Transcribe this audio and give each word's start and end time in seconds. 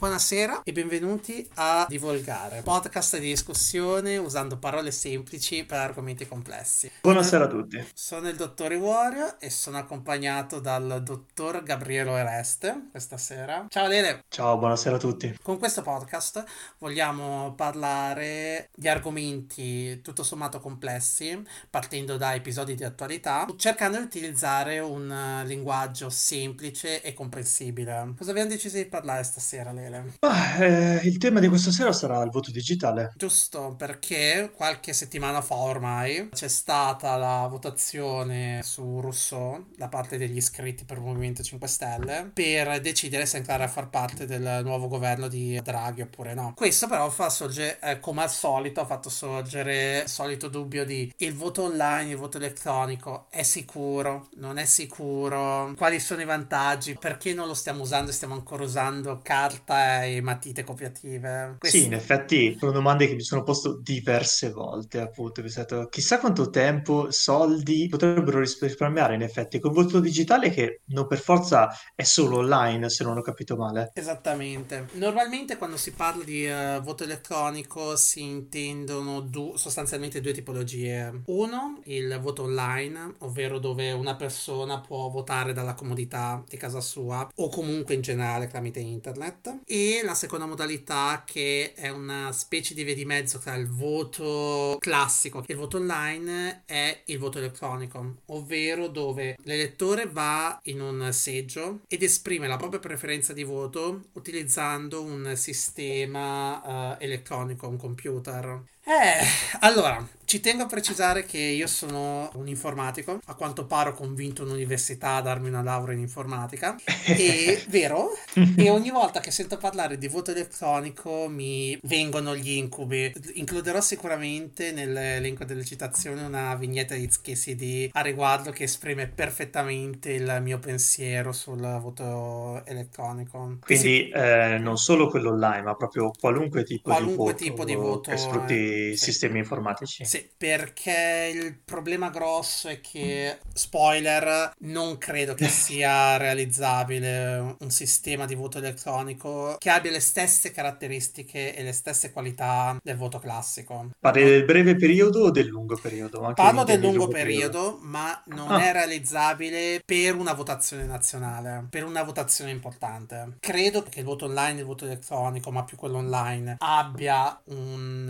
Buonasera 0.00 0.62
e 0.64 0.72
benvenuti 0.72 1.46
a 1.56 1.84
Divolgare, 1.86 2.62
podcast 2.62 3.18
di 3.18 3.26
discussione 3.26 4.16
usando 4.16 4.56
parole 4.56 4.92
semplici 4.92 5.62
per 5.66 5.76
argomenti 5.76 6.26
complessi. 6.26 6.90
Buonasera 7.02 7.44
a 7.44 7.46
tutti. 7.46 7.86
Sono 7.92 8.30
il 8.30 8.34
dottore 8.36 8.76
Wario 8.76 9.38
e 9.38 9.50
sono 9.50 9.76
accompagnato 9.76 10.58
dal 10.58 11.02
dottor 11.02 11.62
Gabriele 11.62 12.08
Oreste 12.08 12.86
questa 12.90 13.18
sera. 13.18 13.66
Ciao 13.68 13.88
Lele. 13.88 14.24
Ciao, 14.30 14.56
buonasera 14.56 14.96
a 14.96 14.98
tutti. 14.98 15.36
Con 15.42 15.58
questo 15.58 15.82
podcast 15.82 16.44
vogliamo 16.78 17.52
parlare 17.54 18.70
di 18.74 18.88
argomenti 18.88 20.00
tutto 20.00 20.22
sommato 20.22 20.60
complessi, 20.60 21.38
partendo 21.68 22.16
da 22.16 22.32
episodi 22.32 22.74
di 22.74 22.84
attualità, 22.84 23.46
cercando 23.54 23.98
di 23.98 24.04
utilizzare 24.04 24.78
un 24.78 25.42
linguaggio 25.44 26.08
semplice 26.08 27.02
e 27.02 27.12
comprensibile. 27.12 28.14
Cosa 28.16 28.30
abbiamo 28.30 28.48
deciso 28.48 28.78
di 28.78 28.86
parlare 28.86 29.24
stasera, 29.24 29.70
Lele? 29.72 29.88
Daniele? 29.90 30.12
Ah, 30.20 30.64
eh, 30.64 31.00
il 31.04 31.18
tema 31.18 31.40
di 31.40 31.48
questa 31.48 31.70
sera 31.70 31.92
sarà 31.92 32.22
il 32.22 32.30
voto 32.30 32.50
digitale. 32.50 33.12
Giusto, 33.16 33.74
perché 33.76 34.52
qualche 34.54 34.92
settimana 34.92 35.40
fa 35.40 35.56
ormai 35.56 36.28
c'è 36.32 36.48
stata 36.48 37.16
la 37.16 37.46
votazione 37.50 38.60
su 38.62 39.00
Rousseau 39.00 39.66
da 39.76 39.88
parte 39.88 40.16
degli 40.16 40.36
iscritti 40.36 40.84
per 40.84 40.98
il 40.98 41.02
Movimento 41.02 41.42
5 41.42 41.68
Stelle 41.68 42.30
per 42.32 42.80
decidere 42.80 43.26
se 43.26 43.38
entrare 43.38 43.64
a 43.64 43.68
far 43.68 43.88
parte 43.88 44.26
del 44.26 44.60
nuovo 44.62 44.88
governo 44.88 45.28
di 45.28 45.60
Draghi 45.62 46.02
oppure 46.02 46.34
no. 46.34 46.54
Questo 46.56 46.86
però 46.86 47.08
fa 47.10 47.28
sorgere, 47.28 47.78
eh, 47.80 48.00
come 48.00 48.22
al 48.22 48.30
solito, 48.30 48.80
ha 48.80 48.86
fatto 48.86 49.10
sorgere 49.10 50.02
il 50.04 50.08
solito 50.08 50.48
dubbio 50.48 50.84
di 50.84 51.12
il 51.18 51.34
voto 51.34 51.64
online, 51.64 52.10
il 52.10 52.16
voto 52.16 52.36
elettronico 52.36 53.26
è 53.30 53.42
sicuro, 53.42 54.28
non 54.36 54.58
è 54.58 54.64
sicuro, 54.64 55.74
quali 55.76 55.98
sono 56.00 56.20
i 56.20 56.24
vantaggi, 56.24 56.96
perché 56.98 57.34
non 57.34 57.46
lo 57.46 57.54
stiamo 57.54 57.82
usando 57.82 58.12
stiamo 58.12 58.34
ancora 58.34 58.64
usando 58.64 59.20
carta 59.22 59.79
e 60.04 60.20
matite 60.20 60.64
copiative. 60.64 61.56
Questi... 61.58 61.80
Sì, 61.80 61.86
in 61.86 61.94
effetti 61.94 62.56
sono 62.58 62.72
domande 62.72 63.06
che 63.06 63.14
mi 63.14 63.22
sono 63.22 63.42
posto 63.42 63.78
diverse 63.80 64.50
volte, 64.50 65.00
appunto. 65.00 65.40
Pensato, 65.40 65.88
chissà 65.88 66.18
quanto 66.18 66.50
tempo, 66.50 67.10
soldi 67.10 67.86
potrebbero 67.88 68.40
risparmiare 68.40 69.14
in 69.14 69.22
effetti 69.22 69.58
con 69.58 69.70
il 69.70 69.82
voto 69.82 70.00
digitale 70.00 70.50
che 70.50 70.80
non 70.86 71.06
per 71.06 71.18
forza 71.18 71.68
è 71.94 72.02
solo 72.02 72.38
online, 72.38 72.88
se 72.88 73.04
non 73.04 73.16
ho 73.16 73.22
capito 73.22 73.56
male. 73.56 73.90
Esattamente. 73.94 74.88
Normalmente 74.92 75.56
quando 75.56 75.76
si 75.76 75.92
parla 75.92 76.24
di 76.24 76.46
uh, 76.46 76.80
voto 76.82 77.04
elettronico 77.04 77.96
si 77.96 78.22
intendono 78.22 79.20
du- 79.20 79.56
sostanzialmente 79.56 80.20
due 80.20 80.32
tipologie. 80.32 81.22
Uno, 81.26 81.80
il 81.84 82.18
voto 82.20 82.42
online, 82.42 83.14
ovvero 83.18 83.58
dove 83.58 83.92
una 83.92 84.16
persona 84.16 84.80
può 84.80 85.08
votare 85.08 85.52
dalla 85.52 85.74
comodità 85.74 86.42
di 86.48 86.56
casa 86.56 86.80
sua 86.80 87.28
o 87.34 87.48
comunque 87.48 87.94
in 87.94 88.00
generale 88.00 88.46
tramite 88.46 88.80
internet 88.80 89.60
e 89.70 90.00
la 90.02 90.14
seconda 90.14 90.46
modalità 90.46 91.22
che 91.24 91.74
è 91.74 91.90
una 91.90 92.32
specie 92.32 92.74
di 92.74 92.82
via 92.82 92.94
di 92.96 93.04
mezzo 93.04 93.38
tra 93.38 93.54
il 93.54 93.68
voto 93.68 94.76
classico 94.80 95.44
e 95.46 95.52
il 95.52 95.56
voto 95.56 95.76
online 95.76 96.64
è 96.66 97.02
il 97.04 97.18
voto 97.18 97.38
elettronico, 97.38 98.16
ovvero 98.26 98.88
dove 98.88 99.36
l'elettore 99.44 100.08
va 100.08 100.58
in 100.64 100.80
un 100.80 101.12
seggio 101.12 101.82
ed 101.86 102.02
esprime 102.02 102.48
la 102.48 102.56
propria 102.56 102.80
preferenza 102.80 103.32
di 103.32 103.44
voto 103.44 104.06
utilizzando 104.14 105.04
un 105.04 105.34
sistema 105.36 106.96
uh, 106.96 106.96
elettronico, 106.98 107.68
un 107.68 107.76
computer. 107.76 108.62
Eh, 108.90 109.24
allora, 109.60 110.04
ci 110.30 110.38
tengo 110.38 110.62
a 110.62 110.66
precisare 110.66 111.24
che 111.24 111.38
io 111.38 111.66
sono 111.66 112.30
un 112.34 112.46
informatico, 112.46 113.18
a 113.24 113.34
quanto 113.34 113.66
pare 113.66 113.88
ho 113.88 113.94
convinto 113.94 114.44
un'università 114.44 115.16
a 115.16 115.22
darmi 115.22 115.48
una 115.48 115.60
laurea 115.60 115.92
in 115.92 116.00
informatica, 116.00 116.76
e 117.04 117.60
vero? 117.68 118.10
E 118.56 118.70
ogni 118.70 118.90
volta 118.90 119.18
che 119.18 119.32
sento 119.32 119.56
parlare 119.56 119.98
di 119.98 120.06
voto 120.06 120.30
elettronico 120.30 121.26
mi 121.28 121.76
vengono 121.82 122.36
gli 122.36 122.50
incubi. 122.50 123.12
Includerò 123.34 123.80
sicuramente 123.80 124.70
nell'elenco 124.70 125.44
delle 125.44 125.64
citazioni 125.64 126.22
una 126.22 126.54
vignetta 126.54 126.94
di 126.94 127.08
CD 127.08 127.88
a 127.90 128.00
riguardo 128.00 128.52
che 128.52 128.62
esprime 128.62 129.08
perfettamente 129.08 130.12
il 130.12 130.38
mio 130.42 130.60
pensiero 130.60 131.32
sul 131.32 131.58
voto 131.58 132.64
elettronico. 132.66 133.56
Quindi 133.62 134.10
eh, 134.10 134.58
non 134.60 134.78
solo 134.78 135.08
quello 135.08 135.30
online, 135.30 135.62
ma 135.62 135.74
proprio 135.74 136.12
qualunque 136.16 136.62
tipo 136.62 136.90
qualunque 136.90 137.14
di 137.16 137.16
voto, 137.16 137.36
tipo 137.36 137.64
di 137.64 137.74
voto 137.74 138.10
che 138.12 138.16
sfrutti 138.16 138.54
eh, 138.54 138.79
sì. 138.96 138.96
sistemi 138.96 139.38
informatici. 139.38 140.04
Sì, 140.04 140.28
perché 140.36 141.30
il 141.34 141.58
problema 141.64 142.10
grosso 142.10 142.68
è 142.68 142.80
che, 142.80 143.38
spoiler, 143.52 144.52
non 144.60 144.98
credo 144.98 145.34
che 145.34 145.48
sia 145.48 146.16
realizzabile 146.16 147.56
un 147.58 147.70
sistema 147.70 148.26
di 148.26 148.34
voto 148.34 148.58
elettronico 148.58 149.56
che 149.58 149.70
abbia 149.70 149.90
le 149.90 150.00
stesse 150.00 150.50
caratteristiche 150.50 151.54
e 151.54 151.62
le 151.62 151.72
stesse 151.72 152.12
qualità 152.12 152.78
del 152.82 152.96
voto 152.96 153.18
classico. 153.18 153.90
Parli 153.98 154.24
del 154.24 154.44
breve 154.44 154.76
periodo 154.76 155.24
o 155.24 155.30
del 155.30 155.46
lungo 155.46 155.76
periodo? 155.76 156.22
Anche 156.22 156.42
Parlo 156.42 156.64
del 156.64 156.80
lungo, 156.80 156.96
lungo 156.96 157.12
periodo, 157.12 157.60
periodo, 157.60 157.78
ma 157.82 158.22
non 158.26 158.50
ah. 158.50 158.62
è 158.62 158.72
realizzabile 158.72 159.82
per 159.84 160.16
una 160.16 160.32
votazione 160.32 160.84
nazionale, 160.84 161.66
per 161.70 161.84
una 161.84 162.02
votazione 162.02 162.50
importante. 162.50 163.36
Credo 163.40 163.82
che 163.82 164.00
il 164.00 164.04
voto 164.04 164.26
online, 164.26 164.60
il 164.60 164.66
voto 164.66 164.84
elettronico, 164.84 165.50
ma 165.50 165.64
più 165.64 165.76
quello 165.76 165.98
online, 165.98 166.56
abbia 166.58 167.40
un 167.46 168.08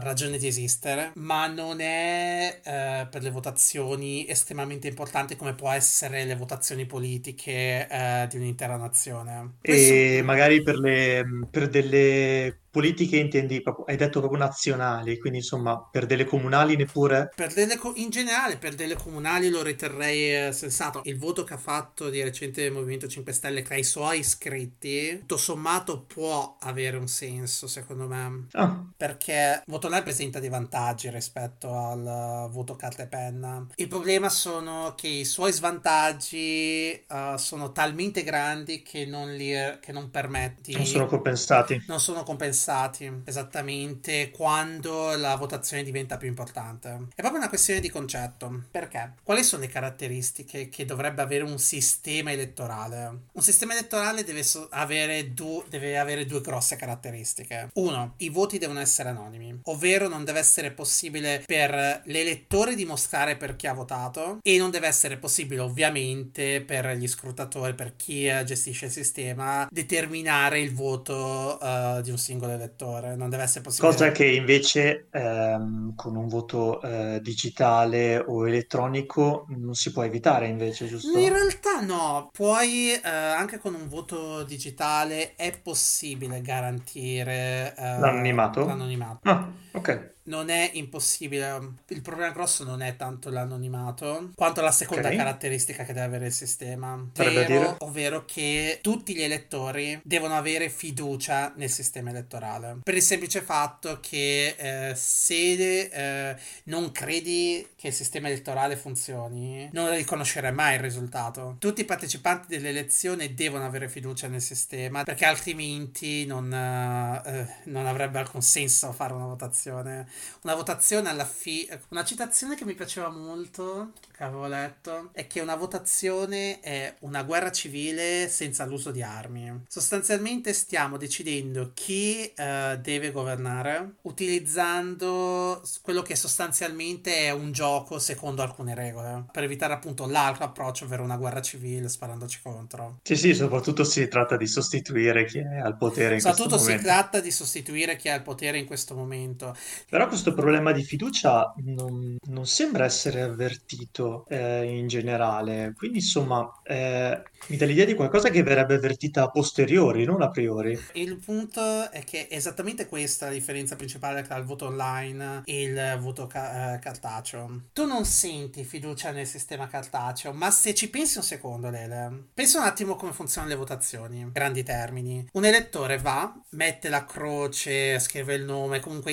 ragione 0.00 0.38
di 0.38 0.46
esistere, 0.46 1.12
ma 1.16 1.46
non 1.46 1.80
è 1.80 2.60
uh, 2.64 3.08
per 3.08 3.22
le 3.22 3.30
votazioni 3.30 4.26
estremamente 4.28 4.88
importante 4.88 5.36
come 5.36 5.54
può 5.54 5.70
essere 5.70 6.24
le 6.24 6.36
votazioni 6.36 6.86
politiche 6.86 7.86
uh, 7.90 8.26
di 8.26 8.36
un'intera 8.36 8.76
nazione. 8.76 9.56
E 9.60 10.20
magari 10.24 10.62
per, 10.62 10.76
le, 10.76 11.24
per 11.50 11.68
delle 11.68 12.65
politiche 12.76 13.16
intendi 13.16 13.62
proprio, 13.62 13.86
hai 13.86 13.96
detto 13.96 14.18
proprio 14.18 14.38
nazionali, 14.38 15.18
quindi 15.18 15.38
insomma 15.38 15.88
per 15.90 16.04
delle 16.04 16.26
comunali 16.26 16.76
neppure? 16.76 17.32
Per 17.34 17.54
delle 17.54 17.80
in 17.94 18.10
generale 18.10 18.58
per 18.58 18.74
delle 18.74 18.96
comunali 18.96 19.48
lo 19.48 19.62
riterrei 19.62 20.48
eh, 20.48 20.52
sensato. 20.52 21.00
Il 21.04 21.16
voto 21.16 21.42
che 21.42 21.54
ha 21.54 21.58
fatto 21.58 22.10
di 22.10 22.22
recente 22.22 22.64
il 22.64 22.72
Movimento 22.72 23.08
5 23.08 23.32
Stelle 23.32 23.62
tra 23.62 23.76
i 23.76 23.82
suoi 23.82 24.18
iscritti, 24.18 25.20
tutto 25.20 25.38
sommato 25.38 26.02
può 26.02 26.58
avere 26.60 26.98
un 26.98 27.08
senso 27.08 27.66
secondo 27.66 28.06
me. 28.06 28.46
Ah. 28.52 28.84
Perché 28.94 29.62
il 29.64 29.72
voto 29.72 29.86
online 29.86 30.04
presenta 30.04 30.38
dei 30.38 30.50
vantaggi 30.50 31.08
rispetto 31.08 31.72
al 31.74 32.50
voto 32.50 32.76
carta 32.76 33.04
e 33.04 33.06
penna. 33.06 33.66
Il 33.76 33.88
problema 33.88 34.28
sono 34.28 34.92
che 34.94 35.08
i 35.08 35.24
suoi 35.24 35.52
svantaggi 35.52 37.04
uh, 37.08 37.38
sono 37.38 37.72
talmente 37.72 38.22
grandi 38.22 38.82
che 38.82 39.06
non, 39.06 39.32
li, 39.32 39.54
che 39.80 39.92
non 39.92 40.10
permetti... 40.10 40.74
Non 40.74 40.84
sono 40.84 41.06
compensati. 41.06 41.82
Non 41.86 42.00
sono 42.00 42.22
compensati 42.22 42.64
interessati 42.66 43.22
esattamente 43.24 44.30
quando 44.30 45.14
la 45.16 45.36
votazione 45.36 45.82
diventa 45.82 46.16
più 46.16 46.28
importante. 46.28 46.88
È 47.14 47.20
proprio 47.20 47.40
una 47.40 47.48
questione 47.48 47.80
di 47.80 47.90
concetto. 47.90 48.64
Perché? 48.70 49.14
Quali 49.22 49.44
sono 49.44 49.62
le 49.62 49.68
caratteristiche 49.68 50.68
che 50.68 50.84
dovrebbe 50.84 51.22
avere 51.22 51.44
un 51.44 51.58
sistema 51.58 52.32
elettorale? 52.32 53.20
Un 53.32 53.42
sistema 53.42 53.72
elettorale 53.72 54.24
deve, 54.24 54.42
so- 54.42 54.68
avere, 54.70 55.32
du- 55.32 55.64
deve 55.68 55.98
avere 55.98 56.26
due 56.26 56.40
grosse 56.40 56.76
caratteristiche. 56.76 57.70
Uno, 57.74 58.14
i 58.18 58.28
voti 58.28 58.58
devono 58.58 58.80
essere 58.80 59.10
anonimi, 59.10 59.60
ovvero 59.64 60.08
non 60.08 60.24
deve 60.24 60.40
essere 60.40 60.72
possibile 60.72 61.42
per 61.46 62.02
l'elettore 62.04 62.74
dimostrare 62.74 63.36
per 63.36 63.56
chi 63.56 63.66
ha 63.66 63.72
votato 63.72 64.38
e 64.42 64.58
non 64.58 64.70
deve 64.70 64.86
essere 64.86 65.18
possibile 65.18 65.60
ovviamente 65.60 66.62
per 66.62 66.96
gli 66.96 67.06
scrutatori, 67.06 67.74
per 67.74 67.94
chi 67.96 68.24
gestisce 68.44 68.86
il 68.86 68.90
sistema, 68.90 69.68
determinare 69.70 70.60
il 70.60 70.72
voto 70.72 71.58
uh, 71.60 72.00
di 72.00 72.10
un 72.10 72.18
singolo 72.18 72.55
elettore, 72.56 73.16
non 73.16 73.30
deve 73.30 73.44
essere 73.44 73.62
possibile. 73.62 73.92
Cosa 73.92 74.12
che 74.12 74.26
invece 74.26 75.06
ehm, 75.10 75.94
con 75.94 76.16
un 76.16 76.28
voto 76.28 76.80
eh, 76.82 77.20
digitale 77.22 78.18
o 78.18 78.46
elettronico 78.46 79.46
non 79.48 79.74
si 79.74 79.92
può 79.92 80.02
evitare 80.02 80.48
invece, 80.48 80.86
giusto? 80.86 81.16
In 81.18 81.28
realtà 81.32 81.80
no, 81.80 82.28
puoi 82.32 82.92
eh, 82.92 83.08
anche 83.08 83.58
con 83.58 83.74
un 83.74 83.88
voto 83.88 84.42
digitale 84.42 85.34
è 85.36 85.58
possibile 85.62 86.40
garantire 86.40 87.74
eh, 87.76 87.98
l'anonimato. 87.98 88.64
l'anonimato. 88.66 89.20
Ah, 89.22 89.48
ok 89.72 90.14
non 90.26 90.48
è 90.48 90.70
impossibile. 90.74 91.74
Il 91.88 92.02
problema 92.02 92.32
grosso 92.32 92.64
non 92.64 92.82
è 92.82 92.96
tanto 92.96 93.30
l'anonimato, 93.30 94.30
quanto 94.34 94.60
la 94.60 94.70
seconda 94.70 95.06
okay. 95.06 95.16
caratteristica 95.16 95.84
che 95.84 95.92
deve 95.92 96.06
avere 96.06 96.26
il 96.26 96.32
sistema. 96.32 96.92
Ovvero, 97.18 97.76
ovvero 97.80 98.24
che 98.24 98.78
tutti 98.82 99.14
gli 99.14 99.22
elettori 99.22 100.00
devono 100.02 100.36
avere 100.36 100.68
fiducia 100.68 101.52
nel 101.56 101.70
sistema 101.70 102.10
elettorale. 102.10 102.78
Per 102.82 102.94
il 102.94 103.02
semplice 103.02 103.40
fatto 103.40 103.98
che 104.00 104.54
eh, 104.56 104.94
se 104.94 105.46
eh, 105.46 106.36
non 106.64 106.92
credi 106.92 107.66
che 107.76 107.88
il 107.88 107.92
sistema 107.92 108.28
elettorale 108.28 108.76
funzioni, 108.76 109.68
non 109.72 109.94
riconoscerai 109.94 110.52
mai 110.52 110.74
il 110.74 110.80
risultato. 110.80 111.56
Tutti 111.58 111.82
i 111.82 111.84
partecipanti 111.84 112.46
dell'elezione 112.48 113.34
devono 113.34 113.64
avere 113.64 113.88
fiducia 113.88 114.28
nel 114.28 114.42
sistema, 114.42 115.04
perché 115.04 115.24
altrimenti 115.24 116.26
non, 116.26 116.52
eh, 116.52 117.56
non 117.64 117.86
avrebbe 117.86 118.18
alcun 118.18 118.42
senso 118.42 118.92
fare 118.92 119.12
una 119.12 119.26
votazione 119.26 120.06
una 120.42 120.54
votazione 120.54 121.08
alla 121.08 121.24
fine. 121.24 121.80
Una 121.90 122.04
citazione 122.04 122.54
che 122.54 122.64
mi 122.64 122.74
piaceva 122.74 123.08
molto, 123.08 123.92
che 124.16 124.24
avevo 124.24 124.46
letto, 124.46 125.10
è 125.12 125.26
che 125.26 125.40
una 125.40 125.56
votazione 125.56 126.60
è 126.60 126.94
una 127.00 127.22
guerra 127.22 127.50
civile 127.52 128.28
senza 128.28 128.64
l'uso 128.64 128.90
di 128.90 129.02
armi. 129.02 129.64
Sostanzialmente 129.68 130.52
stiamo 130.52 130.96
decidendo 130.96 131.72
chi 131.74 132.32
uh, 132.36 132.76
deve 132.76 133.10
governare 133.10 133.94
utilizzando 134.02 135.62
quello 135.82 136.02
che 136.02 136.16
sostanzialmente 136.16 137.16
è 137.16 137.30
un 137.30 137.52
gioco 137.52 137.98
secondo 137.98 138.42
alcune 138.42 138.74
regole, 138.74 139.24
per 139.30 139.44
evitare 139.44 139.72
appunto 139.72 140.06
l'altro 140.06 140.44
approccio, 140.44 140.84
ovvero 140.84 141.02
una 141.02 141.16
guerra 141.16 141.42
civile 141.42 141.88
sparandoci 141.88 142.40
contro. 142.42 142.98
Sì, 143.02 143.16
sì, 143.16 143.34
soprattutto 143.34 143.84
si 143.84 144.06
tratta 144.08 144.36
di 144.36 144.46
sostituire 144.46 145.24
chi 145.24 145.38
è 145.38 145.58
al 145.58 145.76
potere 145.76 146.14
in 146.14 146.20
soprattutto 146.20 146.56
momento. 146.56 146.78
si 146.78 146.84
tratta 146.84 147.20
di 147.20 147.30
sostituire 147.30 147.96
chi 147.96 148.08
è 148.08 148.12
al 148.12 148.22
potere 148.22 148.58
in 148.58 148.66
questo 148.66 148.94
momento. 148.94 149.54
Però 149.88 150.05
questo 150.06 150.34
problema 150.34 150.72
di 150.72 150.82
fiducia 150.82 151.52
non, 151.58 152.16
non 152.28 152.46
sembra 152.46 152.84
essere 152.84 153.22
avvertito 153.22 154.24
eh, 154.28 154.64
in 154.64 154.86
generale, 154.88 155.74
quindi 155.76 155.98
insomma 155.98 156.48
eh, 156.62 157.22
mi 157.48 157.56
dà 157.56 157.66
l'idea 157.66 157.84
di 157.84 157.94
qualcosa 157.94 158.30
che 158.30 158.42
verrebbe 158.42 158.74
avvertita 158.74 159.24
a 159.24 159.30
posteriori, 159.30 160.04
non 160.04 160.22
a 160.22 160.30
priori. 160.30 160.78
Il 160.94 161.16
punto 161.16 161.90
è 161.90 162.02
che 162.04 162.28
è 162.28 162.34
esattamente 162.36 162.86
questa 162.86 163.26
la 163.26 163.32
differenza 163.32 163.76
principale 163.76 164.22
tra 164.22 164.36
il 164.36 164.44
voto 164.44 164.66
online 164.66 165.42
e 165.44 165.62
il 165.62 165.98
voto 166.00 166.26
ca- 166.26 166.74
eh, 166.74 166.78
cartaceo. 166.78 167.62
Tu 167.72 167.84
non 167.84 168.04
senti 168.04 168.64
fiducia 168.64 169.10
nel 169.10 169.26
sistema 169.26 169.66
cartaceo, 169.66 170.32
ma 170.32 170.50
se 170.50 170.74
ci 170.74 170.90
pensi 170.90 171.18
un 171.18 171.24
secondo, 171.24 171.70
Lele, 171.70 172.28
pensa 172.34 172.58
un 172.58 172.66
attimo 172.66 172.96
come 172.96 173.12
funzionano 173.12 173.52
le 173.52 173.58
votazioni, 173.58 174.28
grandi 174.32 174.62
termini. 174.62 175.26
Un 175.32 175.44
elettore 175.44 175.98
va, 175.98 176.34
mette 176.50 176.88
la 176.88 177.04
croce, 177.04 177.98
scrive 177.98 178.34
il 178.34 178.44
nome, 178.44 178.80
comunque 178.80 179.12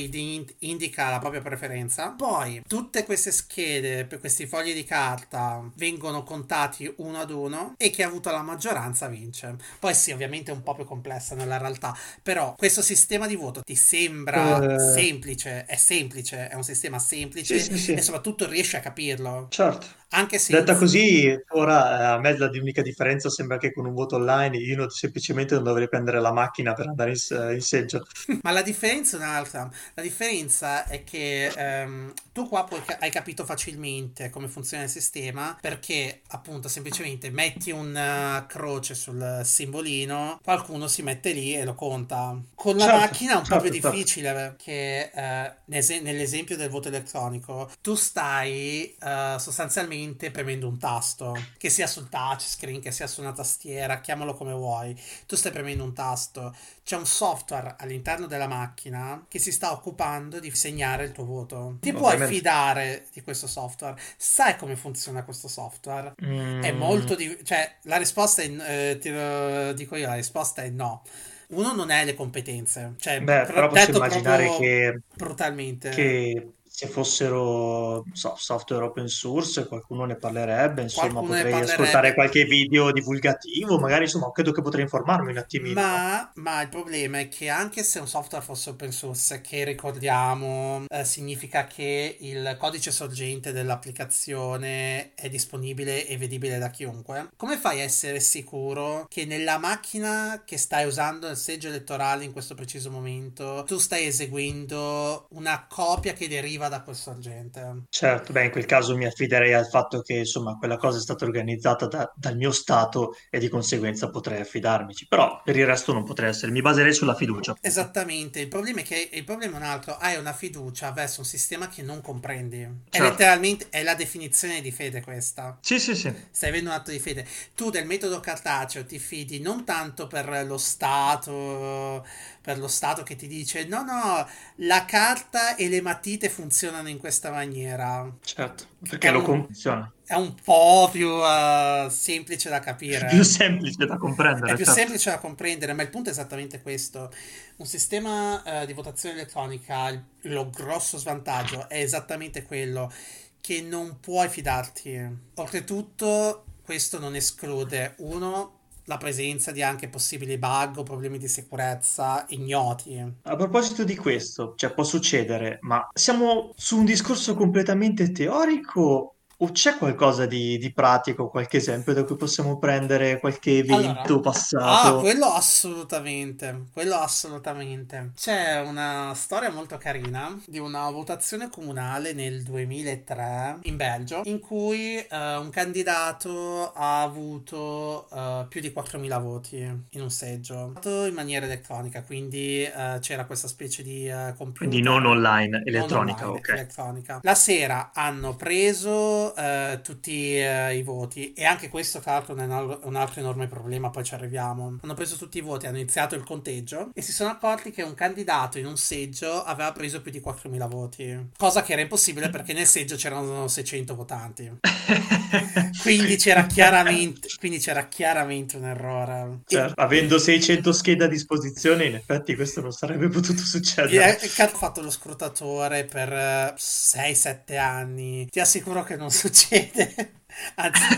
indica 0.84 1.10
la 1.10 1.20
propria 1.20 1.42
preferenza. 1.42 2.10
Poi 2.10 2.62
tutte 2.68 3.06
queste 3.06 3.32
schede, 3.32 4.08
questi 4.20 4.46
fogli 4.46 4.74
di 4.74 4.84
carta 4.84 5.64
vengono 5.76 6.24
contati 6.24 6.92
uno 6.98 7.20
ad 7.20 7.32
uno 7.32 7.76
e 7.78 7.90
chi 7.90 8.04
ha 8.04 8.08
avuto 8.08 8.30
la 8.32 8.42
maggioranza 8.42 9.08
vince. 9.08 9.56
Poi 9.80 9.94
sì, 9.94 10.12
ovviamente 10.12 10.52
è 10.52 10.54
un 10.54 10.64
po' 10.64 10.76
più 10.76 10.86
complessa 10.86 11.36
nella 11.36 11.58
realtà, 11.58 11.96
però 12.22 12.56
questo 12.56 12.82
sistema 12.82 13.28
di 13.28 13.36
voto 13.36 13.62
ti 13.62 13.76
sembra 13.76 14.58
uh... 14.58 14.94
semplice, 14.94 15.66
è 15.66 15.76
semplice, 15.76 16.50
è 16.50 16.56
un 16.56 16.64
sistema 16.64 17.00
semplice 17.00 17.60
sì, 17.60 17.72
sì, 17.72 17.78
sì. 17.78 17.94
e 17.94 18.02
soprattutto 18.02 18.48
riesci 18.48 18.76
a 18.76 18.82
capirlo. 18.82 19.48
Certo. 19.50 20.02
Anche 20.16 20.38
se... 20.38 20.54
Detta 20.54 20.76
così, 20.76 21.36
ora 21.50 22.00
eh, 22.00 22.04
a 22.14 22.20
me 22.20 22.38
l'unica 22.38 22.84
differenza 22.84 23.30
sembra 23.30 23.58
che 23.58 23.74
con 23.74 23.86
un 23.86 23.94
voto 23.94 24.16
online 24.16 24.58
io 24.58 24.76
non, 24.76 24.90
semplicemente 24.90 25.56
non 25.56 25.64
dovrei 25.64 25.90
prendere 25.90 26.20
la 26.22 26.32
macchina 26.32 26.74
per 26.74 26.88
andare 26.88 27.12
in, 27.12 27.54
in 27.54 27.62
seggio. 27.62 28.06
Ma 28.44 28.52
la 28.52 28.62
differenza 28.62 29.18
è 29.18 29.20
un'altra. 29.20 29.70
La 29.96 30.02
differenza 30.04 30.86
è 30.86 31.04
che 31.04 31.48
ehm, 31.48 32.14
tu 32.32 32.48
qua 32.48 32.64
puoi, 32.64 32.80
hai 33.00 33.10
capito 33.10 33.44
facilmente 33.44 34.30
come 34.30 34.48
funziona 34.48 34.84
il 34.84 34.90
sistema 34.90 35.58
perché 35.60 36.22
appunto 36.28 36.68
semplicemente 36.68 37.32
metti 37.32 37.72
una 37.72 38.38
uh, 38.38 38.46
croce 38.46 38.94
sul 38.94 39.42
simbolino, 39.44 40.40
qualcuno 40.44 40.88
si 40.88 41.02
mette 41.02 41.32
lì 41.32 41.56
e 41.56 41.64
lo 41.64 41.74
conta. 41.74 42.40
Con 42.54 42.78
la 42.78 42.86
certo, 42.86 43.00
macchina 43.00 43.34
è 43.34 43.38
un 43.38 43.46
certo, 43.46 43.64
po' 43.64 43.70
più 43.70 43.82
certo. 43.82 43.90
difficile 43.90 44.34
perché 44.34 45.12
eh, 45.12 45.54
nell'esempio 45.66 46.56
del 46.56 46.70
voto 46.70 46.90
elettronico 46.90 47.72
tu 47.82 47.96
stai 47.96 48.96
uh, 49.02 49.40
sostanzialmente 49.40 50.02
semplicemente 50.04 50.32
premendo 50.32 50.68
un 50.68 50.78
tasto, 50.78 51.36
che 51.58 51.70
sia 51.70 51.88
sul 51.88 52.10
touchscreen, 52.10 52.82
che 52.82 52.92
sia 52.92 53.08
su 53.08 53.22
una 53.22 53.32
tastiera, 53.32 54.00
chiamalo 54.02 54.34
come 54.34 54.54
vuoi. 54.54 54.96
Tu 55.26 55.36
stai 55.36 55.52
premendo 55.52 55.84
un 55.84 55.94
tasto, 55.94 56.56
c'è 56.84 56.98
un 56.98 57.06
software 57.06 57.76
all'interno 57.80 58.28
della 58.28 58.48
macchina 58.48 59.26
che 59.28 59.40
si 59.40 59.52
sta 59.52 59.72
occupando 59.72 60.40
di 60.40 60.52
segnare 60.52 61.06
il 61.06 61.12
tuo 61.12 61.26
voto. 61.26 61.78
Ti 61.80 61.94
puoi 61.94 62.18
fidare 62.26 63.08
di 63.14 63.22
questo 63.22 63.48
software? 63.48 64.00
Sai 64.18 64.58
come 64.58 64.76
funziona 64.76 65.24
questo 65.24 65.48
software? 65.48 66.14
Mm. 66.24 66.62
È 66.62 66.72
molto 66.72 67.16
di- 67.16 67.38
cioè 67.44 67.78
la 67.84 67.98
risposta 67.98 68.42
è 68.42 68.92
eh, 68.92 68.98
ti 68.98 69.10
lo 69.10 69.74
dico 69.74 69.96
io, 69.96 70.08
la 70.08 70.16
risposta 70.16 70.64
è 70.64 70.70
no 70.70 71.04
uno 71.50 71.74
non 71.74 71.92
ha 71.92 72.02
le 72.02 72.16
competenze. 72.16 72.96
Cioè, 72.98 73.22
Beh, 73.22 73.46
però 73.46 73.70
posso 73.70 73.92
immaginare 73.92 74.50
che, 74.58 75.00
brutalmente. 75.16 75.90
che 75.90 76.54
se 76.76 76.88
fossero 76.88 78.04
so, 78.14 78.34
software 78.36 78.84
open 78.84 79.08
source, 79.08 79.68
qualcuno 79.68 80.06
ne 80.06 80.16
parlerebbe, 80.16 80.82
insomma, 80.82 81.12
qualcuno 81.12 81.36
potrei 81.36 81.52
parlerebbe. 81.52 81.72
ascoltare 81.72 82.14
qualche 82.16 82.46
video 82.46 82.92
divulgativo, 82.92 83.78
magari, 83.78 84.06
insomma, 84.06 84.32
credo 84.32 84.52
che 84.52 84.64
potrei 84.64 84.82
informarmi 84.82 85.30
un 85.30 85.38
attimino. 85.38 85.80
Ma, 85.80 86.32
ma, 86.34 86.62
il 86.64 86.70
problema 86.70 87.20
è 87.20 87.28
che 87.28 87.50
anche 87.50 87.84
se 87.84 88.00
un 88.00 88.08
software 88.08 88.44
fosse 88.44 88.72
open 88.72 88.92
source, 88.92 89.42
che 89.42 89.64
ricordiamo, 89.64 90.86
eh, 90.90 91.06
significa 91.06 91.68
che 91.68 92.18
il 92.20 92.58
codice 92.60 92.90
sorgente 92.90 93.52
dell'applicazione 93.52 95.14
è 95.14 95.30
disponibile 95.30 96.08
e 96.08 96.18
vedibile 96.18 96.58
da 96.58 96.72
chiunque, 96.72 97.30
come 97.38 97.58
fai 97.58 97.82
a 97.82 97.84
essere 97.84 98.20
sicuro 98.20 99.06
che 99.08 99.26
nella 99.26 99.60
macchina 99.60 100.42
che 100.44 100.58
stai 100.58 100.88
usando 100.88 101.28
nel 101.28 101.38
seggio 101.38 101.68
elettorale 101.68 102.24
in 102.24 102.32
questo 102.32 102.56
preciso 102.56 102.90
momento, 102.90 103.64
tu 103.68 103.78
stai 103.78 104.08
eseguendo 104.08 105.28
una 105.34 105.68
copia 105.70 106.14
che 106.14 106.28
deriva 106.28 106.62
deriva 106.64 106.70
da 106.70 106.82
quel 106.82 106.96
sorgente. 106.96 107.84
Certo, 107.90 108.32
beh, 108.32 108.46
in 108.46 108.52
quel 108.52 108.66
caso 108.66 108.96
mi 108.96 109.06
affiderei 109.06 109.54
al 109.54 109.68
fatto 109.68 110.02
che 110.02 110.14
insomma 110.14 110.58
quella 110.58 110.78
cosa 110.78 110.98
è 110.98 111.02
stata 111.02 111.26
organizzata 111.26 111.88
da, 111.88 112.12
dal 112.16 112.36
mio 112.36 112.52
stato 112.52 113.16
e 113.30 113.40
di 113.40 113.50
conseguenza 113.50 114.10
potrei 114.10 114.42
affidarmici, 114.42 115.08
però 115.08 115.42
per 115.44 115.58
il 115.58 115.66
resto 115.66 115.94
non 115.94 116.04
potrei 116.04 116.30
essere, 116.30 116.52
mi 116.52 116.62
baserei 116.62 116.94
sulla 116.94 117.16
fiducia. 117.16 117.56
Esattamente, 117.62 118.40
il 118.40 118.48
problema 118.48 118.82
è 118.82 118.84
che 118.84 119.10
il 119.12 119.24
problema 119.24 119.56
è 119.56 119.58
un 119.58 119.64
altro, 119.64 119.98
hai 119.98 120.18
una 120.18 120.34
fiducia 120.34 120.92
verso 120.92 121.22
un 121.22 121.26
sistema 121.26 121.68
che 121.68 121.82
non 121.82 122.02
comprendi. 122.02 122.58
Certo. 122.90 122.98
È 122.98 123.02
letteralmente 123.02 123.68
è 123.70 123.84
la 123.84 123.96
definizione 123.96 124.62
di 124.62 124.72
fede 124.72 125.02
questa. 125.02 125.58
Sì, 125.62 125.80
sì, 125.80 125.96
sì. 125.96 126.14
Stai 126.32 126.50
avendo 126.50 126.70
un 126.70 126.76
atto 126.76 126.92
di 126.92 127.00
fede. 127.00 127.26
Tu 127.56 127.70
del 127.70 127.86
metodo 127.86 128.20
cartaceo 128.20 128.86
ti 128.86 129.00
fidi 129.00 129.40
non 129.40 129.66
tanto 129.66 130.08
per 130.08 130.46
lo 130.46 130.58
Stato, 130.58 132.06
per 132.44 132.60
lo 132.60 132.68
Stato 132.68 133.04
che 133.04 133.16
ti 133.16 133.26
dice 133.26 133.64
no, 133.64 133.84
no, 133.84 134.28
la 134.56 134.84
carta 134.84 135.56
e 135.56 135.70
le 135.70 135.80
matite 135.80 136.28
funzionano 136.28 136.90
in 136.90 136.98
questa 136.98 137.32
maniera. 137.32 138.06
Certo, 138.22 138.66
perché 138.88 139.12
lo 139.12 139.24
funziona. 139.24 139.90
È 140.06 140.16
un 140.16 140.36
po' 140.44 140.90
più 140.92 141.08
uh, 141.08 141.88
semplice 141.88 142.50
da 142.50 142.60
capire. 142.60 143.08
È 143.08 143.10
più 143.10 143.24
semplice 143.24 143.86
da 143.86 143.96
comprendere. 143.96 144.52
È 144.52 144.56
più 144.56 144.66
certo. 144.66 144.80
semplice 144.82 145.10
da 145.10 145.20
comprendere, 145.20 145.72
ma 145.72 145.84
il 145.84 145.90
punto 145.90 146.10
è 146.10 146.12
esattamente 146.12 146.62
questo. 146.62 147.10
Un 147.56 147.66
sistema 147.66 148.44
uh, 148.44 148.66
di 148.66 148.74
votazione 148.74 149.16
elettronica, 149.16 149.88
il, 149.88 150.04
lo 150.24 150.50
grosso 150.50 150.98
svantaggio 150.98 151.70
è 151.70 151.80
esattamente 151.80 152.44
quello 152.44 152.92
che 153.40 153.62
non 153.62 154.02
puoi 154.02 154.28
fidarti. 154.28 155.00
Oltretutto, 155.36 156.44
questo 156.62 157.00
non 157.00 157.16
esclude, 157.16 157.94
uno, 158.00 158.63
la 158.86 158.98
presenza 158.98 159.52
di 159.52 159.62
anche 159.64 159.88
possibili 159.88 160.38
bug 160.38 160.78
o 160.78 160.84
problemi 160.84 161.18
di 161.18 161.28
sicurezza 161.28 162.26
ignoti. 162.30 163.00
A 163.24 163.36
proposito 163.36 163.84
di 163.84 163.96
questo, 163.96 164.54
cioè 164.56 164.74
può 164.74 164.84
succedere, 164.84 165.60
ma 165.62 165.88
siamo 165.94 166.54
su 166.56 166.78
un 166.78 166.86
discorso 166.86 167.36
completamente 167.36 168.12
teorico 168.12 169.13
o 169.38 169.52
c'è 169.52 169.78
qualcosa 169.78 170.26
di, 170.26 170.58
di, 170.58 170.72
pratico, 170.72 171.30
qualche 171.30 171.58
esempio 171.58 171.94
da 171.94 172.04
cui 172.04 172.16
possiamo 172.16 172.60
prendere 172.60 173.20
qualche 173.20 173.58
evento 173.58 174.14
allora, 174.14 174.20
passato? 174.20 174.98
Ah, 174.98 175.00
quello 175.00 175.26
assolutamente, 175.26 176.66
quello 176.72 176.96
assolutamente. 176.96 178.12
C'è 178.16 178.62
una 178.62 179.14
storia 179.16 179.52
molto 179.52 179.78
carina 179.78 180.38
di 180.46 180.60
una 180.60 180.90
votazione 180.92 181.50
comunale 181.50 182.14
nel 182.14 182.44
2003 182.44 183.60
in 183.64 183.76
Belgio 183.76 184.22
in 184.26 184.40
cui 184.40 184.96
uh, 185.10 185.16
un 185.16 185.50
candidato 185.50 186.72
ha 186.74 187.02
avuto 187.02 188.08
uh, 188.10 188.48
più 188.48 188.62
di 188.62 188.72
4.000 188.76 189.22
voti 189.22 189.58
in 189.58 190.02
un 190.02 190.12
seggio, 190.12 190.74
in 190.84 191.14
maniera 191.14 191.46
elettronica, 191.46 192.04
quindi 192.04 192.66
uh, 192.74 193.00
c'era 193.00 193.26
questa 193.26 193.48
specie 193.48 193.84
di 193.84 194.12
computer. 194.38 194.68
Quindi 194.68 194.82
non 194.82 195.06
online, 195.06 195.64
elettronica, 195.66 196.22
non 196.22 196.30
online, 196.30 196.40
ok. 196.40 196.50
Elettronica. 196.50 197.20
La 197.24 197.36
sera 197.36 197.92
hanno 197.94 198.36
preso 198.36 199.23
uh, 199.28 199.82
tutti 199.82 200.38
uh, 200.40 200.74
i 200.74 200.84
voti 200.84 201.34
e 201.34 201.46
anche 201.46 201.70
questo 201.70 202.00
tra 202.00 202.14
l'altro 202.14 202.36
è 202.36 202.44
un, 202.44 202.80
un, 202.84 202.96
altro 202.96 203.20
enorme 203.20 203.48
problema, 203.48 203.90
poi 203.90 204.04
ci 204.04 204.14
arriviamo. 204.14 204.80
Hanno 204.82 204.94
preso 204.94 205.16
tutti 205.16 205.38
i 205.38 205.42
voti, 205.42 205.68
hanno 205.68 205.78
iniziato 205.78 206.16
il 206.16 206.24
conteggio 206.24 206.90
e 206.94 207.02
si 207.02 207.12
sono 207.12 207.30
accorti 207.30 207.72
che 207.72 207.84
un 207.84 207.94
candidato 207.94 208.60
in 208.60 208.66
un 208.66 208.78
seggio 208.78 209.44
aveva 209.44 209.72
preso 209.72 210.02
più 210.02 210.12
di 210.12 210.22
4.000 210.24 210.68
voti, 210.68 211.30
cosa 211.38 211.62
che 211.62 211.74
era 211.74 211.82
impossibile 211.82 212.30
perché 212.30 212.54
nel 212.54 212.68
seggio 212.68 212.96
c'erano 212.96 213.48
600 213.48 213.96
votanti. 213.96 214.52
quindi, 215.82 216.16
c'era 216.18 216.46
chiaramente, 216.46 217.28
quindi 217.40 217.60
c'era 217.60 217.88
chiaramente 217.88 218.58
un 218.58 218.66
errore. 218.66 219.40
Certo, 219.46 219.80
e... 219.80 219.84
avendo 219.84 220.18
600 220.18 220.72
schede 220.72 221.06
a 221.06 221.08
disposizione, 221.08 221.86
in 221.86 221.96
effetti 221.96 222.36
questo 222.36 222.62
non 222.62 222.72
sarebbe 222.72 223.08
potuto 223.10 223.44
succedere. 223.44 224.20
E, 224.20 224.42
ha 224.42 224.48
fatto 224.48 224.82
lo 224.82 224.90
scrutatore 224.90 225.86
per 225.86 226.56
6-7 226.58 227.58
anni. 227.58 228.28
Ti 228.30 228.40
assicuro 228.40 228.84
che 228.84 228.96
non 228.96 229.10
succede. 229.14 230.12
Anzi, 230.56 230.98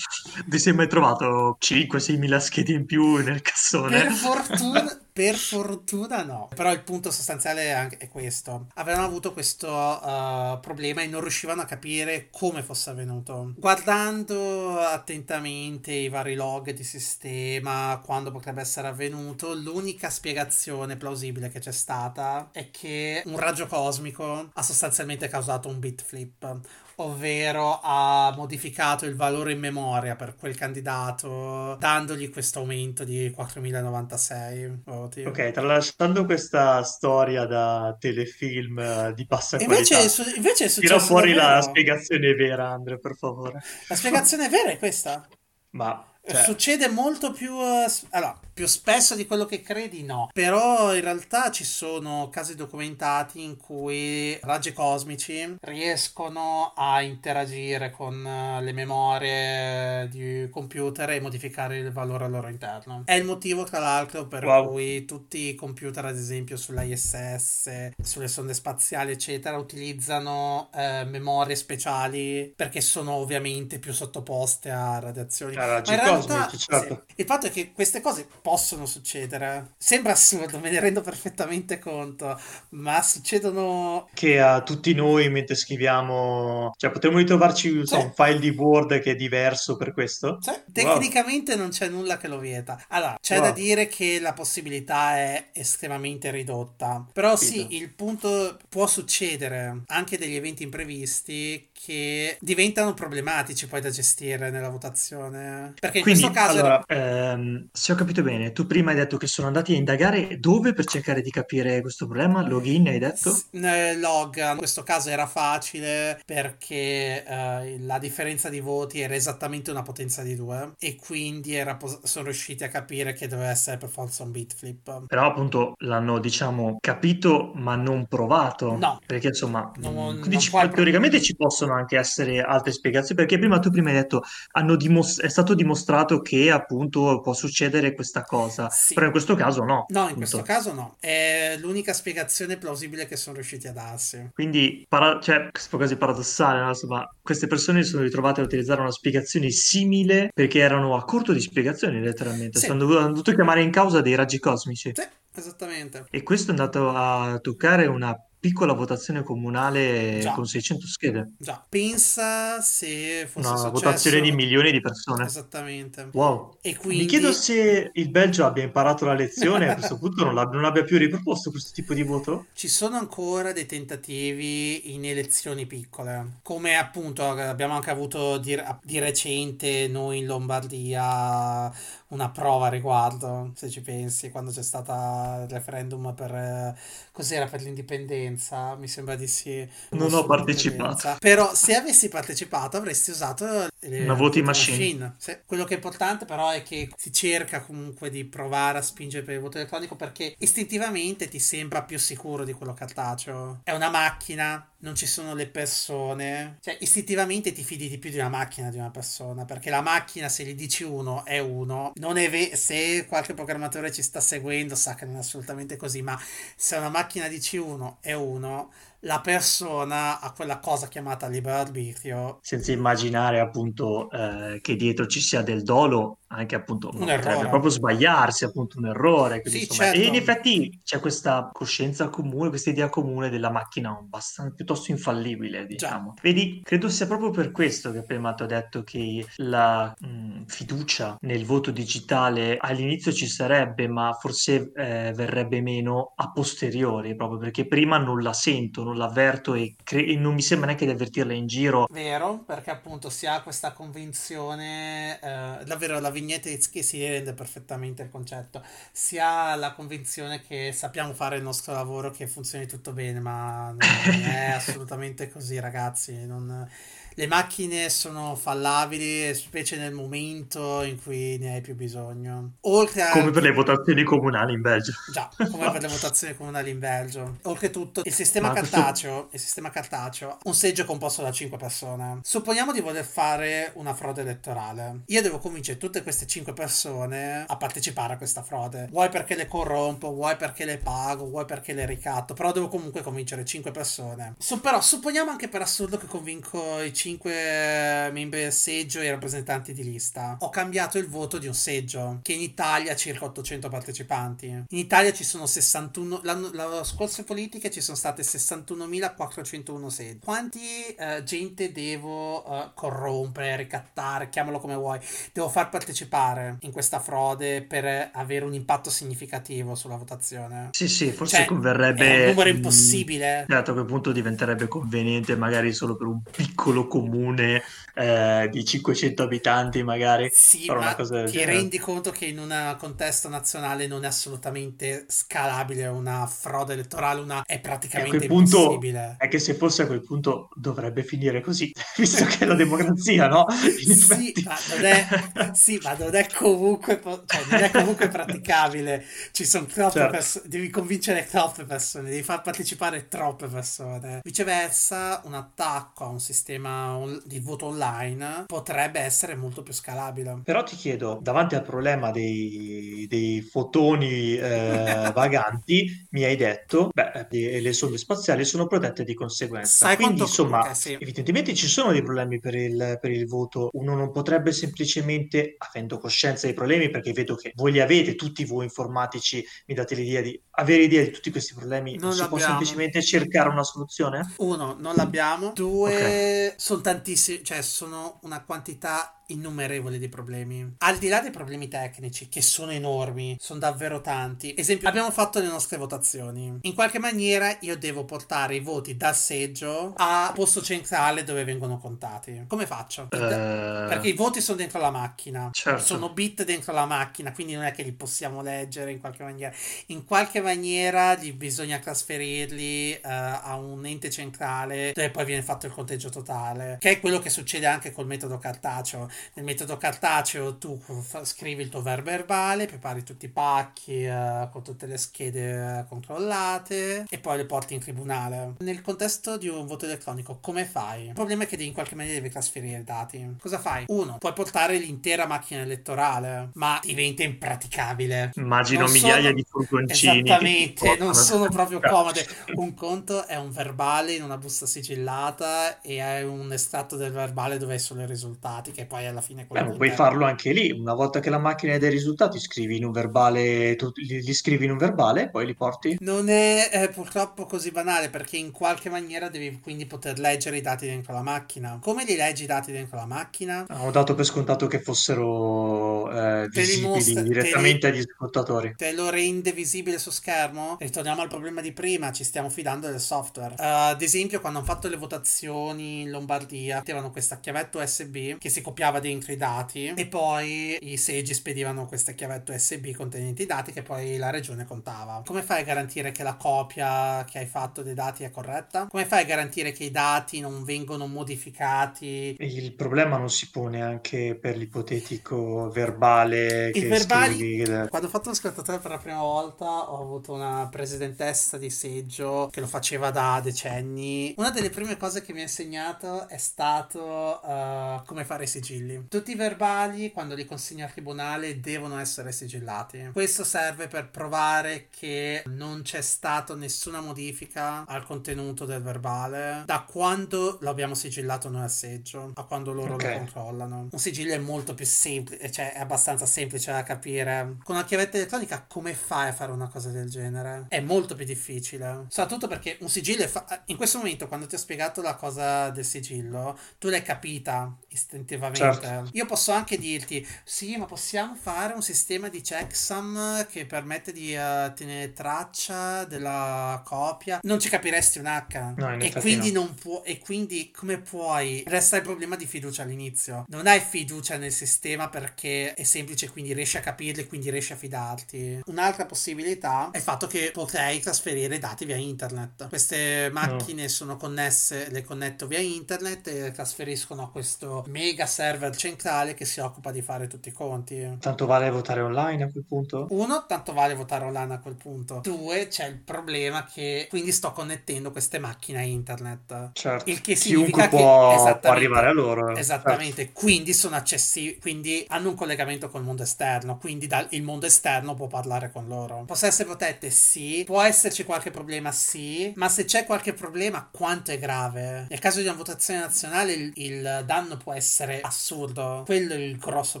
Vi 0.46 0.58
sei 0.58 0.72
mai 0.72 0.88
trovato 0.88 1.58
5-6 1.60 2.16
mila 2.16 2.38
schede 2.40 2.72
in 2.72 2.86
più 2.86 3.16
nel 3.16 3.42
cassone? 3.42 4.02
per 4.02 4.12
fortuna, 4.12 4.98
per 5.12 5.36
fortuna 5.36 6.22
no. 6.22 6.48
Però 6.54 6.72
il 6.72 6.82
punto 6.82 7.10
sostanziale 7.10 7.96
è, 7.98 8.08
questo. 8.08 8.66
Avevano 8.74 9.04
avuto 9.04 9.32
questo 9.32 9.68
uh, 9.68 10.58
problema 10.60 11.02
e 11.02 11.06
non 11.06 11.20
riuscivano 11.20 11.62
a 11.62 11.64
capire 11.64 12.28
come 12.30 12.62
fosse 12.62 12.90
avvenuto. 12.90 13.52
Guardando 13.56 14.78
attentamente 14.78 15.92
i 15.92 16.08
vari 16.08 16.34
log 16.34 16.70
di 16.70 16.84
sistema, 16.84 18.00
quando 18.04 18.30
potrebbe 18.30 18.60
essere 18.60 18.88
avvenuto, 18.88 19.54
l'unica 19.54 20.10
spiegazione 20.10 20.96
plausibile 20.96 21.48
che 21.50 21.60
c'è 21.60 21.72
stata 21.72 22.48
è 22.52 22.70
che 22.70 23.22
un 23.26 23.38
raggio 23.38 23.66
cosmico 23.66 24.50
ha 24.52 24.62
sostanzialmente 24.62 25.28
causato 25.28 25.68
un 25.68 25.78
bit 25.78 26.02
flip 26.02 26.60
ovvero 27.02 27.80
ha 27.82 28.32
modificato 28.36 29.06
il 29.06 29.16
valore 29.16 29.52
in 29.52 29.58
memoria 29.58 30.16
per 30.16 30.36
quel 30.36 30.56
candidato, 30.56 31.76
dandogli 31.78 32.30
questo 32.30 32.60
aumento 32.60 33.04
di 33.04 33.30
4096 33.34 34.82
voti. 35.10 35.24
Ok, 35.24 35.50
tralasciando 35.50 36.24
questa 36.24 36.82
storia 36.82 37.44
da 37.46 37.96
telefilm 37.98 38.78
eh, 38.78 39.12
di 39.14 39.24
bassa 39.26 39.58
invece, 39.60 39.94
qualità, 39.94 39.98
è 39.98 40.08
su- 40.08 40.36
invece 40.36 40.64
è 40.64 40.68
tira 40.68 40.98
successo 40.98 40.98
fuori 41.06 41.32
la 41.32 41.42
davvero. 41.42 41.62
spiegazione 41.62 42.34
vera, 42.34 42.68
Andre, 42.68 42.98
per 42.98 43.16
favore. 43.16 43.62
La 43.88 43.94
spiegazione 43.96 44.48
vera 44.48 44.70
è 44.70 44.78
questa. 44.78 45.28
Ma, 45.70 46.04
cioè, 46.26 46.42
Succede 46.44 46.88
molto 46.88 47.32
più, 47.32 47.52
eh, 47.60 47.86
allora, 48.10 48.38
più 48.52 48.66
spesso 48.66 49.14
di 49.14 49.26
quello 49.26 49.46
che 49.46 49.62
credi, 49.62 50.02
no. 50.04 50.28
Però 50.32 50.94
in 50.94 51.00
realtà 51.00 51.50
ci 51.50 51.64
sono 51.64 52.28
casi 52.30 52.54
documentati 52.54 53.42
in 53.42 53.56
cui 53.56 54.38
raggi 54.42 54.72
cosmici 54.72 55.56
riescono 55.62 56.72
a 56.76 57.00
interagire 57.02 57.90
con 57.90 58.24
eh, 58.26 58.62
le 58.62 58.72
memorie 58.72 60.08
di 60.08 60.48
computer 60.50 61.10
e 61.10 61.20
modificare 61.20 61.78
il 61.78 61.90
valore 61.90 62.24
al 62.24 62.30
loro 62.30 62.48
interno. 62.48 63.02
È 63.06 63.14
il 63.14 63.24
motivo, 63.24 63.64
tra 63.64 63.78
l'altro, 63.78 64.26
per 64.26 64.44
Wow. 64.44 64.68
cui 64.70 65.04
tutti 65.04 65.48
i 65.48 65.54
computer, 65.54 66.04
ad 66.04 66.16
esempio 66.16 66.56
sull'ISS, 66.56 67.90
sulle 68.02 68.28
sonde 68.28 68.54
spaziali, 68.54 69.12
eccetera, 69.12 69.56
utilizzano 69.56 70.70
eh, 70.74 71.04
memorie 71.04 71.56
speciali 71.56 72.52
perché 72.54 72.80
sono 72.80 73.12
ovviamente 73.14 73.78
più 73.78 73.92
sottoposte 73.92 74.70
a 74.70 74.98
radiazioni. 74.98 75.56
a 75.56 75.66
raggi 75.66 75.90
Ma 75.94 76.02
realtà, 76.10 76.50
certo. 76.56 77.04
sì, 77.06 77.14
il 77.16 77.26
fatto 77.26 77.46
è 77.46 77.50
che 77.50 77.72
queste 77.72 78.00
cose 78.00 78.26
possono 78.42 78.86
succedere. 78.86 79.72
Sembra 79.78 80.12
assurdo, 80.12 80.58
me 80.58 80.70
ne 80.70 80.80
rendo 80.80 81.00
perfettamente 81.00 81.78
conto, 81.78 82.38
ma 82.70 83.02
succedono. 83.02 84.08
Che 84.12 84.40
a 84.40 84.62
tutti 84.62 84.94
noi 84.94 85.28
mentre 85.30 85.54
scriviamo, 85.54 86.72
cioè 86.76 86.90
potremmo 86.90 87.18
ritrovarci 87.18 87.86
Sì. 87.86 87.94
un 87.94 88.12
file 88.14 88.38
di 88.38 88.50
Word 88.50 89.00
che 89.00 89.12
è 89.12 89.14
diverso 89.16 89.76
per 89.76 89.92
questo? 89.92 90.38
Cioè, 90.42 90.64
tecnicamente 90.72 91.56
non 91.56 91.68
c'è 91.70 91.88
nulla 91.88 92.16
che 92.16 92.28
lo 92.28 92.38
vieta. 92.38 92.82
Allora, 92.88 93.16
c'è 93.20 93.36
Wow. 93.36 93.44
da 93.44 93.50
dire 93.52 93.86
che 93.88 94.18
la 94.20 94.32
possibilità 94.32 95.16
è 95.16 95.48
estremamente 95.52 96.30
ridotta. 96.30 97.06
Però 97.12 97.34
Capito. 97.34 97.50
sì, 97.52 97.76
il 97.76 97.90
punto 97.90 98.58
può 98.68 98.86
succedere 98.86 99.82
anche 99.86 100.18
degli 100.18 100.34
eventi 100.34 100.62
imprevisti 100.62 101.68
che 101.72 102.36
diventano 102.40 102.92
problematici 102.92 103.66
poi 103.66 103.80
da 103.80 103.90
gestire 103.90 104.50
nella 104.50 104.68
votazione. 104.68 105.74
Perché 105.80 105.99
in 106.00 106.04
Quindi, 106.04 106.20
questo 106.20 106.30
caso 106.30 106.58
allora, 106.58 106.82
ehm, 106.86 107.68
se 107.72 107.92
ho 107.92 107.94
capito 107.94 108.22
bene, 108.22 108.52
tu 108.52 108.66
prima 108.66 108.90
hai 108.90 108.96
detto 108.96 109.16
che 109.16 109.26
sono 109.26 109.46
andati 109.46 109.72
a 109.74 109.76
indagare 109.76 110.38
dove 110.38 110.72
per 110.72 110.84
cercare 110.86 111.20
di 111.22 111.30
capire 111.30 111.80
questo 111.80 112.06
problema? 112.06 112.46
Login, 112.46 112.88
hai 112.88 112.98
detto? 112.98 113.30
S- 113.30 113.48
eh, 113.52 113.96
Log, 113.98 114.36
in 114.52 114.56
questo 114.58 114.82
caso 114.82 115.10
era 115.10 115.26
facile 115.26 116.20
perché 116.24 117.24
eh, 117.24 117.78
la 117.80 117.98
differenza 117.98 118.48
di 118.48 118.60
voti 118.60 119.00
era 119.00 119.14
esattamente 119.14 119.70
una 119.70 119.82
potenza 119.82 120.22
di 120.22 120.34
2 120.34 120.72
e 120.78 120.96
quindi 120.96 121.54
era 121.54 121.76
pos- 121.76 122.02
sono 122.04 122.24
riusciti 122.26 122.64
a 122.64 122.68
capire 122.68 123.12
che 123.12 123.26
doveva 123.28 123.50
essere 123.50 123.76
per 123.76 123.88
forza 123.88 124.22
un 124.22 124.30
bit 124.30 124.54
flip. 124.54 125.04
Però 125.06 125.26
appunto 125.26 125.74
l'hanno, 125.78 126.18
diciamo, 126.18 126.78
capito 126.80 127.52
ma 127.54 127.76
non 127.76 128.06
provato. 128.06 128.76
No. 128.76 128.98
Perché 129.04 129.28
insomma, 129.28 129.70
Non- 129.76 129.94
non 129.94 130.18
quindi 130.20 130.38
ci- 130.38 130.50
puoi 130.50 130.66
pro- 130.66 130.76
teoricamente 130.76 131.20
ci 131.20 131.34
possono 131.36 131.74
anche 131.74 131.98
essere 131.98 132.40
altre 132.40 132.72
spiegazioni. 132.72 133.20
Perché 133.20 133.38
prima 133.38 133.58
tu 133.58 133.70
prima 133.70 133.90
hai 133.90 133.96
detto, 133.96 134.22
hanno 134.52 134.76
dimos- 134.76 135.20
è 135.20 135.28
stato 135.28 135.54
dimostrato 135.54 135.88
che 136.22 136.50
appunto 136.50 137.20
può 137.20 137.32
succedere 137.32 137.94
questa 137.94 138.22
cosa. 138.22 138.68
Sì. 138.70 138.94
Però 138.94 139.06
in 139.06 139.12
questo 139.12 139.34
caso 139.34 139.62
no. 139.62 139.86
No, 139.88 139.98
in 139.98 139.98
appunto. 139.98 140.14
questo 140.16 140.42
caso 140.42 140.72
no. 140.72 140.96
È 141.00 141.56
l'unica 141.58 141.92
spiegazione 141.92 142.56
plausibile 142.56 143.06
che 143.06 143.16
sono 143.16 143.36
riusciti 143.36 143.68
a 143.68 143.72
darsi. 143.72 144.30
Quindi, 144.32 144.86
para- 144.88 145.20
cioè, 145.20 145.50
questo 145.50 145.76
è 145.76 145.78
quasi 145.78 145.96
paradossale, 145.96 146.60
no? 146.60 146.68
Insomma, 146.68 147.08
queste 147.22 147.46
persone 147.46 147.82
si 147.82 147.90
sono 147.90 148.02
ritrovate 148.02 148.40
a 148.40 148.44
utilizzare 148.44 148.80
una 148.80 148.90
spiegazione 148.90 149.50
simile 149.50 150.30
perché 150.32 150.60
erano 150.60 150.96
a 150.96 151.04
corto 151.04 151.32
di 151.32 151.40
spiegazioni, 151.40 152.00
letteralmente. 152.00 152.58
Sì. 152.58 152.66
Dovuto, 152.66 152.98
hanno 152.98 153.08
dovuto 153.08 153.32
chiamare 153.32 153.62
in 153.62 153.70
causa 153.70 154.00
dei 154.00 154.14
raggi 154.14 154.38
cosmici. 154.38 154.92
Sì, 154.94 155.06
esattamente. 155.34 156.06
E 156.10 156.22
questo 156.22 156.48
è 156.48 156.50
andato 156.50 156.90
a 156.90 157.38
toccare 157.40 157.86
una 157.86 158.16
piccola 158.40 158.72
votazione 158.72 159.22
comunale 159.22 160.18
Già. 160.22 160.32
con 160.32 160.46
600 160.46 160.86
schede. 160.86 161.32
Già, 161.38 161.62
pensa 161.68 162.60
se 162.62 163.28
fosse 163.30 163.46
Una 163.46 163.56
successo... 163.56 163.70
votazione 163.70 164.20
di 164.22 164.32
milioni 164.32 164.72
di 164.72 164.80
persone. 164.80 165.26
Esattamente. 165.26 166.08
Wow. 166.12 166.56
E 166.62 166.76
quindi... 166.76 167.04
Mi 167.04 167.06
chiedo 167.06 167.32
se 167.32 167.90
il 167.92 168.10
Belgio 168.10 168.46
abbia 168.46 168.62
imparato 168.62 169.04
la 169.04 169.12
lezione 169.12 169.66
e 169.66 169.68
a 169.68 169.74
questo 169.74 169.98
punto 169.98 170.24
non, 170.24 170.34
non 170.34 170.64
abbia 170.64 170.82
più 170.84 170.96
riproposto 170.96 171.50
questo 171.50 171.70
tipo 171.74 171.92
di 171.92 172.02
voto. 172.02 172.46
Ci 172.54 172.68
sono 172.68 172.96
ancora 172.96 173.52
dei 173.52 173.66
tentativi 173.66 174.94
in 174.94 175.04
elezioni 175.04 175.66
piccole, 175.66 176.38
come 176.42 176.76
appunto 176.76 177.28
abbiamo 177.28 177.74
anche 177.74 177.90
avuto 177.90 178.38
di, 178.38 178.58
di 178.82 178.98
recente 178.98 179.86
noi 179.88 180.18
in 180.18 180.26
Lombardia 180.26 181.70
una 182.10 182.30
prova 182.30 182.66
a 182.66 182.70
riguardo, 182.70 183.52
se 183.54 183.70
ci 183.70 183.80
pensi, 183.80 184.30
quando 184.30 184.50
c'è 184.50 184.62
stato 184.62 184.92
il 184.92 185.48
referendum 185.48 186.12
per, 186.14 186.34
eh, 186.34 186.74
cos'era, 187.12 187.46
per 187.46 187.62
l'indipendenza, 187.62 188.74
mi 188.76 188.88
sembra 188.88 189.14
di 189.14 189.26
sì. 189.26 189.66
Non 189.90 190.12
ho 190.12 190.24
partecipato. 190.24 191.16
Però 191.18 191.54
se 191.54 191.74
avessi 191.74 192.08
partecipato 192.08 192.76
avresti 192.76 193.10
usato 193.10 193.68
le 193.80 194.04
Una 194.04 194.14
voting 194.14 194.44
machine. 194.44 195.14
Sì. 195.18 195.36
Quello 195.46 195.64
che 195.64 195.74
è 195.74 195.76
importante 195.76 196.24
però 196.24 196.50
è 196.50 196.62
che 196.62 196.90
si 196.96 197.12
cerca 197.12 197.62
comunque 197.62 198.10
di 198.10 198.24
provare 198.24 198.78
a 198.78 198.82
spingere 198.82 199.24
per 199.24 199.34
il 199.34 199.40
voto 199.40 199.56
elettronico 199.58 199.96
perché 199.96 200.34
istintivamente 200.38 201.28
ti 201.28 201.38
sembra 201.38 201.82
più 201.82 201.98
sicuro 201.98 202.44
di 202.44 202.52
quello 202.52 202.74
cartaceo. 202.74 203.60
È 203.64 203.72
una 203.72 203.88
macchina, 203.88 204.68
non 204.78 204.94
ci 204.94 205.06
sono 205.06 205.34
le 205.34 205.46
persone. 205.46 206.58
Cioè, 206.60 206.76
istintivamente 206.80 207.52
ti 207.52 207.62
fidi 207.62 207.88
di 207.88 207.98
più 207.98 208.10
di 208.10 208.18
una 208.18 208.28
macchina 208.28 208.70
di 208.70 208.78
una 208.78 208.90
persona 208.90 209.44
perché 209.44 209.70
la 209.70 209.80
macchina 209.80 210.28
se 210.28 210.44
gli 210.44 210.54
dici 210.54 210.82
uno 210.82 211.24
è 211.24 211.38
uno. 211.38 211.92
Non 212.00 212.16
è 212.16 212.30
vero, 212.30 212.56
se 212.56 213.04
qualche 213.06 213.34
programmatore 213.34 213.92
ci 213.92 214.02
sta 214.02 214.20
seguendo 214.20 214.74
sa 214.74 214.94
che 214.94 215.04
non 215.04 215.16
è 215.16 215.18
assolutamente 215.18 215.76
così, 215.76 216.00
ma 216.00 216.18
se 216.56 216.76
una 216.76 216.88
macchina 216.88 217.28
dici 217.28 217.58
uno 217.58 217.98
è 218.00 218.14
uno, 218.14 218.72
la 219.00 219.20
persona 219.20 220.20
ha 220.20 220.32
quella 220.32 220.58
cosa 220.58 220.88
chiamata 220.88 221.26
libero 221.28 221.56
arbitrio 221.56 222.38
Senza 222.42 222.72
immaginare 222.72 223.40
appunto 223.40 224.10
eh, 224.10 224.58
che 224.60 224.76
dietro 224.76 225.06
ci 225.06 225.20
sia 225.20 225.42
del 225.42 225.62
dolo, 225.62 226.18
anche 226.28 226.54
appunto 226.54 226.90
Un 226.92 227.08
errore. 227.08 227.18
potrebbe 227.22 227.48
proprio 227.48 227.70
sbagliarsi, 227.70 228.44
appunto 228.44 228.78
un 228.78 228.86
errore. 228.86 229.40
quindi, 229.40 229.60
Sì, 229.60 229.66
insomma, 229.66 229.90
certo. 229.90 230.00
E 230.00 230.06
in 230.06 230.14
effetti 230.14 230.80
c'è 230.84 231.00
questa 231.00 231.48
coscienza 231.52 232.08
comune, 232.08 232.48
questa 232.50 232.70
idea 232.70 232.88
comune 232.88 233.28
della 233.30 233.50
macchina 233.50 233.90
abbastanza 233.90 234.54
piuttosto 234.54 234.90
infallibile, 234.90 235.66
diciamo. 235.66 236.14
Vedi, 236.22 236.60
credo 236.62 236.88
sia 236.88 237.06
proprio 237.06 237.30
per 237.30 237.50
questo 237.52 237.92
che 237.92 238.04
prima 238.04 238.34
ti 238.34 238.42
ho 238.42 238.46
detto 238.46 238.82
che 238.82 239.26
la 239.36 239.92
mh, 239.98 240.44
fiducia 240.46 241.16
nel 241.22 241.44
voto 241.44 241.70
digitale 241.70 242.56
all'inizio 242.58 243.12
ci 243.12 243.26
sarebbe, 243.26 243.88
ma 243.88 244.12
forse 244.12 244.70
eh, 244.74 245.12
verrebbe 245.14 245.60
meno 245.60 246.12
a 246.16 246.30
posteriori, 246.32 247.14
proprio 247.16 247.38
perché 247.38 247.66
prima 247.66 247.98
non 247.98 248.20
la 248.22 248.32
sento, 248.32 248.82
non 248.90 248.98
l'avverto 248.98 249.54
e, 249.54 249.74
cre- 249.82 250.04
e 250.04 250.16
non 250.16 250.34
mi 250.34 250.42
sembra 250.42 250.66
neanche 250.66 250.86
di 250.86 250.92
avvertirla 250.92 251.32
in 251.32 251.46
giro. 251.46 251.86
Vero, 251.92 252.38
perché 252.46 252.70
appunto 252.70 253.10
si 253.10 253.26
ha 253.26 253.42
questa 253.42 253.72
convinzione, 253.72 255.18
eh, 255.20 255.64
davvero 255.64 255.98
la 255.98 256.10
vignetta 256.10 256.48
che 256.70 256.82
si 256.84 257.04
rende 257.04 257.32
perfettamente 257.34 258.02
il 258.02 258.10
concetto, 258.10 258.62
si 258.92 259.18
ha 259.18 259.56
la 259.56 259.72
convinzione 259.72 260.40
che 260.40 260.70
sappiamo 260.72 261.12
fare 261.14 261.36
il 261.36 261.42
nostro 261.42 261.72
lavoro, 261.72 262.12
che 262.12 262.28
funzioni 262.28 262.66
tutto 262.66 262.92
bene, 262.92 263.18
ma 263.18 263.72
non 263.72 264.22
è 264.22 264.50
assolutamente 264.54 265.28
così 265.28 265.58
ragazzi, 265.58 266.24
non- 266.26 266.68
le 267.14 267.26
macchine 267.26 267.88
sono 267.90 268.34
fallabili, 268.34 269.34
specie 269.34 269.76
nel 269.76 269.92
momento 269.92 270.82
in 270.82 271.02
cui 271.02 271.38
ne 271.38 271.54
hai 271.54 271.60
più 271.60 271.74
bisogno. 271.74 272.52
Oltre 272.62 273.02
a... 273.02 273.10
Come 273.10 273.30
per 273.30 273.42
le 273.42 273.52
votazioni 273.52 274.02
comunali 274.04 274.54
in 274.54 274.60
Belgio. 274.60 274.92
Già, 275.12 275.28
come 275.50 275.70
per 275.70 275.82
le 275.82 275.88
votazioni 275.88 276.34
comunali 276.34 276.70
in 276.70 276.78
Belgio. 276.78 277.38
Oltretutto, 277.42 278.02
il 278.04 278.12
sistema 278.12 278.48
Ma 278.48 278.54
questo- 278.58 278.76
cartaceo, 278.76 279.28
il 279.32 279.40
sistema 279.40 279.70
cartaceo, 279.70 280.38
un 280.44 280.54
seggio 280.54 280.84
composto 280.84 281.22
da 281.22 281.30
5 281.30 281.58
persone. 281.58 282.20
Supponiamo 282.22 282.72
di 282.72 282.80
voler 282.80 283.04
fare 283.04 283.72
una 283.74 283.94
frode 283.94 284.22
elettorale. 284.22 285.00
Io 285.06 285.22
devo 285.22 285.38
convincere 285.38 285.78
tutte 285.78 286.02
queste 286.02 286.26
5 286.26 286.52
persone 286.52 287.44
a 287.46 287.56
partecipare 287.56 288.14
a 288.14 288.16
questa 288.16 288.42
frode. 288.42 288.88
Vuoi 288.90 289.08
perché 289.08 289.34
le 289.34 289.46
corrompo, 289.46 290.12
vuoi 290.12 290.36
perché 290.36 290.64
le 290.64 290.78
pago, 290.78 291.26
vuoi 291.28 291.44
perché 291.44 291.72
le 291.72 291.86
ricatto, 291.86 292.34
però 292.34 292.52
devo 292.52 292.68
comunque 292.68 293.02
convincere 293.02 293.44
5 293.44 293.70
persone. 293.70 294.34
So- 294.38 294.58
però 294.60 294.80
supponiamo 294.80 295.30
anche 295.30 295.48
per 295.48 295.62
assurdo 295.62 295.98
che 295.98 296.06
convinco 296.06 296.80
i 296.80 296.92
5 296.92 296.99
membri 297.08 298.40
del 298.40 298.52
seggio 298.52 299.00
e 299.00 299.06
i 299.06 299.10
rappresentanti 299.10 299.72
di 299.72 299.84
lista. 299.84 300.36
Ho 300.40 300.50
cambiato 300.50 300.98
il 300.98 301.08
voto 301.08 301.38
di 301.38 301.46
un 301.46 301.54
seggio, 301.54 302.20
che 302.22 302.32
in 302.32 302.40
Italia 302.40 302.92
ha 302.92 302.96
circa 302.96 303.24
800 303.26 303.68
partecipanti. 303.68 304.46
In 304.46 304.78
Italia 304.78 305.12
ci 305.12 305.24
sono 305.24 305.46
61, 305.46 306.20
l'anno, 306.24 306.50
la 306.52 306.84
scorse 306.84 307.24
politiche 307.24 307.70
ci 307.70 307.80
sono 307.80 307.96
state 307.96 308.22
61.401 308.22 309.86
seggi. 309.86 310.18
Quanti 310.24 310.60
uh, 310.98 311.22
gente 311.22 311.72
devo 311.72 312.48
uh, 312.48 312.70
corrompere, 312.74 313.56
ricattare, 313.56 314.28
chiamalo 314.28 314.58
come 314.58 314.74
vuoi, 314.74 314.98
devo 315.32 315.48
far 315.48 315.68
partecipare 315.68 316.58
in 316.60 316.72
questa 316.72 317.00
frode 317.00 317.62
per 317.62 318.10
avere 318.12 318.44
un 318.44 318.54
impatto 318.54 318.90
significativo 318.90 319.74
sulla 319.74 319.96
votazione? 319.96 320.68
Sì, 320.72 320.88
sì, 320.88 321.10
forse 321.12 321.36
cioè, 321.36 321.46
converrebbe... 321.46 322.06
È 322.06 322.22
un 322.22 322.28
numero 322.30 322.48
impossibile. 322.48 323.46
Certo, 323.48 323.70
a 323.70 323.74
quel 323.74 323.86
punto 323.86 324.12
diventerebbe 324.12 324.68
conveniente 324.68 325.36
magari 325.36 325.72
solo 325.72 325.96
per 325.96 326.06
un 326.06 326.20
piccolo 326.22 326.86
comune 326.90 327.62
eh, 327.94 328.48
di 328.50 328.64
500 328.64 329.22
abitanti 329.22 329.82
magari. 329.82 330.30
Sì, 330.32 330.66
ma 330.66 330.94
ti 330.94 331.44
rendi 331.44 331.78
conto 331.78 332.10
che 332.10 332.26
in 332.26 332.38
un 332.38 332.76
contesto 332.78 333.28
nazionale 333.28 333.86
non 333.86 334.04
è 334.04 334.08
assolutamente 334.08 335.04
scalabile 335.08 335.86
una 335.86 336.26
frode 336.26 336.72
elettorale, 336.72 337.20
una... 337.20 337.42
è 337.46 337.60
praticamente 337.60 338.26
impossibile. 338.26 339.16
È 339.18 339.28
che 339.28 339.38
se 339.38 339.54
fosse 339.54 339.82
a 339.82 339.86
quel 339.86 340.02
punto 340.02 340.48
dovrebbe 340.54 341.04
finire 341.04 341.40
così, 341.40 341.72
visto 341.96 342.24
che 342.24 342.38
è 342.40 342.44
la 342.46 342.54
democrazia, 342.54 343.28
no? 343.28 343.46
sì 343.50 344.32
ma, 344.44 344.56
è, 344.82 345.50
sì, 345.52 345.78
ma 345.82 345.94
non 345.94 346.14
è 346.14 346.26
comunque, 346.34 347.00
cioè, 347.02 347.44
non 347.50 347.60
è 347.60 347.70
comunque 347.70 348.08
praticabile. 348.08 349.04
Ci 349.30 349.44
sono 349.44 349.66
troppe 349.66 349.92
certo. 349.92 350.10
persone, 350.10 350.44
devi 350.48 350.70
convincere 350.70 351.26
troppe 351.26 351.64
persone, 351.64 352.10
devi 352.10 352.22
far 352.22 352.42
partecipare 352.42 353.08
troppe 353.08 353.46
persone. 353.46 354.20
Viceversa, 354.22 355.20
un 355.24 355.34
attacco 355.34 356.04
a 356.04 356.08
un 356.08 356.20
sistema 356.20 356.79
di 357.24 357.38
voto 357.40 357.66
online 357.66 358.44
potrebbe 358.46 359.00
essere 359.00 359.34
molto 359.34 359.62
più 359.62 359.72
scalabile. 359.72 360.40
Però 360.44 360.62
ti 360.62 360.76
chiedo, 360.76 361.18
davanti 361.22 361.54
al 361.54 361.62
problema 361.62 362.10
dei, 362.10 363.06
dei 363.08 363.40
fotoni 363.40 364.36
eh, 364.36 365.10
vaganti, 365.14 366.06
mi 366.10 366.24
hai 366.24 366.36
detto, 366.36 366.90
beh, 366.92 367.28
le 367.60 367.72
sonde 367.72 367.98
spaziali 367.98 368.44
sono 368.44 368.66
protette 368.66 369.04
di 369.04 369.14
conseguenza. 369.14 369.86
Sai 369.86 369.96
Quindi, 369.96 370.20
insomma, 370.20 370.60
okay, 370.60 370.74
sì. 370.74 370.92
evidentemente 370.98 371.54
ci 371.54 371.66
sono 371.66 371.92
dei 371.92 372.02
problemi 372.02 372.40
per 372.40 372.54
il, 372.54 372.98
per 373.00 373.10
il 373.10 373.26
voto. 373.26 373.70
Uno 373.72 373.94
non 373.94 374.10
potrebbe 374.12 374.52
semplicemente, 374.52 375.56
avendo 375.58 375.98
coscienza 375.98 376.46
dei 376.46 376.54
problemi, 376.54 376.90
perché 376.90 377.12
vedo 377.12 377.34
che 377.34 377.52
voi 377.54 377.72
li 377.72 377.80
avete, 377.80 378.14
tutti 378.14 378.44
voi 378.44 378.64
informatici, 378.64 379.44
mi 379.66 379.74
date 379.74 379.94
l'idea 379.94 380.20
di 380.20 380.40
avere 380.52 380.82
idea 380.82 381.02
di 381.02 381.10
tutti 381.10 381.30
questi 381.30 381.54
problemi, 381.54 381.96
non, 381.96 382.10
non 382.10 382.18
si 382.18 382.28
può 382.28 382.38
semplicemente 382.38 383.02
cercare 383.02 383.48
una 383.48 383.62
soluzione? 383.62 384.34
Uno, 384.38 384.76
non 384.78 384.94
l'abbiamo. 384.94 385.52
Due, 385.54 385.94
okay. 385.94 386.54
Sono 386.70 386.82
tantissimi, 386.82 387.42
cioè 387.42 387.62
sono 387.62 388.20
una 388.22 388.44
quantità 388.44 389.19
innumerevoli 389.32 389.98
di 389.98 390.08
problemi. 390.08 390.74
Al 390.78 390.98
di 390.98 391.08
là 391.08 391.20
dei 391.20 391.30
problemi 391.30 391.68
tecnici, 391.68 392.28
che 392.28 392.42
sono 392.42 392.70
enormi, 392.70 393.36
sono 393.40 393.58
davvero 393.58 394.00
tanti. 394.00 394.54
Esempio, 394.56 394.88
abbiamo 394.88 395.10
fatto 395.10 395.40
le 395.40 395.46
nostre 395.46 395.76
votazioni. 395.76 396.58
In 396.62 396.74
qualche 396.74 396.98
maniera 396.98 397.56
io 397.60 397.76
devo 397.76 398.04
portare 398.04 398.56
i 398.56 398.60
voti 398.60 398.96
dal 398.96 399.16
seggio 399.16 399.94
a 399.96 400.32
posto 400.34 400.62
centrale 400.62 401.24
dove 401.24 401.44
vengono 401.44 401.78
contati. 401.78 402.44
Come 402.46 402.66
faccio? 402.66 403.08
Uh... 403.10 403.18
Perché 403.18 404.08
i 404.08 404.14
voti 404.14 404.40
sono 404.40 404.58
dentro 404.58 404.78
la 404.80 404.90
macchina. 404.90 405.50
Certo. 405.52 405.84
Sono 405.84 406.10
bit 406.10 406.44
dentro 406.44 406.72
la 406.72 406.86
macchina, 406.86 407.32
quindi 407.32 407.54
non 407.54 407.64
è 407.64 407.72
che 407.72 407.82
li 407.82 407.92
possiamo 407.92 408.42
leggere 408.42 408.90
in 408.90 409.00
qualche 409.00 409.22
maniera. 409.22 409.52
In 409.86 410.04
qualche 410.04 410.40
maniera 410.40 411.16
bisogna 411.16 411.78
trasferirli 411.78 413.00
uh, 413.02 413.08
a 413.08 413.56
un 413.56 413.84
ente 413.86 414.10
centrale 414.10 414.92
dove 414.94 415.10
poi 415.10 415.24
viene 415.24 415.42
fatto 415.42 415.66
il 415.66 415.72
conteggio 415.72 416.08
totale, 416.08 416.76
che 416.80 416.90
è 416.90 417.00
quello 417.00 417.18
che 417.18 417.30
succede 417.30 417.66
anche 417.66 417.92
col 417.92 418.06
metodo 418.06 418.38
cartaceo 418.38 419.08
nel 419.34 419.44
metodo 419.44 419.76
cartaceo 419.76 420.56
tu 420.56 420.80
scrivi 421.22 421.62
il 421.62 421.68
tuo 421.68 421.82
verbo 421.82 421.98
verbale, 422.00 422.66
prepari 422.66 423.02
tutti 423.02 423.26
i 423.26 423.28
pacchi 423.28 424.04
eh, 424.04 424.48
con 424.50 424.62
tutte 424.62 424.86
le 424.86 424.96
schede 424.96 425.84
controllate 425.88 427.04
e 427.08 427.18
poi 427.18 427.36
le 427.36 427.46
porti 427.46 427.74
in 427.74 427.80
tribunale. 427.80 428.54
Nel 428.58 428.80
contesto 428.80 429.36
di 429.36 429.48
un 429.48 429.66
voto 429.66 429.84
elettronico, 429.84 430.38
come 430.40 430.64
fai? 430.64 431.06
Il 431.08 431.12
problema 431.12 431.44
è 431.44 431.46
che 431.46 431.62
in 431.62 431.72
qualche 431.72 431.94
maniera 431.94 432.18
devi 432.18 432.30
trasferire 432.30 432.78
i 432.78 432.84
dati. 432.84 433.36
Cosa 433.40 433.58
fai? 433.58 433.84
Uno, 433.88 434.16
puoi 434.18 434.32
portare 434.32 434.78
l'intera 434.78 435.26
macchina 435.26 435.62
elettorale, 435.62 436.50
ma 436.54 436.78
diventa 436.82 437.22
impraticabile. 437.22 438.32
Immagino 438.34 438.82
non 438.82 438.92
migliaia 438.92 439.22
sono... 439.22 439.32
di 439.32 439.46
furgoncini. 439.48 440.22
Esattamente, 440.22 440.96
non 440.98 441.14
sono 441.14 441.48
proprio 441.48 441.80
comode. 441.80 442.26
Un 442.54 442.74
conto 442.74 443.26
è 443.26 443.36
un 443.36 443.50
verbale 443.50 444.14
in 444.14 444.22
una 444.22 444.38
busta 444.38 444.66
sigillata 444.66 445.80
e 445.80 445.98
è 445.98 446.22
un 446.22 446.52
estratto 446.52 446.96
del 446.96 447.12
verbale 447.12 447.58
dove 447.58 447.74
hai 447.74 447.78
solo 447.78 448.02
i 448.02 448.06
risultati, 448.06 448.72
che 448.72 448.86
poi 448.86 449.06
alla 449.10 449.20
fine 449.20 449.46
Beh, 449.48 449.76
puoi 449.76 449.90
farlo 449.90 450.24
anche 450.24 450.52
lì, 450.52 450.70
una 450.70 450.94
volta 450.94 451.20
che 451.20 451.30
la 451.30 451.38
macchina 451.38 451.74
ha 451.74 451.78
dei 451.78 451.90
risultati, 451.90 452.38
scrivi 452.38 452.76
in 452.76 452.84
un 452.84 452.92
verbale, 452.92 453.76
tu 453.76 453.90
li, 453.94 454.22
li 454.22 454.34
scrivi 454.34 454.64
in 454.64 454.72
un 454.72 454.78
verbale 454.78 455.24
e 455.24 455.30
poi 455.30 455.46
li 455.46 455.54
porti. 455.54 455.96
Non 456.00 456.28
è 456.28 456.70
eh, 456.72 456.88
purtroppo 456.88 457.46
così 457.46 457.70
banale 457.70 458.10
perché 458.10 458.36
in 458.36 458.50
qualche 458.50 458.88
maniera 458.88 459.28
devi 459.28 459.60
quindi 459.60 459.86
poter 459.86 460.18
leggere 460.18 460.56
i 460.56 460.60
dati 460.60 460.86
dentro 460.86 461.12
la 461.12 461.22
macchina. 461.22 461.78
Come 461.80 462.04
li 462.04 462.16
leggi 462.16 462.44
i 462.44 462.46
dati 462.46 462.72
dentro 462.72 462.96
la 462.96 463.06
macchina? 463.06 463.66
Ho 463.68 463.90
dato 463.90 464.14
per 464.14 464.24
scontato 464.24 464.66
che 464.66 464.80
fossero 464.80 466.10
eh, 466.10 466.48
visibili 466.50 466.86
mostra, 466.86 467.22
direttamente 467.22 467.86
agli 467.88 467.98
ascoltatori. 468.00 468.74
Te 468.76 468.92
lo 468.92 469.10
rende 469.10 469.52
visibile 469.52 469.98
su 469.98 470.10
schermo? 470.10 470.76
Ritorniamo 470.78 471.22
al 471.22 471.28
problema 471.28 471.60
di 471.60 471.72
prima, 471.72 472.12
ci 472.12 472.24
stiamo 472.24 472.48
fidando 472.48 472.88
del 472.88 473.00
software. 473.00 473.54
Uh, 473.58 473.90
ad 473.90 474.02
esempio, 474.02 474.40
quando 474.40 474.58
hanno 474.58 474.66
fatto 474.66 474.88
le 474.88 474.96
votazioni 474.96 476.02
in 476.02 476.10
Lombardia, 476.10 476.78
avevano 476.78 477.10
questa 477.10 477.40
chiavetta 477.40 477.82
USB 477.82 478.38
che 478.38 478.48
si 478.48 478.60
copiava 478.60 478.99
dentro 479.00 479.32
i 479.32 479.36
dati 479.36 479.92
e 479.94 480.06
poi 480.06 480.78
i 480.80 480.96
seggi 480.96 481.34
spedivano 481.34 481.86
questa 481.86 482.12
chiavetta 482.12 482.52
USB 482.52 482.92
contenenti 482.92 483.42
i 483.42 483.46
dati 483.46 483.72
che 483.72 483.82
poi 483.82 484.16
la 484.16 484.30
regione 484.30 484.64
contava. 484.64 485.22
Come 485.24 485.42
fai 485.42 485.62
a 485.62 485.64
garantire 485.64 486.12
che 486.12 486.22
la 486.22 486.34
copia 486.34 487.24
che 487.24 487.38
hai 487.38 487.46
fatto 487.46 487.82
dei 487.82 487.94
dati 487.94 488.24
è 488.24 488.30
corretta? 488.30 488.86
Come 488.86 489.04
fai 489.04 489.22
a 489.22 489.26
garantire 489.26 489.72
che 489.72 489.84
i 489.84 489.90
dati 489.90 490.40
non 490.40 490.64
vengono 490.64 491.06
modificati? 491.06 492.36
Il 492.38 492.72
problema 492.74 493.16
non 493.16 493.30
si 493.30 493.50
pone 493.50 493.82
anche 493.82 494.38
per 494.40 494.56
l'ipotetico 494.56 495.70
verbale 495.70 496.70
Il 496.74 496.88
verbale, 496.88 497.34
scrivi... 497.34 497.88
quando 497.88 498.06
ho 498.06 498.10
fatto 498.10 498.28
lo 498.28 498.34
scattatore 498.34 498.78
per 498.78 498.90
la 498.90 498.98
prima 498.98 499.20
volta 499.20 499.64
ho 499.64 500.00
avuto 500.02 500.32
una 500.32 500.68
presidentessa 500.70 501.56
di 501.58 501.70
seggio 501.70 502.48
che 502.50 502.60
lo 502.60 502.66
faceva 502.66 503.10
da 503.10 503.40
decenni. 503.42 504.34
Una 504.36 504.50
delle 504.50 504.70
prime 504.70 504.96
cose 504.96 505.22
che 505.22 505.32
mi 505.32 505.40
ha 505.40 505.42
insegnato 505.42 506.28
è 506.28 506.38
stato 506.38 507.40
uh, 507.42 508.04
come 508.04 508.24
fare 508.24 508.44
i 508.44 508.46
sigilli. 508.46 508.79
Tutti 509.08 509.32
i 509.32 509.36
verbali, 509.36 510.12
quando 510.12 510.34
li 510.34 510.44
consegni 510.44 510.82
al 510.82 510.92
tribunale, 510.92 511.60
devono 511.60 511.98
essere 511.98 512.32
sigillati. 512.32 513.10
Questo 513.12 513.44
serve 513.44 513.88
per 513.88 514.10
provare 514.10 514.88
che 514.90 515.42
non 515.46 515.82
c'è 515.82 516.00
stata 516.00 516.54
nessuna 516.54 517.00
modifica 517.00 517.84
al 517.86 518.04
contenuto 518.04 518.64
del 518.64 518.82
verbale 518.82 519.64
da 519.66 519.84
quando 519.88 520.58
lo 520.60 520.70
abbiamo 520.70 520.94
sigillato 520.94 521.48
noi 521.48 521.62
al 521.62 521.70
seggio 521.70 522.32
a 522.34 522.44
quando 522.44 522.72
loro 522.72 522.94
okay. 522.94 523.12
lo 523.12 523.18
controllano. 523.18 523.88
Un 523.90 523.98
sigillo 523.98 524.32
è 524.32 524.38
molto 524.38 524.74
più 524.74 524.86
semplice, 524.86 525.50
cioè 525.50 525.72
è 525.72 525.80
abbastanza 525.80 526.26
semplice 526.26 526.72
da 526.72 526.82
capire. 526.82 527.56
Con 527.62 527.76
una 527.76 527.84
chiavetta 527.84 528.16
elettronica, 528.16 528.64
come 528.66 528.94
fai 528.94 529.28
a 529.28 529.32
fare 529.32 529.52
una 529.52 529.68
cosa 529.68 529.90
del 529.90 530.08
genere? 530.08 530.66
È 530.68 530.80
molto 530.80 531.14
più 531.14 531.24
difficile. 531.24 532.06
Soprattutto 532.08 532.48
perché 532.48 532.76
un 532.80 532.88
sigillo 532.88 533.22
è 533.22 533.26
fa- 533.28 533.62
in 533.66 533.76
questo 533.76 533.98
momento, 533.98 534.28
quando 534.28 534.46
ti 534.46 534.54
ho 534.54 534.58
spiegato 534.58 535.02
la 535.02 535.14
cosa 535.14 535.70
del 535.70 535.84
sigillo, 535.84 536.58
tu 536.78 536.88
l'hai 536.88 537.02
capita 537.02 537.74
istintivamente. 537.88 538.58
Certo. 538.74 539.10
Io 539.12 539.26
posso 539.26 539.52
anche 539.52 539.78
dirti, 539.78 540.26
sì, 540.44 540.76
ma 540.76 540.84
possiamo 540.84 541.34
fare 541.34 541.74
un 541.74 541.82
sistema 541.82 542.28
di 542.28 542.40
checksum 542.40 543.46
che 543.46 543.66
permette 543.66 544.12
di 544.12 544.34
uh, 544.34 544.72
tenere 544.74 545.12
traccia 545.12 546.04
della 546.04 546.82
copia. 546.84 547.40
Non 547.42 547.58
ci 547.58 547.68
capiresti 547.68 548.18
un 548.18 548.26
H. 548.26 548.74
No, 548.76 548.96
e 548.98 549.12
quindi 549.12 549.52
no. 549.52 549.62
non 549.62 549.74
può, 549.74 550.02
e 550.04 550.18
quindi 550.18 550.70
come 550.70 550.98
puoi? 550.98 551.62
Resta 551.66 551.96
il 551.96 552.02
problema 552.02 552.36
di 552.36 552.46
fiducia 552.46 552.82
all'inizio. 552.82 553.44
Non 553.48 553.66
hai 553.66 553.80
fiducia 553.80 554.36
nel 554.36 554.52
sistema 554.52 555.08
perché 555.08 555.74
è 555.74 555.82
semplice, 555.82 556.30
quindi 556.30 556.52
riesci 556.52 556.76
a 556.76 556.80
capirlo 556.80 557.22
e 557.22 557.26
quindi 557.26 557.50
riesci 557.50 557.72
a 557.72 557.76
fidarti. 557.76 558.62
Un'altra 558.66 559.06
possibilità 559.06 559.90
è 559.92 559.96
il 559.96 560.02
fatto 560.02 560.26
che 560.26 560.50
potrei 560.52 561.00
trasferire 561.00 561.58
dati 561.58 561.84
via 561.84 561.96
internet. 561.96 562.68
Queste 562.68 563.30
macchine 563.32 563.82
no. 563.82 563.88
sono 563.88 564.16
connesse, 564.16 564.88
le 564.90 565.02
connetto 565.02 565.46
via 565.46 565.58
internet 565.58 566.26
e 566.28 566.50
trasferiscono 566.52 567.22
a 567.22 567.30
questo 567.30 567.84
mega 567.88 568.26
server 568.26 568.59
server 568.60 568.76
centrale 568.76 569.34
che 569.34 569.46
si 569.46 569.60
occupa 569.60 569.90
di 569.90 570.02
fare 570.02 570.26
tutti 570.26 570.48
i 570.48 570.52
conti. 570.52 571.16
Tanto 571.18 571.46
vale 571.46 571.70
votare 571.70 572.02
online 572.02 572.44
a 572.44 572.50
quel 572.50 572.64
punto? 572.64 573.06
Uno, 573.10 573.46
tanto 573.46 573.72
vale 573.72 573.94
votare 573.94 574.24
online 574.26 574.54
a 574.54 574.58
quel 574.58 574.74
punto. 574.74 575.20
Due, 575.22 575.68
c'è 575.68 575.86
il 575.86 575.96
problema 575.96 576.66
che 576.66 577.06
quindi 577.08 577.32
sto 577.32 577.52
connettendo 577.52 578.10
queste 578.12 578.38
macchine 578.38 578.80
a 578.80 578.82
internet. 578.82 579.70
Certo. 579.72 580.10
Il 580.10 580.20
che 580.20 580.34
Chiunque 580.34 580.88
può, 580.88 581.44
che 581.44 581.58
può 581.58 581.70
arrivare 581.70 582.08
a 582.08 582.12
loro. 582.12 582.54
Esattamente, 582.54 583.24
Certo. 583.24 583.40
quindi 583.40 583.72
sono 583.72 583.96
accessibili, 583.96 584.58
quindi 584.60 585.04
hanno 585.08 585.30
un 585.30 585.34
collegamento 585.34 585.88
col 585.88 586.02
mondo 586.02 586.22
esterno, 586.22 586.76
quindi 586.76 587.06
dal, 587.06 587.26
il 587.30 587.42
mondo 587.42 587.66
esterno 587.66 588.14
può 588.14 588.26
parlare 588.26 588.70
con 588.70 588.86
loro. 588.86 589.24
Possono 589.26 589.50
essere 589.50 589.68
protette? 589.68 590.10
Sì. 590.10 590.62
Può 590.66 590.82
esserci 590.82 591.24
qualche 591.24 591.50
problema? 591.50 591.92
Sì. 591.92 592.52
Ma 592.56 592.68
se 592.68 592.84
c'è 592.84 593.06
qualche 593.06 593.32
problema, 593.32 593.88
quanto 593.90 594.30
è 594.30 594.38
grave? 594.38 595.06
Nel 595.08 595.18
caso 595.18 595.40
di 595.40 595.46
una 595.46 595.56
votazione 595.56 596.00
nazionale 596.00 596.52
il, 596.52 596.72
il 596.74 597.22
danno 597.24 597.56
può 597.56 597.72
essere 597.72 598.20
assurdo. 598.54 599.02
Quello 599.06 599.32
è 599.34 599.36
il 599.36 599.56
grosso 599.58 600.00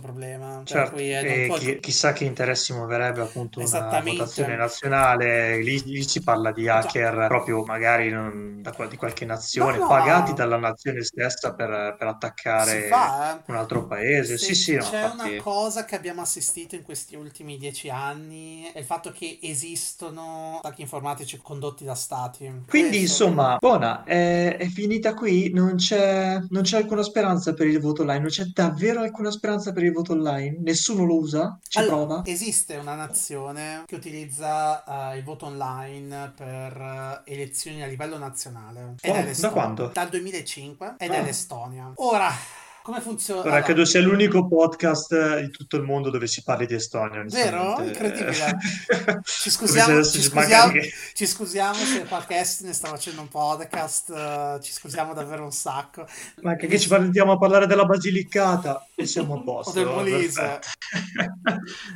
problema. 0.00 0.62
Certo, 0.64 0.96
eh, 0.96 1.44
può- 1.46 1.56
chi- 1.56 1.78
chissà 1.80 2.12
che 2.12 2.24
interessi 2.24 2.72
muoverebbe 2.72 3.20
appunto 3.22 3.60
una 3.60 4.00
votazione 4.00 4.56
nazionale, 4.56 5.62
lì, 5.62 5.82
lì 5.84 6.02
si 6.02 6.22
parla 6.22 6.52
di 6.52 6.68
hacker 6.68 7.26
proprio 7.28 7.62
magari 7.64 8.10
non- 8.10 8.60
da, 8.62 8.74
di 8.88 8.96
qualche 8.96 9.24
nazione, 9.24 9.76
No, 9.78 9.82
no, 9.82 9.88
pagati 9.88 10.32
dalla 10.34 10.56
nazione 10.56 11.02
stessa 11.02 11.54
per, 11.54 11.94
per 11.98 12.06
attaccare 12.06 12.82
fa, 12.88 13.38
eh. 13.38 13.42
un 13.46 13.56
altro 13.56 13.86
paese. 13.86 14.36
Se 14.38 14.46
Sì, 14.50 14.54
sì, 14.54 14.74
no, 14.74 14.82
c'è 14.82 15.02
infatti- 15.04 15.30
una 15.32 15.42
cosa 15.42 15.84
che 15.84 15.94
abbiamo 15.96 16.20
assistito 16.22 16.74
in 16.74 16.82
questi 16.82 17.14
ultimi 17.16 17.56
dieci 17.56 17.88
anni 17.88 18.70
è 18.72 18.78
il 18.78 18.84
fatto 18.84 19.12
che 19.12 19.38
esistono 19.42 20.58
attacchi 20.62 20.82
informatici 20.82 21.38
condotti 21.42 21.84
da 21.84 21.94
stati. 21.94 22.44
Quindi, 22.68 22.98
Questo- 22.98 23.24
insomma, 23.24 23.56
buona, 23.58 24.04
è, 24.04 24.56
è 24.56 24.66
finita 24.66 25.14
qui, 25.14 25.50
non 25.52 25.76
c'è, 25.76 26.38
non 26.50 26.62
c'è 26.62 26.78
alcuna 26.78 27.02
speranza 27.02 27.54
per 27.54 27.66
il 27.66 27.80
voto 27.80 28.02
online, 28.02 28.20
non 28.20 28.28
c'è 28.28 28.39
davvero 28.46 29.00
alcuna 29.00 29.30
speranza 29.30 29.72
per 29.72 29.82
il 29.84 29.92
voto 29.92 30.12
online? 30.12 30.58
Nessuno 30.60 31.04
lo 31.04 31.16
usa? 31.18 31.58
Ci 31.66 31.78
Allora, 31.78 31.96
prova? 31.96 32.22
esiste 32.26 32.76
una 32.76 32.94
nazione 32.94 33.84
che 33.86 33.94
utilizza 33.94 35.12
eh, 35.12 35.18
il 35.18 35.24
voto 35.24 35.46
online 35.46 36.32
per 36.34 36.76
eh, 37.26 37.32
elezioni 37.32 37.82
a 37.82 37.86
livello 37.86 38.18
nazionale. 38.18 38.94
Ed 39.00 39.10
Oh, 39.10 39.14
è 39.14 39.32
da 39.34 39.50
quando? 39.50 39.90
Dal 39.92 40.08
2005 40.08 40.94
ed 40.98 41.10
Ah. 41.10 41.14
è 41.14 41.22
l'Estonia. 41.24 41.92
Ora, 41.96 42.30
come 42.82 43.00
funziona? 43.00 43.42
Guarda, 43.42 43.56
allora, 43.58 43.72
credo 43.72 43.84
sia 43.84 44.00
l'unico 44.00 44.46
podcast 44.46 45.40
di 45.40 45.50
tutto 45.50 45.76
il 45.76 45.82
mondo 45.82 46.10
dove 46.10 46.26
si 46.26 46.42
parli 46.42 46.66
di 46.66 46.74
Estonia, 46.74 47.22
Vero? 47.24 47.76
onestamente. 47.76 47.88
Incredibile. 47.88 48.58
Ci 49.24 49.50
scusiamo, 49.50 50.02
ci 50.04 50.22
scusiamo, 50.22 50.72
ci 51.14 51.26
scusiamo 51.26 51.74
se 51.74 52.04
qualche 52.04 52.38
estone 52.38 52.72
sta 52.72 52.88
facendo 52.88 53.20
un 53.20 53.28
podcast, 53.28 54.10
eh, 54.10 54.58
ci 54.62 54.72
scusiamo 54.72 55.14
davvero 55.14 55.44
un 55.44 55.52
sacco. 55.52 56.06
Ma 56.42 56.50
anche 56.50 56.66
che 56.66 56.78
ci 56.78 56.88
partiamo 56.88 57.32
a 57.32 57.38
parlare 57.38 57.66
della 57.66 57.84
Basilicata 57.84 58.86
e 58.94 59.06
siamo 59.06 59.34
a 59.34 59.40
posto. 59.42 59.70
O 59.70 59.72
del 59.74 59.86
Molise. 59.86 60.60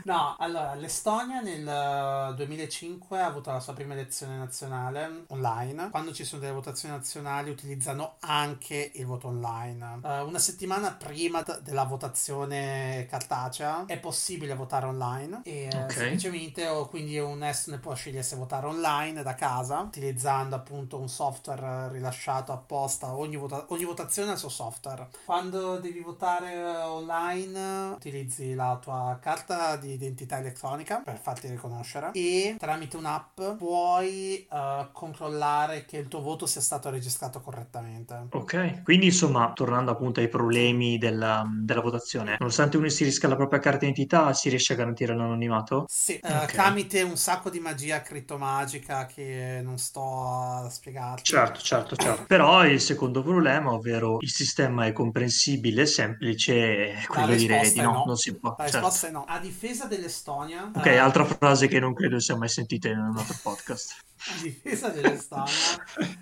No, 0.05 0.37
allora, 0.38 0.75
l'Estonia 0.75 1.40
nel 1.40 1.66
eh, 1.66 2.35
2005 2.35 3.20
ha 3.20 3.27
avuto 3.27 3.51
la 3.51 3.61
sua 3.61 3.73
prima 3.73 3.94
elezione 3.94 4.37
nazionale 4.37 5.25
online. 5.29 5.90
Quando 5.90 6.12
ci 6.12 6.25
sono 6.25 6.40
delle 6.40 6.55
votazioni 6.55 6.94
nazionali 6.94 7.51
utilizzano 7.51 8.16
anche 8.20 8.92
il 8.94 9.07
voto 9.07 9.29
online. 9.29 10.01
Eh, 10.05 10.20
una 10.20 10.38
settimana 10.38 10.73
prima 10.98 11.42
d- 11.42 11.60
della 11.62 11.84
votazione 11.84 13.06
cartacea 13.08 13.84
è 13.87 13.98
possibile 13.98 14.54
votare 14.54 14.87
online 14.87 15.40
e 15.44 15.64
eh, 15.64 15.78
Ok. 15.84 15.92
semplicemente 15.92 16.66
o 16.66 16.87
quindi 16.87 17.18
un 17.18 17.42
estone 17.42 17.78
può 17.78 17.94
scegliere 17.94 18.22
se 18.22 18.37
votare 18.37 18.66
online 18.66 19.22
da 19.22 19.34
casa 19.34 19.80
utilizzando 19.80 20.56
appunto 20.56 20.98
un 20.98 21.08
software 21.08 21.90
rilasciato 21.90 22.52
apposta. 22.52 23.14
Ogni, 23.14 23.37
vota- 23.37 23.64
ogni 23.68 23.84
votazione 23.84 24.30
ha 24.30 24.32
il 24.32 24.38
suo 24.38 24.48
software. 24.48 25.08
Quando 25.24 25.78
devi 25.78 26.00
votare 26.00 26.52
eh, 26.52 26.82
online 26.82 27.92
utilizzi 27.94 28.54
la 28.54 28.78
tua 28.80 29.18
carta 29.20 29.76
di 29.76 29.92
identità 29.92 30.38
elettronica 30.38 30.98
per 31.04 31.18
farti 31.18 31.48
riconoscere 31.48 32.10
e 32.12 32.56
tramite 32.58 32.96
un'app 32.96 33.40
puoi 33.56 34.46
eh, 34.50 34.88
controllare 34.92 35.84
che 35.84 35.98
il 35.98 36.08
tuo 36.08 36.20
voto 36.20 36.46
sia 36.46 36.60
stato 36.60 36.90
registrato 36.90 37.40
correttamente. 37.40 38.26
Ok, 38.30 38.82
quindi 38.82 39.06
insomma, 39.06 39.52
tornando 39.54 39.90
appunto 39.90 40.20
ai 40.20 40.28
problemi 40.28 40.63
della, 40.98 41.44
della 41.61 41.81
votazione, 41.81 42.37
nonostante 42.38 42.77
uno 42.77 42.87
inserisca 42.87 43.29
la 43.29 43.37
propria 43.37 43.59
carta 43.59 43.81
d'identità, 43.81 44.33
si 44.33 44.48
riesce 44.48 44.72
a 44.72 44.77
garantire 44.77 45.14
l'anonimato? 45.14 45.85
Sì, 45.88 46.14
eh, 46.16 46.37
Ok. 46.44 46.53
tramite 46.53 47.03
un 47.03 47.16
sacco 47.16 47.50
di 47.50 47.61
magia 47.61 48.00
criptomagica 48.03 49.07
che 49.07 49.61
non 49.62 49.79
sto 49.79 50.27
a 50.27 50.68
spiegarti. 50.70 51.22
Certo, 51.24 51.61
certo, 51.61 51.96
certo. 51.96 52.24
Però 52.27 52.64
il 52.64 52.81
secondo 52.81 53.22
problema, 53.22 53.72
ovvero 53.72 54.16
il 54.20 54.31
sistema 54.31 54.87
è 54.87 54.92
comprensibile 54.92 55.83
e 55.83 55.87
semplice, 55.87 56.92
è 56.92 57.05
quello 57.07 57.35
direi 57.35 57.70
di 57.72 57.81
no, 57.81 57.92
no. 57.92 58.05
non 58.07 58.16
si 58.16 58.35
può. 58.37 58.55
La 58.57 58.64
certo. 58.64 58.79
risposta 58.79 59.09
è 59.09 59.11
no. 59.11 59.24
A 59.27 59.38
difesa 59.38 59.87
dell'Estonia, 59.87 60.70
Ok, 60.74 60.87
eh, 60.87 60.96
altra 60.96 61.24
frase 61.24 61.68
che 61.68 61.79
non 61.79 61.92
credo 61.94 62.18
sia 62.20 62.37
mai 62.37 62.48
sentita 62.48 62.88
in 62.88 62.98
un 62.98 63.16
altro 63.16 63.37
podcast. 63.42 63.96
a 64.27 64.42
difesa 64.42 64.88
dell'Estonia, 64.88 65.53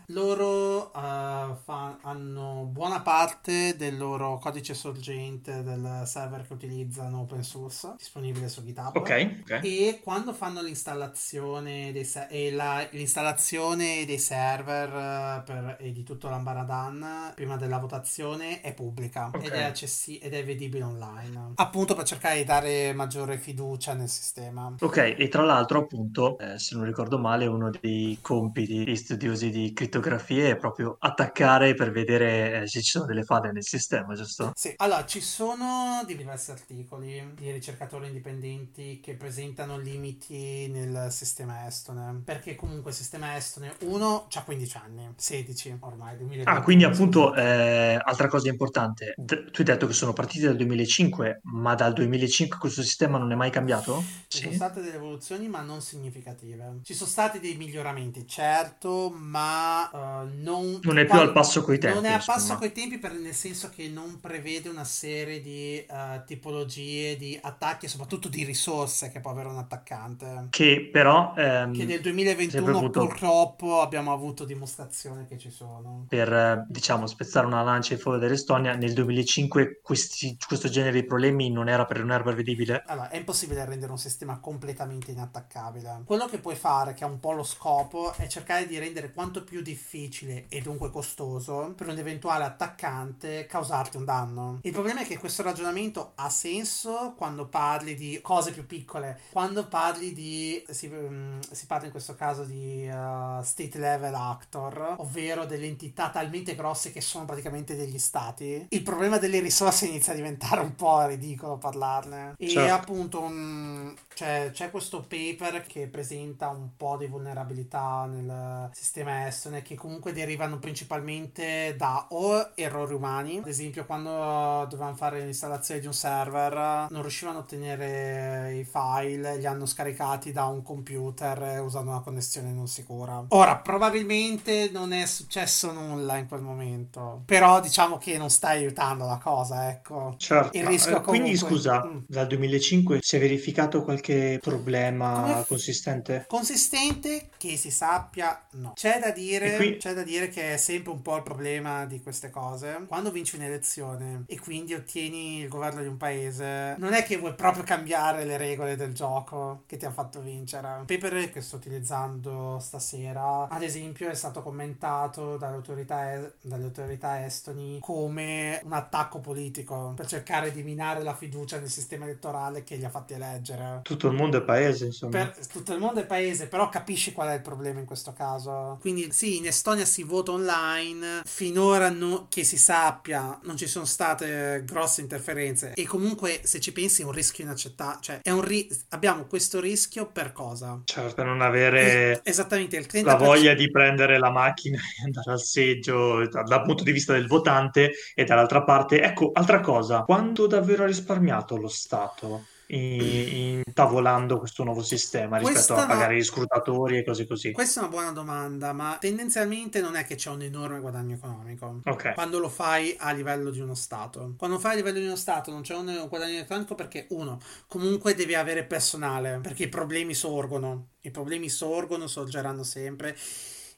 loro 0.07 0.93
eh, 0.93 1.55
fa- 1.65 1.99
hanno 2.03 2.69
buona 2.71 3.01
parte 3.01 3.77
del 3.77 3.97
loro 3.97 4.32
codice 4.39 4.75
sorgente 4.75 5.63
del 5.63 6.03
server 6.07 6.47
che 6.47 6.53
utilizzano 6.53 7.21
open 7.21 7.43
source 7.43 7.95
disponibile 7.99 8.49
su 8.49 8.63
GitHub. 8.65 8.97
Ok, 8.97 9.41
ok. 9.43 9.61
E 9.63 10.01
quando 10.03 10.33
fanno 10.33 10.61
l'installazione 10.63 11.93
dei, 11.93 12.05
se- 12.05 12.27
e 12.29 12.51
la- 12.53 12.87
l'installazione 12.91 14.05
dei 14.05 14.19
server 14.19 14.89
eh, 14.89 15.43
per- 15.45 15.77
e 15.81 15.93
di 15.93 16.03
tutto 16.03 16.29
l'ambaradan 16.29 17.33
prima 17.35 17.57
della 17.57 17.79
votazione 17.79 18.61
è 18.61 18.75
pubblica 18.75 19.31
Ok. 19.33 19.45
ed, 19.45 19.53
è 19.53 19.63
accessi- 19.63 20.19
ed 20.19 20.35
è 20.35 20.45
vedibile 20.45 20.85
online. 20.85 21.53
Appunto 21.57 21.95
per 21.95 22.05
cercare 22.05 22.37
di 22.39 22.45
dare 22.45 22.93
maggiore 22.93 23.39
fiducia 23.39 23.95
nel 23.95 24.09
sistema. 24.09 24.75
Ok, 24.81 25.15
e 25.19 25.29
tra 25.29 25.43
l'altro, 25.43 25.81
appunto, 25.81 26.39
eh, 26.39 26.59
se 26.59 26.75
non 26.77 26.85
ricordo 26.85 27.19
male, 27.19 27.47
uno 27.47 27.71
dei 27.81 28.19
compiti 28.21 28.85
degli 28.85 28.97
studiosi 28.97 29.51
di 29.51 29.73
crittografia 29.73 30.49
è 30.49 30.57
proprio 30.57 30.97
attaccare 30.99 31.75
per 31.75 31.91
vedere 31.91 32.63
eh, 32.63 32.67
se 32.67 32.81
ci 32.83 32.91
sono 32.91 33.05
delle 33.07 33.23
falle 33.25 33.53
nel 33.53 33.65
sistema, 33.65 34.15
giusto? 34.23 34.53
Sì, 34.55 34.73
allora 34.77 35.05
ci 35.07 35.21
sono 35.21 36.03
diversi 36.07 36.51
articoli 36.51 37.33
di 37.35 37.51
ricercatori 37.51 38.07
indipendenti 38.07 39.01
che 39.01 39.15
presentano 39.15 39.79
limiti 39.79 40.69
nel 40.69 41.09
sistema 41.11 41.67
estone, 41.67 42.21
perché 42.25 42.55
comunque 42.55 42.91
il 42.91 42.97
sistema 42.97 43.37
estone, 43.37 43.75
uno, 43.81 44.27
ha 44.33 44.43
15 44.43 44.77
anni, 44.77 45.13
16 45.17 45.77
ormai, 45.81 46.17
2020. 46.17 46.61
Ah, 46.61 46.63
quindi 46.63 46.85
appunto, 46.85 47.35
eh, 47.35 47.99
altra 48.03 48.29
cosa 48.29 48.49
importante, 48.49 49.15
d- 49.17 49.51
tu 49.51 49.61
hai 49.61 49.65
detto 49.67 49.87
che 49.87 49.93
sono 49.93 50.13
partiti 50.13 50.45
dal 50.45 50.57
2005, 50.57 51.41
ma 51.45 51.75
dal 51.75 51.93
2005 51.93 52.59
questo 52.59 52.83
sistema 52.83 53.19
non 53.19 53.33
è 53.33 53.35
mai 53.35 53.51
cambiato? 53.51 54.11
Ci 54.29 54.39
sono 54.39 54.51
Sì. 54.51 54.57
state 54.57 54.81
delle 54.81 54.97
evoluzioni, 54.97 55.49
ma 55.49 55.61
non 55.61 55.81
significative. 55.81 56.81
Ci 56.83 56.95
sono 56.95 57.09
stati 57.11 57.39
dei 57.41 57.57
miglioramenti, 57.57 58.27
certo, 58.27 59.11
ma 59.15 59.91
eh, 59.91 60.29
non... 60.43 60.79
Non 60.83 60.99
è 60.99 61.05
più 61.07 61.19
al 61.19 61.33
passo 61.33 61.63
coi 61.63 61.79
tempi, 61.79 61.97
Non 61.97 62.07
è 62.07 62.13
a 62.13 62.23
passo 62.25 62.57
coi 62.57 62.73
tempi, 62.73 62.99
per- 62.99 63.13
nel 63.13 63.35
senso 63.35 63.69
che 63.71 63.89
non 63.89 64.12
prevede 64.21 64.69
una 64.69 64.85
serie 64.85 65.41
di 65.41 65.79
eh, 65.85 66.23
tipologie 66.27 67.17
di 67.17 67.39
attacchi, 67.41 67.87
e 67.87 67.89
soprattutto 67.89 68.29
di 68.29 68.45
risorse 68.45 69.11
che 69.11 69.21
può 69.21 69.31
avere 69.31 69.49
un 69.49 69.59
attaccante. 69.59 70.49
Che 70.51 70.89
però, 70.93 71.35
ehm, 71.37 71.73
Che 71.73 71.85
nel 71.85 72.01
sempre 72.01 72.03
2021 72.03 72.77
avuto- 72.79 73.01
purtroppo 73.07 73.81
abbiamo 73.81 74.13
avuto 74.13 74.45
dimostrazione 74.45 75.27
che 75.27 75.39
ci 75.39 75.51
sono. 75.51 76.07
per, 76.07 76.33
eh, 76.33 76.65
diciamo, 76.69 77.07
spezzare 77.09 77.47
una 77.47 77.63
lancia 77.63 77.95
in 77.95 77.99
favore 77.99 78.21
dell'Estonia, 78.21 78.75
nel 78.75 78.93
2005 78.93 79.81
questi- 79.83 80.37
questo 80.47 80.69
genere 80.69 81.01
di 81.01 81.07
problemi 81.07 81.51
non 81.51 81.69
era, 81.69 81.85
per, 81.87 81.99
non 82.01 82.13
era 82.13 82.23
prevedibile? 82.23 82.83
Allora, 82.87 83.09
è 83.11 83.17
impossibile 83.17 83.65
rendere 83.65 83.93
un 83.93 83.99
sistema 83.99 84.39
completamente 84.41 85.13
inattaccabile. 85.13 86.03
Quello 86.05 86.27
che 86.27 86.39
puoi 86.39 86.57
fare, 86.57 86.95
che 86.95 87.05
ha 87.05 87.07
un 87.07 87.21
po' 87.21 87.33
lo 87.33 87.45
scopo, 87.45 88.13
è 88.15 88.27
cercare 88.27 88.67
di 88.67 88.79
rendere 88.79 89.13
quanto 89.13 89.45
più 89.45 89.63
difficile 89.63 90.47
e 90.49 90.61
dunque 90.61 90.91
costoso 90.91 91.73
per 91.77 91.89
un 91.89 91.97
eventuale 91.99 92.45
attaccante 92.45 93.47
causarti 93.47 93.97
un 93.97 94.02
danno. 94.05 94.59
Il 94.63 94.73
problema 94.73 95.01
è 95.01 95.05
che 95.07 95.19
questo 95.19 95.43
ragionamento 95.43 96.13
ha 96.17 96.29
senso 96.31 97.15
quando 97.17 97.47
parli 97.47 97.95
di 97.95 98.19
cose 98.23 98.53
più 98.53 98.67
piccole, 98.67 99.21
quando 99.33 99.67
parli 99.67 100.13
di 100.13 100.63
si, 100.69 100.89
mm, 100.89 101.41
si 101.51 101.67
parla 101.67 101.87
in 101.87 101.91
questo 101.93 102.15
caso 102.15 102.45
di 102.45 102.89
uh, 102.89 103.43
state 103.43 103.79
level 103.79 104.15
actor, 104.15 104.97
ovvero 104.99 105.45
delle 105.45 105.67
entità 105.67 106.11
talmente 106.11 106.55
grosse 106.55 106.93
che 106.93 107.01
sono 107.01 107.25
praticamente 107.25 107.77
degli 107.77 107.99
stati. 107.99 108.67
Il 108.71 108.83
problema 108.83 109.19
delle 109.19 109.41
risorse 109.41 109.87
inizia 109.87 110.13
a 110.13 110.17
diventare 110.17 110.61
un 110.61 110.75
po' 110.75 111.05
ridicolo 111.07 111.59
parlarne. 111.59 112.35
E 112.39 112.49
Certo. 112.49 112.75
appunto 112.75 113.21
un- 113.21 113.95
c'è, 114.15 114.51
c'è 114.53 114.71
questo 114.71 115.01
paper 115.01 115.65
che 115.67 115.87
presenta 115.87 116.49
un 116.49 116.71
po' 116.77 116.97
di 116.97 117.07
vulnerabilità 117.07 118.05
nel 118.07 118.69
sistema 118.73 119.27
estone 119.27 119.63
che 119.63 119.75
comunque 119.75 120.13
derivano 120.13 120.59
principalmente 120.59 121.75
da 121.77 122.07
o 122.11 122.51
errori 122.55 122.95
umani, 122.95 123.39
ad 123.39 123.47
esempio 123.49 123.85
quando 123.93 124.65
dovevano 124.71 124.97
fare 124.97 125.23
l'installazione 125.23 125.79
di 125.79 125.87
un 125.87 125.93
server 125.93 126.87
non 126.89 127.03
riuscivano 127.03 127.39
a 127.39 127.41
ottenere 127.43 128.55
i 128.55 128.65
file, 128.65 129.37
li 129.37 129.45
hanno 129.45 129.67
scaricati 129.67 130.33
da 130.33 130.47
un 130.47 130.63
computer 130.63 131.61
usando 131.61 131.91
una 131.91 132.01
connessione 132.01 132.53
non 132.53 132.69
sicura. 132.69 133.23
Ora, 133.29 133.59
probabilmente 133.59 134.71
non 134.73 134.95
è 134.95 135.05
successo 135.05 135.73
nulla 135.73 136.17
in 136.17 136.27
quel 136.27 136.41
momento, 136.41 137.23
però 137.27 137.61
diciamo 137.61 137.99
che 137.99 138.17
non 138.17 138.31
sta 138.31 138.49
aiutando 138.49 139.05
la 139.05 139.21
cosa, 139.23 139.69
ecco. 139.69 140.15
Certo. 140.17 140.57
Il 140.57 140.65
rischio 140.65 141.03
comunque... 141.03 141.19
Quindi 141.19 141.37
scusa, 141.37 141.85
mm. 141.85 141.99
dal 142.07 142.27
2005 142.29 143.01
si 143.03 143.17
è 143.17 143.19
verificato 143.19 143.83
qualche 143.83 144.39
problema 144.41 145.21
Come... 145.21 145.45
consistente? 145.47 146.25
Consistente 146.29 147.29
che 147.37 147.59
si 147.59 147.71
sappia, 147.71 148.43
no. 148.53 148.73
C'è 148.75 148.99
da, 148.99 149.11
dire, 149.11 149.57
qui... 149.57 149.77
c'è 149.77 149.93
da 149.93 150.03
dire 150.03 150.29
che 150.29 150.55
è 150.55 150.57
sempre 150.57 150.93
un 150.93 151.03
po' 151.03 151.17
il 151.17 151.23
problema 151.23 151.85
di 151.85 152.01
queste 152.01 152.31
cose. 152.31 152.87
Quando 152.89 153.11
vinci 153.11 153.37
un'elezione 153.37 153.81
e 154.27 154.39
quindi 154.41 154.75
ottieni 154.75 155.41
il 155.41 155.49
governo 155.49 155.83
di 155.83 155.89
un 155.89 155.97
paese, 155.97 156.77
non 156.79 156.93
è 156.93 157.03
che 157.05 157.17
vuoi 157.17 157.35
proprio 157.35 157.65
cambiare 157.65 158.25
le 158.25 158.37
regole 158.37 158.77
del 158.77 158.95
gioco 158.95 159.63
che 159.67 159.77
ti 159.77 159.85
ha 159.85 159.91
fatto 159.91 160.21
vincere. 160.21 160.85
Paper 160.87 161.31
che 161.31 161.41
sto 161.41 161.57
utilizzando 161.57 162.59
stasera, 162.61 163.49
ad 163.49 163.63
esempio, 163.63 164.09
è 164.09 164.15
stato 164.15 164.43
commentato 164.43 165.37
dalle 165.37 165.57
autorità, 165.57 166.33
dalle 166.41 166.65
autorità 166.65 167.25
estoni 167.25 167.79
come 167.81 168.61
un 168.65 168.73
attacco 168.73 169.19
politico 169.19 169.93
per 169.97 170.07
cercare 170.07 170.53
di 170.53 170.63
minare 170.63 171.03
la 171.03 171.15
fiducia 171.15 171.59
nel 171.59 171.71
sistema 171.71 172.05
elettorale 172.05 172.63
che 172.65 172.77
li 172.77 172.85
ha 172.85 172.91
fatti 172.91 173.15
eleggere. 173.15 173.81
Tutto 173.83 174.09
il 174.09 174.15
mondo 174.15 174.39
è 174.39 174.43
paese, 174.43 174.87
insomma. 174.87 175.11
Per, 175.11 175.47
tutto 175.47 175.73
il 175.73 175.81
mondo 175.81 176.01
è 176.01 176.07
paese, 176.07 176.47
però 176.47 176.69
capisci 176.69 177.13
qual 177.13 177.29
è 177.29 177.35
il 177.35 177.43
problema 177.43 177.81
in 177.81 177.87
questo 177.87 178.13
caso. 178.13 178.79
Quindi 178.81 179.13
sì, 179.13 179.39
in 179.39 179.47
Estonia 179.47 179.85
si 179.85 180.03
vota 180.03 180.33
online, 180.33 181.23
finora 181.25 181.91
no, 181.91 182.27
che 182.29 182.45
si 182.45 182.57
sappia 182.57 183.39
non 183.43 183.57
ci 183.57 183.67
sono 183.67 183.72
state 183.81 184.63
grosse 184.65 185.01
interferenze 185.01 185.73
e 185.75 185.85
comunque 185.85 186.41
se 186.45 186.61
ci 186.61 186.73
pensi 186.73 187.03
è 187.03 187.05
un 187.05 187.13
rischio 187.13 187.45
inaccettabile, 187.45 187.99
cioè 188.01 188.21
è 188.23 188.31
un 188.31 188.43
ri- 188.43 188.69
abbiamo 188.91 189.25
questo 189.27 189.61
rischio 189.61 190.07
per 190.07 190.33
cosa? 190.33 190.81
Certo, 190.85 191.23
non 191.23 191.41
avere 191.41 191.83
eh, 191.83 192.21
esattamente 192.25 192.77
il 192.77 192.87
30%... 192.91 193.05
la 193.05 193.17
voglia 193.17 193.55
di 193.55 193.71
prendere 193.71 194.19
la 194.19 194.31
macchina 194.31 194.79
e 195.01 195.05
andare 195.05 195.33
al 195.33 195.41
seggio 195.41 196.27
dal 196.29 196.63
punto 196.63 196.85
di 196.85 196.93
vista 196.93 197.13
del 197.13 197.27
votante 197.27 197.93
e 198.15 198.25
dall'altra 198.25 198.63
parte, 198.63 199.03
ecco, 199.03 199.31
altra 199.33 199.61
cosa, 199.61 200.03
quanto 200.03 200.47
davvero 200.47 200.85
ha 200.85 200.87
risparmiato 200.87 201.57
lo 201.57 201.69
Stato? 201.69 202.47
Intavolando 202.67 204.39
questo 204.39 204.65
nuovo 204.65 204.83
sistema 204.83 205.37
rispetto 205.37 205.75
Questa 205.75 205.85
a 205.85 205.87
pagare 205.87 206.15
no. 206.15 206.19
gli 206.19 206.25
scrutatori 206.25 206.99
e 206.99 207.05
cose 207.05 207.27
così? 207.27 207.53
Questa 207.53 207.81
è 207.81 207.83
una 207.83 207.93
buona 207.93 208.13
domanda, 208.13 208.73
ma 208.73 208.97
tendenzialmente 208.99 209.81
non 209.81 209.97
è 209.97 210.05
che 210.05 210.15
c'è 210.15 210.31
un 210.31 210.43
enorme 210.43 210.81
guadagno 210.81 211.15
economico 211.15 211.81
okay. 211.85 212.15
quando 212.15 212.39
lo 212.39 212.49
fai 212.49 212.95
a 212.99 213.13
livello 213.13 213.51
di 213.51 213.61
uno 213.61 213.75
Stato. 213.75 214.35
Quando 214.39 214.59
fai 214.59 214.73
a 214.73 214.77
livello 214.77 214.99
di 214.99 215.07
uno 215.07 215.17
Stato 215.17 215.51
non 215.51 215.63
c'è 215.63 215.75
un 215.75 216.07
guadagno 216.09 216.39
economico 216.39 216.75
perché 216.75 217.07
uno, 217.11 217.41
comunque 217.67 218.15
devi 218.15 218.35
avere 218.35 218.65
personale, 218.65 219.41
perché 219.43 219.65
i 219.65 219.69
problemi 219.69 220.15
sorgono, 220.15 220.89
i 221.03 221.11
problemi 221.11 221.49
sorgono, 221.49 222.07
sorgeranno 222.07 222.63
sempre 222.63 223.17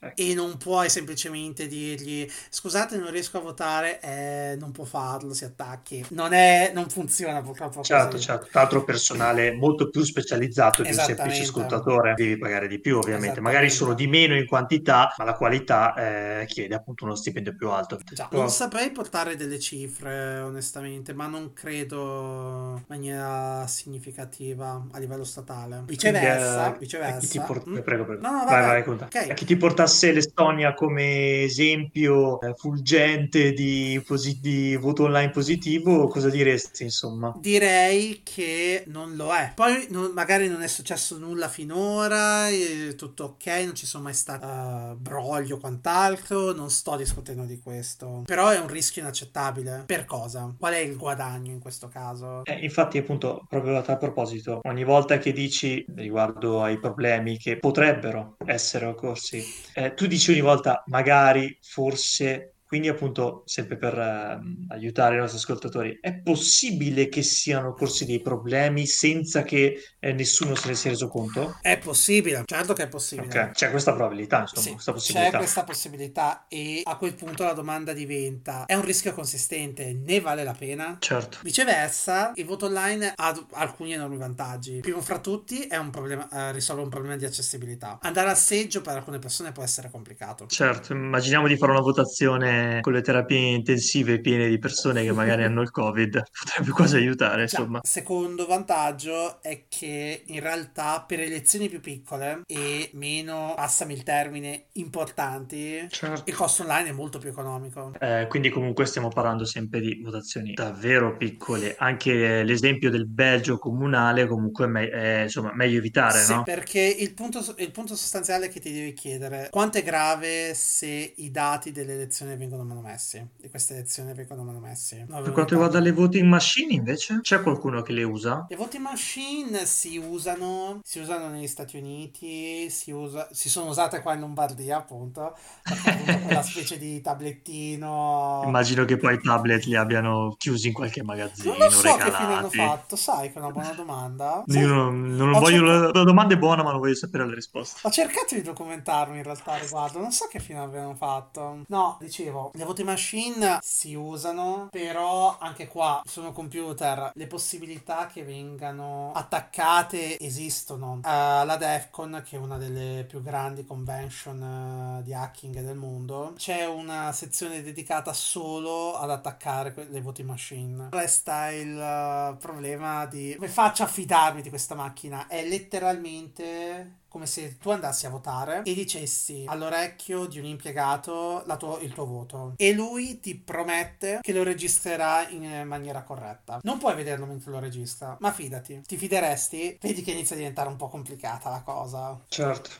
Ecco. 0.04 0.20
E 0.20 0.34
non 0.34 0.56
puoi 0.56 0.90
semplicemente 0.90 1.66
dirgli 1.66 2.28
scusate 2.50 2.96
non 2.96 3.10
riesco 3.10 3.38
a 3.38 3.40
votare, 3.40 4.00
eh, 4.00 4.56
non 4.58 4.70
può 4.72 4.84
farlo, 4.84 5.32
si 5.32 5.44
attacchi. 5.44 6.04
Non, 6.10 6.32
è, 6.32 6.70
non 6.74 6.88
funziona 6.88 7.40
purtroppo 7.40 7.82
Certo, 7.82 8.12
così. 8.12 8.24
certo. 8.24 8.46
Tra 8.50 8.60
l'altro 8.60 8.84
personale 8.84 9.52
molto 9.52 9.88
più 9.90 10.02
specializzato 10.02 10.82
di 10.82 10.88
un 10.88 10.94
semplice 10.94 11.42
ascoltatore. 11.42 12.14
Devi 12.14 12.38
pagare 12.38 12.68
di 12.68 12.80
più 12.80 12.98
ovviamente, 12.98 13.40
magari 13.40 13.70
solo 13.70 13.94
di 13.94 14.06
meno 14.06 14.36
in 14.36 14.46
quantità, 14.46 15.14
ma 15.16 15.24
la 15.24 15.34
qualità 15.34 15.94
eh, 15.94 16.46
chiede 16.46 16.74
appunto 16.74 17.04
uno 17.04 17.14
stipendio 17.14 17.54
più 17.54 17.70
alto. 17.70 17.98
Già, 18.12 18.28
non 18.32 18.50
saprei 18.50 18.90
portare 18.90 19.36
delle 19.36 19.58
cifre 19.58 20.38
onestamente, 20.40 21.12
ma 21.12 21.26
non 21.26 21.52
credo 21.52 22.74
in 22.76 22.84
maniera 22.86 23.66
significativa 23.66 24.86
a 24.90 24.98
livello 24.98 25.24
statale. 25.24 25.82
Viceversa, 25.86 26.62
Quindi, 26.62 26.78
viceversa. 26.78 27.42
Porta... 27.42 27.70
Mm? 27.70 27.78
Prego, 27.80 28.04
prego. 28.04 28.20
No, 28.20 28.30
no, 28.32 28.44
vai, 28.44 28.62
vai, 28.62 28.82
vai, 28.82 28.98
okay. 29.02 29.30
A 29.30 29.34
chi 29.34 29.44
ti 29.44 29.56
porta 29.56 29.86
portasse 29.94 30.12
l'Estonia 30.12 30.74
come 30.74 31.42
esempio 31.42 32.40
eh, 32.40 32.54
fulgente 32.54 33.52
di, 33.52 34.02
posi- 34.04 34.40
di, 34.40 34.76
voto 34.76 35.04
online 35.04 35.30
positivo, 35.30 36.08
cosa 36.08 36.28
diresti 36.28 36.82
insomma? 36.82 37.32
Direi 37.38 38.22
che 38.24 38.84
non 38.88 39.14
lo 39.14 39.32
è. 39.32 39.52
Poi 39.54 39.86
non, 39.90 40.10
magari 40.12 40.48
non 40.48 40.62
è 40.62 40.66
successo 40.66 41.16
nulla 41.18 41.48
finora, 41.48 42.48
tutto 42.96 43.24
ok, 43.24 43.46
non 43.64 43.74
ci 43.74 43.86
sono 43.86 44.04
mai 44.04 44.14
stati 44.14 44.44
uh, 44.44 44.96
brogli 44.96 45.52
o 45.52 45.58
quant'altro, 45.58 46.52
non 46.52 46.70
sto 46.70 46.96
discutendo 46.96 47.44
di 47.44 47.58
questo. 47.60 48.22
Però 48.26 48.48
è 48.48 48.58
un 48.58 48.68
rischio 48.68 49.02
inaccettabile. 49.02 49.84
Per 49.86 50.04
cosa? 50.04 50.52
Qual 50.58 50.72
è 50.72 50.78
il 50.78 50.96
guadagno 50.96 51.52
in 51.52 51.60
questo 51.60 51.88
caso? 51.88 52.44
Eh, 52.44 52.58
infatti 52.64 52.98
appunto, 52.98 53.44
proprio 53.48 53.76
a 53.76 53.82
tal 53.82 53.98
proposito, 53.98 54.60
ogni 54.64 54.84
volta 54.84 55.18
che 55.18 55.32
dici 55.32 55.84
riguardo 55.94 56.62
ai 56.62 56.80
problemi 56.80 57.38
che 57.38 57.58
potrebbero 57.58 58.36
essere 58.44 58.86
occorsi 58.86 59.42
eh, 59.74 59.83
tu 59.92 60.06
dici 60.06 60.30
ogni 60.30 60.40
volta, 60.40 60.82
magari, 60.86 61.58
forse, 61.60 62.53
quindi 62.74 62.90
appunto, 62.90 63.44
sempre 63.46 63.76
per 63.76 63.96
eh, 63.96 64.40
aiutare 64.74 65.14
i 65.14 65.18
nostri 65.18 65.38
ascoltatori, 65.38 65.96
è 66.00 66.12
possibile 66.12 67.08
che 67.08 67.22
siano 67.22 67.72
corsi 67.72 68.04
dei 68.04 68.20
problemi 68.20 68.84
senza 68.84 69.44
che 69.44 69.80
eh, 70.00 70.12
nessuno 70.12 70.56
se 70.56 70.66
ne 70.66 70.74
sia 70.74 70.90
reso 70.90 71.06
conto? 71.06 71.56
È 71.62 71.78
possibile, 71.78 72.42
certo 72.44 72.72
che 72.72 72.82
è 72.82 72.88
possibile. 72.88 73.28
Okay. 73.28 73.52
C'è 73.52 73.70
questa 73.70 73.92
probabilità, 73.92 74.40
insomma, 74.40 74.60
sì, 74.60 74.72
questa 74.72 74.92
possibilità. 74.92 75.30
C'è 75.30 75.36
questa 75.36 75.62
possibilità 75.62 76.46
e 76.48 76.80
a 76.82 76.96
quel 76.96 77.14
punto 77.14 77.44
la 77.44 77.52
domanda 77.52 77.92
diventa, 77.92 78.66
è 78.66 78.74
un 78.74 78.84
rischio 78.84 79.14
consistente, 79.14 79.92
ne 79.92 80.18
vale 80.18 80.42
la 80.42 80.54
pena? 80.58 80.96
Certo. 80.98 81.38
Viceversa, 81.42 82.32
il 82.34 82.44
voto 82.44 82.66
online 82.66 83.12
ha 83.14 83.46
alcuni 83.52 83.92
enormi 83.92 84.16
vantaggi. 84.16 84.80
Primo 84.80 85.00
fra 85.00 85.20
tutti 85.20 85.68
è 85.68 85.76
un 85.76 85.90
problema, 85.90 86.28
eh, 86.28 86.50
risolve 86.50 86.82
un 86.82 86.88
problema 86.88 87.14
di 87.14 87.24
accessibilità. 87.24 88.00
Andare 88.02 88.30
al 88.30 88.36
seggio 88.36 88.80
per 88.80 88.96
alcune 88.96 89.20
persone 89.20 89.52
può 89.52 89.62
essere 89.62 89.92
complicato. 89.92 90.48
Certo, 90.48 90.92
immaginiamo 90.92 91.46
di 91.46 91.56
fare 91.56 91.70
una 91.70 91.80
votazione 91.80 92.62
con 92.80 92.92
le 92.92 93.02
terapie 93.02 93.54
intensive 93.54 94.20
piene 94.20 94.48
di 94.48 94.58
persone 94.58 95.02
che 95.02 95.12
magari 95.12 95.44
hanno 95.44 95.62
il 95.62 95.70
Covid, 95.70 96.22
potrebbe 96.44 96.70
quasi 96.70 96.96
aiutare, 96.96 97.42
insomma. 97.42 97.80
Secondo 97.82 98.46
vantaggio 98.46 99.42
è 99.42 99.64
che 99.68 100.22
in 100.26 100.40
realtà 100.40 101.04
per 101.06 101.20
elezioni 101.20 101.68
più 101.68 101.80
piccole 101.80 102.42
e 102.46 102.90
meno, 102.94 103.54
passami 103.56 103.94
il 103.94 104.02
termine, 104.02 104.66
importanti, 104.72 105.86
certo. 105.90 106.22
il 106.26 106.34
costo 106.34 106.62
online 106.62 106.90
è 106.90 106.92
molto 106.92 107.18
più 107.18 107.30
economico. 107.30 107.92
Eh, 107.98 108.26
quindi 108.28 108.50
comunque 108.50 108.86
stiamo 108.86 109.08
parlando 109.08 109.44
sempre 109.44 109.80
di 109.80 110.00
votazioni 110.02 110.52
davvero 110.52 111.16
piccole. 111.16 111.74
Anche 111.78 112.42
l'esempio 112.42 112.90
del 112.90 113.06
Belgio 113.06 113.58
comunale 113.58 114.26
comunque 114.26 114.66
è, 114.66 114.68
me- 114.68 114.88
è 114.88 115.22
insomma, 115.22 115.52
meglio 115.54 115.78
evitare, 115.78 116.18
sì, 116.18 116.34
no? 116.34 116.42
perché 116.42 116.80
il 116.80 117.14
punto, 117.14 117.54
il 117.58 117.70
punto 117.70 117.96
sostanziale 117.96 118.48
che 118.48 118.60
ti 118.60 118.72
devi 118.72 118.92
chiedere, 118.92 119.48
quanto 119.50 119.78
è 119.78 119.82
grave 119.82 120.54
se 120.54 121.14
i 121.16 121.30
dati 121.30 121.72
dell'elezione 121.72 122.36
vengono 122.36 122.43
vengono 122.44 122.64
manomessi, 122.64 123.26
di 123.36 123.48
queste 123.48 123.74
elezioni 123.74 124.12
vengono 124.12 124.42
manomessi. 124.42 125.04
Per 125.06 125.32
quanto 125.32 125.54
riguarda 125.54 125.80
le 125.80 125.92
voting 125.92 126.26
machine 126.26 126.74
invece, 126.74 127.20
c'è 127.22 127.42
qualcuno 127.42 127.82
che 127.82 127.92
le 127.92 128.02
usa? 128.02 128.46
Le 128.48 128.56
voting 128.56 128.82
machine 128.82 129.64
si 129.66 129.96
usano, 129.96 130.80
si 130.82 131.00
usano 131.00 131.28
negli 131.28 131.46
Stati 131.46 131.76
Uniti, 131.76 132.68
si, 132.70 132.90
usa, 132.90 133.28
si 133.32 133.48
sono 133.48 133.70
usate 133.70 134.00
qua 134.02 134.14
in 134.14 134.20
Lombardia 134.20 134.76
appunto, 134.76 135.36
appunto 135.62 136.22
quella 136.24 136.42
specie 136.42 136.78
di 136.78 137.00
tablettino. 137.00 138.42
Immagino 138.44 138.84
che 138.84 138.96
poi 138.96 139.14
i 139.14 139.20
tablet 139.20 139.64
li 139.64 139.76
abbiano 139.76 140.34
chiusi 140.36 140.68
in 140.68 140.74
qualche 140.74 141.02
magazzino. 141.02 141.50
Non 141.50 141.58
lo 141.58 141.70
so 141.70 141.82
regalati. 141.82 142.10
che 142.10 142.16
fine 142.16 142.34
hanno 142.34 142.50
fatto, 142.50 142.96
sai 142.96 143.32
che 143.32 143.38
è 143.38 143.42
una 143.42 143.50
buona 143.50 143.72
domanda. 143.72 144.44
Io 144.46 144.66
non, 144.66 145.14
non 145.14 145.32
voglio, 145.32 145.66
cercato... 145.66 145.98
la 145.98 146.04
domanda 146.04 146.34
è 146.34 146.38
buona 146.38 146.62
ma 146.62 146.70
non 146.70 146.80
voglio 146.80 146.94
sapere 146.94 147.26
la 147.26 147.34
risposta. 147.34 147.86
Ho 147.86 147.90
cercato 147.90 148.34
di 148.34 148.42
documentarmi 148.42 149.16
in 149.16 149.22
realtà 149.22 149.56
riguardo, 149.56 149.98
non 149.98 150.12
so 150.12 150.26
che 150.30 150.40
fine 150.40 150.58
abbiano 150.58 150.94
fatto. 150.94 151.62
No, 151.68 151.96
dicevo, 152.00 152.33
le 152.52 152.64
voting 152.64 152.88
machine 152.88 153.58
si 153.62 153.94
usano, 153.94 154.68
però 154.70 155.36
anche 155.38 155.68
qua 155.68 156.02
sono 156.04 156.32
computer, 156.32 157.12
le 157.14 157.26
possibilità 157.26 158.06
che 158.06 158.24
vengano 158.24 159.12
attaccate 159.14 160.18
esistono. 160.18 161.00
Uh, 161.02 161.44
la 161.44 161.56
DEFCON, 161.58 162.22
che 162.24 162.36
è 162.36 162.38
una 162.38 162.58
delle 162.58 163.04
più 163.04 163.22
grandi 163.22 163.64
convention 163.64 164.98
uh, 164.98 165.02
di 165.02 165.14
hacking 165.14 165.60
del 165.60 165.76
mondo, 165.76 166.34
c'è 166.36 166.66
una 166.66 167.12
sezione 167.12 167.62
dedicata 167.62 168.12
solo 168.12 168.96
ad 168.96 169.10
attaccare 169.10 169.74
le 169.90 170.00
voting 170.00 170.28
machine. 170.28 170.88
Resta 170.90 171.50
il 171.50 171.74
uh, 171.74 172.36
problema 172.38 173.06
di 173.06 173.34
come 173.36 173.48
faccio 173.48 173.82
a 173.82 173.86
fidarmi 173.86 174.42
di 174.42 174.48
questa 174.48 174.74
macchina? 174.74 175.26
È 175.26 175.44
letteralmente 175.46 177.02
come 177.14 177.26
se 177.26 177.58
tu 177.58 177.70
andassi 177.70 178.06
a 178.06 178.10
votare 178.10 178.62
e 178.64 178.74
dicessi 178.74 179.44
all'orecchio 179.46 180.26
di 180.26 180.40
un 180.40 180.46
impiegato 180.46 181.44
tuo, 181.56 181.78
il 181.78 181.92
tuo 181.92 182.06
voto 182.06 182.54
e 182.56 182.72
lui 182.72 183.20
ti 183.20 183.36
promette 183.36 184.18
che 184.20 184.32
lo 184.32 184.42
registrerà 184.42 185.28
in 185.28 185.62
maniera 185.64 186.02
corretta. 186.02 186.58
Non 186.62 186.78
puoi 186.78 186.96
vederlo 186.96 187.24
mentre 187.26 187.52
lo 187.52 187.60
registra, 187.60 188.16
ma 188.18 188.32
fidati, 188.32 188.82
ti 188.84 188.96
fideresti? 188.96 189.78
Vedi 189.80 190.02
che 190.02 190.10
inizia 190.10 190.34
a 190.34 190.38
diventare 190.38 190.68
un 190.68 190.74
po' 190.74 190.88
complicata 190.88 191.50
la 191.50 191.60
cosa. 191.60 192.20
Certo. 192.26 192.70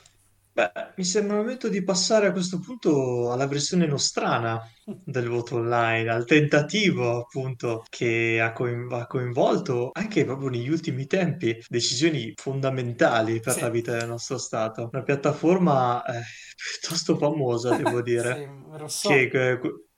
Beh, 0.57 0.71
mi 0.97 1.05
sembra 1.05 1.35
il 1.37 1.40
momento 1.43 1.69
di 1.69 1.83
passare 1.83 2.29
a 2.29 2.33
questo 2.33 2.61
punto 2.61 3.33
alla 3.33 3.47
versione 3.49 3.87
nostrana 3.87 4.61
del 4.85 5.29
voto 5.29 5.57
online, 5.57 6.09
al 6.11 6.25
tentativo 6.27 7.19
appunto 7.23 7.85
che 7.88 8.40
ha, 8.40 8.53
coin- 8.53 8.87
ha 8.93 9.07
coinvolto 9.09 9.90
anche 9.93 10.25
proprio 10.25 10.51
negli 10.51 10.69
ultimi 10.69 11.07
tempi 11.07 11.59
decisioni 11.69 12.33
fondamentali 12.37 13.40
per 13.40 13.59
la 13.61 13.69
Sì, 13.69 13.69
vita 13.69 13.93
del 13.99 14.07
nostro 14.07 14.38
Stato. 14.38 14.88
Una 14.93 15.03
piattaforma 15.03 16.05
eh, 16.05 16.23
piuttosto 16.55 17.17
famosa, 17.17 17.73
devo 17.75 18.01
sì, 18.14 18.38
dire, 18.40 18.55
lo 18.79 18.88
che, 19.01 19.29
so. 19.29 19.35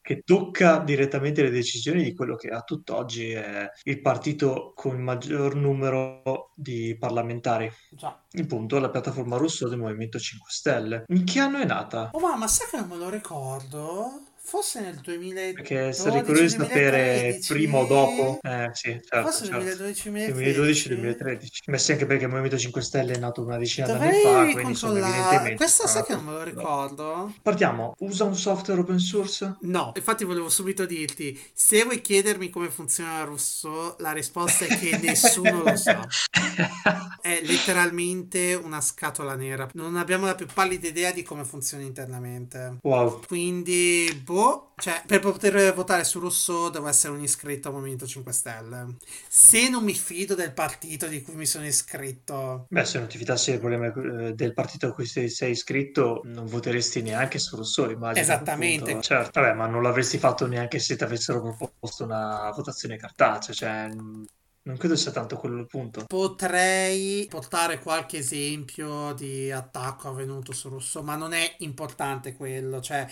Che- 0.06 0.22
tocca 0.24 0.78
direttamente 0.78 1.42
le 1.42 1.50
decisioni 1.50 2.04
di 2.04 2.14
quello 2.14 2.36
che 2.36 2.48
a 2.48 2.60
tutt'oggi 2.62 3.32
è 3.32 3.68
il 3.82 4.00
partito 4.00 4.72
con 4.76 4.94
il 4.94 5.02
maggior 5.02 5.56
numero 5.56 6.52
di 6.54 6.96
parlamentari. 6.96 7.68
Già. 7.90 8.22
Appunto, 8.38 8.78
la 8.78 8.90
piattaforma 8.90 9.36
russa 9.36 9.68
del 9.68 9.78
Movimento 9.78 10.18
5 10.18 10.48
Stelle. 10.48 11.04
In 11.08 11.24
che 11.24 11.40
anno 11.40 11.58
è 11.58 11.64
nata? 11.64 12.10
Oh, 12.12 12.20
ma, 12.20 12.36
ma 12.36 12.46
sai 12.46 12.68
che 12.70 12.76
non 12.76 12.88
me 12.88 12.96
lo 12.96 13.10
ricordo? 13.10 14.22
Forse 14.46 14.80
nel 14.80 15.00
Perché 15.02 15.92
sarei 15.92 16.22
curioso 16.22 16.56
di 16.56 16.62
sapere 16.62 17.40
prima 17.48 17.78
o 17.78 17.84
2012-2013? 17.84 17.86
dopo. 17.88 18.38
Eh 18.42 18.70
sì, 18.74 19.00
certo, 19.04 19.22
Forse 19.22 19.44
certo. 19.46 19.84
2012-2013? 19.84 20.30
2012-2013. 20.30 21.48
Beh 21.66 21.78
sì, 21.78 21.92
anche 21.92 22.06
perché 22.06 22.24
il 22.24 22.30
Movimento 22.30 22.56
5 22.56 22.80
Stelle 22.80 23.14
è 23.14 23.18
nato 23.18 23.42
una 23.42 23.58
decina 23.58 23.88
d'anni 23.88 24.20
fa, 24.22 24.44
quindi 24.52 24.70
insomma 24.70 24.92
ricontrollare. 24.92 25.08
evidentemente 25.10 25.56
Questa 25.56 25.86
sai 25.88 26.04
che 26.04 26.14
non 26.14 26.24
me 26.26 26.30
lo 26.30 26.42
ricordo? 26.44 27.34
Partiamo. 27.42 27.94
Usa 27.98 28.22
un 28.22 28.36
software 28.36 28.80
open 28.80 28.98
source? 29.00 29.56
No, 29.62 29.90
infatti 29.96 30.22
volevo 30.24 30.48
subito 30.48 30.86
dirti, 30.86 31.36
se 31.52 31.82
vuoi 31.82 32.00
chiedermi 32.00 32.48
come 32.48 32.70
funziona 32.70 33.24
russo, 33.24 33.96
la 33.98 34.12
risposta 34.12 34.64
è 34.64 34.78
che 34.78 34.96
nessuno 35.02 35.64
lo 35.64 35.74
sa. 35.76 36.06
È 37.20 37.40
letteralmente 37.42 38.54
una 38.54 38.80
scatola 38.80 39.34
nera. 39.34 39.68
Non 39.72 39.96
abbiamo 39.96 40.26
la 40.26 40.36
più 40.36 40.46
pallida 40.46 40.86
idea 40.86 41.10
di 41.10 41.24
come 41.24 41.42
funziona 41.42 41.82
internamente. 41.82 42.76
Wow. 42.82 43.22
Quindi, 43.26 44.22
boh, 44.24 44.35
cioè, 44.76 45.02
per 45.06 45.20
poter 45.20 45.72
votare 45.74 46.04
su 46.04 46.18
Rousseau 46.20 46.70
devo 46.70 46.88
essere 46.88 47.12
un 47.12 47.22
iscritto 47.22 47.68
al 47.68 47.74
Movimento 47.74 48.06
5 48.06 48.32
Stelle. 48.32 48.96
Se 49.28 49.68
non 49.68 49.84
mi 49.84 49.94
fido 49.94 50.34
del 50.34 50.52
partito 50.52 51.06
di 51.06 51.22
cui 51.22 51.34
mi 51.34 51.46
sono 51.46 51.66
iscritto, 51.66 52.66
Beh, 52.68 52.84
se 52.84 52.98
non 52.98 53.08
ti 53.08 53.16
fidassi 53.18 53.50
del 53.50 53.60
problema 53.60 53.86
eh, 53.86 54.34
del 54.34 54.52
partito 54.52 54.86
a 54.88 54.92
cui 54.92 55.06
sei, 55.06 55.28
sei 55.28 55.52
iscritto, 55.52 56.20
non 56.24 56.46
voteresti 56.46 57.02
neanche 57.02 57.38
su 57.38 57.56
Rousseau, 57.56 57.90
immagino 57.90 58.20
esattamente. 58.20 59.00
Certo, 59.00 59.40
vabbè, 59.40 59.54
ma 59.54 59.66
non 59.66 59.82
l'avresti 59.82 60.18
fatto 60.18 60.46
neanche 60.46 60.78
se 60.78 60.96
ti 60.96 61.04
avessero 61.04 61.40
proposto 61.40 62.04
una 62.04 62.50
votazione 62.54 62.96
cartacea, 62.96 63.54
cioè 63.54 63.88
mh, 63.88 64.24
non 64.62 64.76
credo 64.76 64.96
sia 64.96 65.12
tanto 65.12 65.36
quello 65.36 65.58
il 65.58 65.66
punto. 65.66 66.04
potrei 66.06 67.26
portare 67.28 67.78
qualche 67.78 68.18
esempio 68.18 69.12
di 69.14 69.50
attacco 69.50 70.08
avvenuto 70.08 70.52
su 70.52 70.68
Rousseau, 70.68 71.04
ma 71.04 71.14
non 71.16 71.32
è 71.32 71.54
importante 71.58 72.34
quello, 72.34 72.80
cioè 72.80 73.06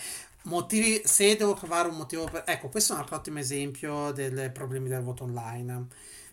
motivi, 0.45 1.03
se 1.05 1.37
devo 1.37 1.55
trovare 1.55 1.89
un 1.89 1.97
motivo 1.97 2.25
per... 2.25 2.45
Ecco, 2.47 2.69
questo 2.69 2.93
è 2.93 2.97
un 2.97 3.03
altro 3.03 3.17
ottimo 3.17 3.39
esempio 3.39 4.11
dei 4.13 4.51
problemi 4.51 4.89
del 4.89 5.03
voto 5.03 5.25
online. 5.25 5.87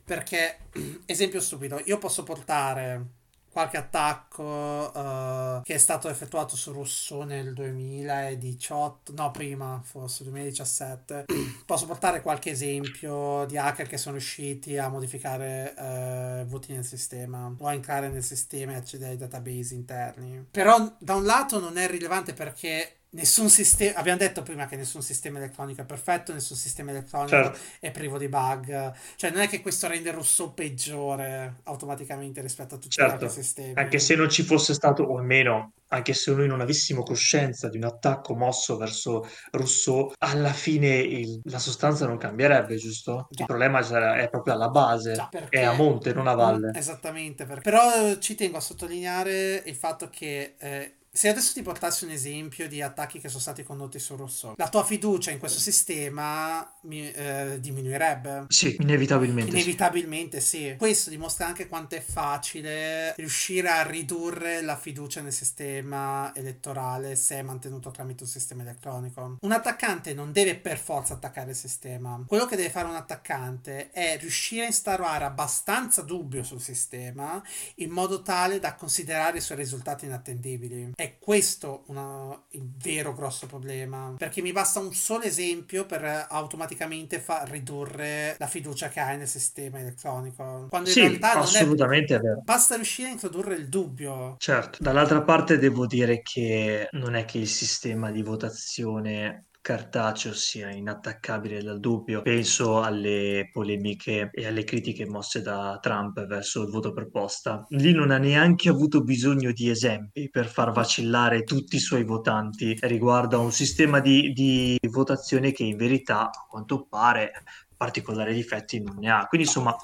Perché, 0.04 0.58
esempio 1.06 1.41
stupido, 1.41 1.82
io 1.86 1.97
posso 1.97 2.24
portare 2.24 3.19
qualche 3.52 3.78
attacco 3.78 4.93
eh, 4.93 5.62
che 5.63 5.74
è 5.74 5.78
stato 5.78 6.08
effettuato 6.10 6.56
su 6.56 6.71
Rousseau 6.71 7.24
nel 7.24 7.54
2018, 7.54 9.13
no, 9.13 9.30
prima, 9.32 9.82
forse 9.84 10.24
2017. 10.24 11.26
Posso 11.65 11.86
portare 11.86 12.21
qualche 12.21 12.52
esempio 12.52 13.45
di 13.45 13.58
hacker 13.58 13.88
che 13.88 13.97
sono 13.97 14.15
riusciti 14.15 14.78
a 14.78 14.89
modificare 14.89 15.74
eh, 15.78 16.45
voti 16.47 16.74
nel 16.74 16.86
sistema 16.86 17.54
o 17.58 17.65
a 17.65 17.74
entrare 17.74 18.10
nel 18.10 18.24
sistema 18.24 18.74
e 18.74 18.76
accedere 18.76 19.12
ai 19.12 19.17
database 19.17 19.74
interni. 19.74 20.45
Però 20.50 20.95
da 20.97 21.15
un 21.15 21.26
lato 21.26 21.60
non 21.60 21.78
è 21.78 21.88
rilevante 21.88 22.34
perché 22.34 23.00
nessun 23.12 23.50
sistema, 23.50 23.97
abbiamo 24.00 24.17
detto 24.19 24.41
prima 24.43 24.65
che 24.67 24.76
nessun 24.76 25.02
sistema 25.02 25.38
elettronico 25.38 25.82
è 25.82 25.86
perfetto, 25.86 26.34
nessun 26.34 26.58
sistema 26.58 26.91
elettronico 26.91 27.30
Certo, 27.30 27.60
è 27.80 27.91
privo 27.91 28.17
di 28.17 28.28
bug. 28.30 28.93
Cioè, 29.15 29.32
non 29.32 29.41
è 29.41 29.47
che 29.47 29.62
questo 29.62 29.88
rende 29.88 30.12
Rousseau 30.12 30.54
peggiore 30.54 31.60
automaticamente 31.63 32.41
rispetto 32.41 32.76
a 32.76 32.78
tutti 32.78 33.02
gli 33.02 33.08
altri 33.08 33.30
certo, 33.30 33.32
anche 33.74 34.00
sistemi. 34.00 34.00
se 34.00 34.15
non 34.15 34.30
ci 34.30 34.43
fosse 34.43 34.74
stato, 34.74 35.04
o 35.04 35.17
almeno 35.17 35.74
anche 35.89 36.13
se 36.13 36.34
noi 36.34 36.47
non 36.47 36.62
avessimo 36.62 37.04
coscienza 37.04 37.69
di 37.69 37.78
un 37.78 37.84
attacco 37.86 38.36
mosso 38.36 38.78
verso 38.78 39.26
Rousseau, 39.52 40.12
alla 40.19 40.54
fine 40.54 40.95
il- 40.97 41.39
la 41.45 41.60
sostanza 41.60 42.06
non 42.06 42.17
cambierebbe, 42.17 42.76
giusto? 42.78 43.28
Il 43.36 43.36
Già. 43.38 43.45
problema 43.45 43.82
sarà- 43.82 44.17
è 44.17 44.30
proprio 44.30 44.54
alla 44.54 44.69
base, 44.69 45.12
Già, 45.12 45.30
è 45.47 45.62
a 45.63 45.71
perché 45.71 45.74
monte, 45.74 46.13
non 46.13 46.28
a 46.28 46.34
valle. 46.34 46.78
esattamente 46.78 47.45
per- 47.45 47.62
però 47.62 48.17
ci 48.19 48.36
tengo 48.36 48.58
a 48.58 48.62
sottolineare 48.62 49.63
il 49.65 49.76
fatto 49.76 50.10
che 50.10 50.56
eh, 50.58 50.95
se 51.13 51.28
adesso 51.28 51.52
ti 51.52 51.62
portassi 51.62 52.06
un 52.06 52.12
esempio 52.12 52.69
di 52.69 52.82
attacchi 52.82 53.19
che 53.19 53.28
sono 53.28 53.41
stati 53.41 53.63
condotti 53.63 54.00
su 54.00 54.15
Rousseau, 54.15 54.54
la 54.56 54.69
tua 54.69 54.86
fiducia 54.86 55.30
in 55.32 55.39
questo 55.39 55.60
sistema 55.60 56.74
mi- 56.84 57.12
eh, 57.12 57.58
diminuirebbe. 57.60 58.45
Sì, 58.47 58.78
inevitabilmente 58.80 59.52
sì. 59.52 59.58
Inevitabilmente 59.58 60.39
sì. 60.39 60.76
Questo 60.78 61.10
dimostra 61.10 61.47
anche 61.47 61.67
quanto 61.67 61.95
è 61.95 62.02
facile 62.02 63.13
riuscire 63.17 63.67
a 63.67 63.84
ridurre 63.84 64.62
la 64.62 64.78
fiducia 64.78 65.21
nel 65.21 65.34
sistema 65.34 66.34
elettorale 66.34 67.17
se 67.17 67.36
è 67.36 67.41
mantenuto 67.41 67.91
tramite 67.91 68.24
un 68.24 68.30
sistema 68.30 68.62
elettronico. 68.62 69.38
Un 69.41 69.52
attaccante 69.52 70.13
non 70.13 70.32
deve 70.32 70.56
per 70.56 70.78
forza 70.78 71.13
attaccare 71.15 71.50
il 71.50 71.58
sistema. 71.58 72.24
Quello 72.26 72.45
che 72.45 72.56
deve 72.56 72.69
fare 72.69 72.88
un 72.88 72.95
attaccante 72.95 73.91
è 73.91 74.17
riuscire 74.17 74.63
a 74.63 74.67
instaurare 74.67 75.26
abbastanza 75.26 76.04
dubbio 76.04 76.43
sul 76.43 76.62
sistema 76.62 77.43
in 77.76 77.89
modo 77.89 78.21
tale 78.21 78.60
da 78.60 78.76
considerare 78.76 79.39
i 79.39 79.41
suoi 79.41 79.58
risultati 79.58 80.06
inattendibili. 80.06 80.91
È 81.01 81.17
questo 81.17 81.83
una- 81.87 82.39
il 82.51 82.69
vero 82.77 83.13
grosso 83.13 83.47
problema. 83.47 84.13
Perché 84.15 84.41
mi 84.43 84.51
basta 84.51 84.79
un 84.79 84.93
solo 84.93 85.23
esempio 85.23 85.87
per 85.87 86.27
automaticamente 86.29 87.19
fa- 87.19 87.43
ridurre 87.43 88.35
la 88.37 88.45
fiducia 88.45 88.87
che 88.89 88.99
hai 88.99 89.17
nel 89.17 89.27
sistema 89.27 89.79
elettronico. 89.79 90.67
Quando 90.69 90.89
in 90.89 90.93
Sì, 90.93 90.99
realtà 90.99 91.33
non 91.33 91.43
è. 91.43 91.43
assolutamente 91.43 92.15
è 92.15 92.19
vero. 92.19 92.41
Basta 92.43 92.75
riuscire 92.75 93.07
a 93.07 93.11
introdurre 93.13 93.55
il 93.55 93.67
dubbio. 93.67 94.35
Certo, 94.37 94.77
dall'altra 94.81 95.21
parte 95.23 95.57
devo 95.59 95.85
dire 95.85 96.21
che 96.21 96.87
non 96.91 97.13
è 97.15 97.25
che 97.25 97.37
il 97.37 97.47
sistema 97.47 98.09
di 98.11 98.23
votazione 98.23 99.45
cartaceo 99.62 100.34
sia 100.34 100.71
inattaccabile 100.71 101.62
dal 101.62 101.80
dubbio. 101.80 102.21
Penso 102.24 102.82
alle 102.82 103.50
polemiche 103.52 104.30
e 104.34 104.47
alle 104.47 104.63
critiche 104.63 105.06
mosse 105.08 105.41
da 105.41 105.78
Trump 105.82 106.26
verso 106.26 106.63
il 106.63 106.69
voto 106.69 106.91
per 106.91 107.10
posta. 107.10 107.65
Lì 107.69 107.93
non 107.93 108.12
ha 108.12 108.17
neanche 108.17 108.69
avuto 108.69 109.04
bisogno 109.04 109.52
di 109.52 109.69
esempi 109.69 110.30
per 110.30 110.47
far 110.47 110.71
vacillare 110.71 111.43
tutti 111.43 111.76
i 111.76 111.80
suoi 111.80 112.04
votanti 112.04 112.76
riguardo 112.82 113.38
a 113.38 113.41
un 113.41 113.52
sistema 113.52 114.00
di, 114.00 114.34
di 114.34 114.78
votazione 114.89 115.52
che 115.52 115.63
in 115.63 115.78
verità, 115.78 116.24
a 116.24 116.45
quanto 116.50 116.86
pare, 116.89 117.32
particolari 117.78 118.34
difetti 118.34 118.82
non 118.82 118.97
ne 118.97 119.12
ha. 119.12 119.26
Quindi 119.28 119.47
insomma... 119.47 119.76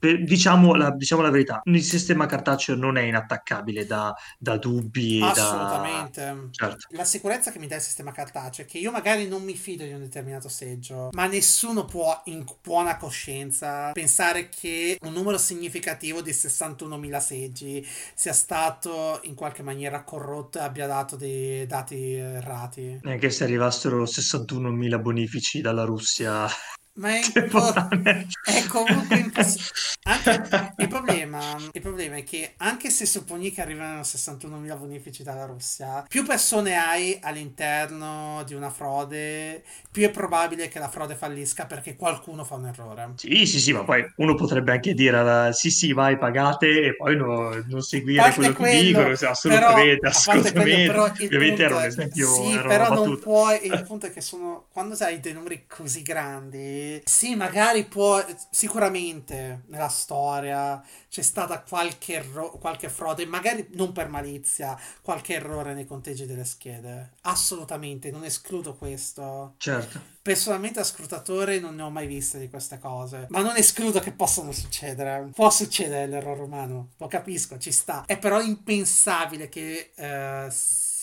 per- 0.00 0.24
Diciamo 0.24 0.74
la, 0.74 0.90
diciamo 0.90 1.20
la 1.20 1.30
verità, 1.30 1.60
il 1.64 1.82
sistema 1.82 2.24
cartaceo 2.26 2.74
non 2.74 2.96
è 2.96 3.02
inattaccabile 3.02 3.84
da, 3.84 4.14
da 4.38 4.56
dubbi 4.56 5.18
e 5.18 5.20
da... 5.20 5.30
Assolutamente. 5.30 6.48
Certo, 6.52 6.86
La 6.90 7.04
sicurezza 7.04 7.52
che 7.52 7.58
mi 7.58 7.66
dà 7.66 7.76
il 7.76 7.82
sistema 7.82 8.10
cartaceo 8.10 8.64
è 8.64 8.68
che 8.68 8.78
io 8.78 8.90
magari 8.90 9.28
non 9.28 9.42
mi 9.42 9.54
fido 9.54 9.84
di 9.84 9.92
un 9.92 10.00
determinato 10.00 10.48
seggio, 10.48 11.10
ma 11.12 11.26
nessuno 11.26 11.84
può 11.84 12.18
in 12.24 12.44
buona 12.62 12.96
coscienza 12.96 13.90
pensare 13.92 14.48
che 14.48 14.96
un 15.02 15.12
numero 15.12 15.36
significativo 15.36 16.22
di 16.22 16.32
61.000 16.32 17.18
seggi 17.20 17.86
sia 18.14 18.32
stato 18.32 19.20
in 19.24 19.34
qualche 19.34 19.62
maniera 19.62 20.02
corrotto 20.02 20.58
e 20.58 20.62
abbia 20.62 20.86
dato 20.86 21.16
dei 21.16 21.66
dati 21.66 22.14
errati. 22.14 22.98
neanche 23.02 23.30
se 23.30 23.44
arrivassero 23.44 24.04
61.000 24.04 25.00
bonifici 25.00 25.60
dalla 25.60 25.84
Russia 25.84 26.48
Ma 27.00 27.10
è, 27.16 27.20
impo- 27.34 27.72
temporanea. 27.72 28.26
è 28.42 28.66
comunque 28.66 29.18
impossibile. 29.18 29.70
Il 30.76 30.88
problema, 30.88 31.56
il 31.72 31.80
problema 31.80 32.16
è 32.16 32.24
che 32.24 32.54
anche 32.58 32.90
se 32.90 33.06
supponi 33.06 33.50
che 33.52 33.60
arrivano 33.60 34.02
61.000 34.02 34.76
bonifici 34.76 35.22
dalla 35.22 35.44
Russia, 35.46 36.04
più 36.08 36.24
persone 36.24 36.76
hai 36.76 37.18
all'interno 37.22 38.42
di 38.44 38.54
una 38.54 38.70
frode, 38.70 39.62
più 39.90 40.04
è 40.04 40.10
probabile 40.10 40.68
che 40.68 40.78
la 40.78 40.88
frode 40.88 41.14
fallisca 41.16 41.66
perché 41.66 41.96
qualcuno 41.96 42.44
fa 42.44 42.54
un 42.56 42.66
errore. 42.66 43.14
Sì, 43.14 43.44
sì, 43.44 43.60
sì, 43.60 43.72
ma 43.74 43.84
poi 43.84 44.02
uno 44.16 44.34
potrebbe 44.34 44.72
anche 44.72 44.94
dire 44.94 45.18
alla- 45.18 45.52
sì, 45.52 45.70
sì, 45.70 45.92
vai, 45.92 46.16
pagate 46.16 46.66
e 46.86 46.96
poi 46.96 47.16
no- 47.16 47.50
non 47.66 47.82
seguire 47.82 48.22
parte 48.22 48.34
quello 48.34 48.52
che 48.54 48.56
quello, 48.56 48.78
dicono, 48.86 49.14
se 49.14 49.26
però, 49.42 49.68
assolutamente, 49.68 50.06
quello, 50.06 50.08
assolutamente. 50.08 50.82
però 50.86 51.06
il 51.06 51.12
Ovviamente 51.26 51.62
era 51.62 51.76
un 51.76 51.84
esempio, 51.84 52.26
sì, 52.34 52.50
era 52.50 52.62
però 52.66 52.88
non 52.94 53.18
puoi, 53.18 53.66
il 53.66 53.82
punto 53.82 54.06
è 54.06 54.10
che 54.10 54.22
sono, 54.22 54.68
quando 54.72 54.94
hai 55.00 55.20
dei 55.20 55.34
numeri 55.34 55.66
così 55.66 56.00
grandi, 56.02 56.89
quindi 56.90 57.02
sì, 57.04 57.34
magari 57.36 57.84
può 57.84 58.24
sicuramente 58.50 59.62
nella 59.66 59.88
storia 59.88 60.82
c'è 61.08 61.22
stata 61.22 61.60
qualche, 61.62 62.14
erro- 62.14 62.52
qualche 62.52 62.88
frode, 62.88 63.26
magari 63.26 63.68
non 63.72 63.92
per 63.92 64.08
malizia, 64.08 64.78
qualche 65.02 65.34
errore 65.34 65.74
nei 65.74 65.86
conteggi 65.86 66.26
delle 66.26 66.44
schede. 66.44 67.12
Assolutamente, 67.22 68.10
non 68.10 68.24
escludo 68.24 68.74
questo. 68.74 69.54
Certo. 69.58 70.18
Personalmente 70.22 70.80
a 70.80 70.84
scrutatore 70.84 71.58
non 71.58 71.74
ne 71.74 71.82
ho 71.82 71.90
mai 71.90 72.06
viste 72.06 72.38
di 72.38 72.48
queste 72.48 72.78
cose, 72.78 73.26
ma 73.30 73.40
non 73.40 73.56
escludo 73.56 74.00
che 74.00 74.12
possano 74.12 74.52
succedere. 74.52 75.30
Può 75.34 75.50
succedere 75.50 76.06
l'errore 76.06 76.42
umano, 76.42 76.90
lo 76.96 77.06
capisco, 77.06 77.58
ci 77.58 77.72
sta. 77.72 78.04
È 78.06 78.18
però 78.18 78.40
impensabile 78.40 79.48
che 79.48 79.92
eh, 79.94 80.48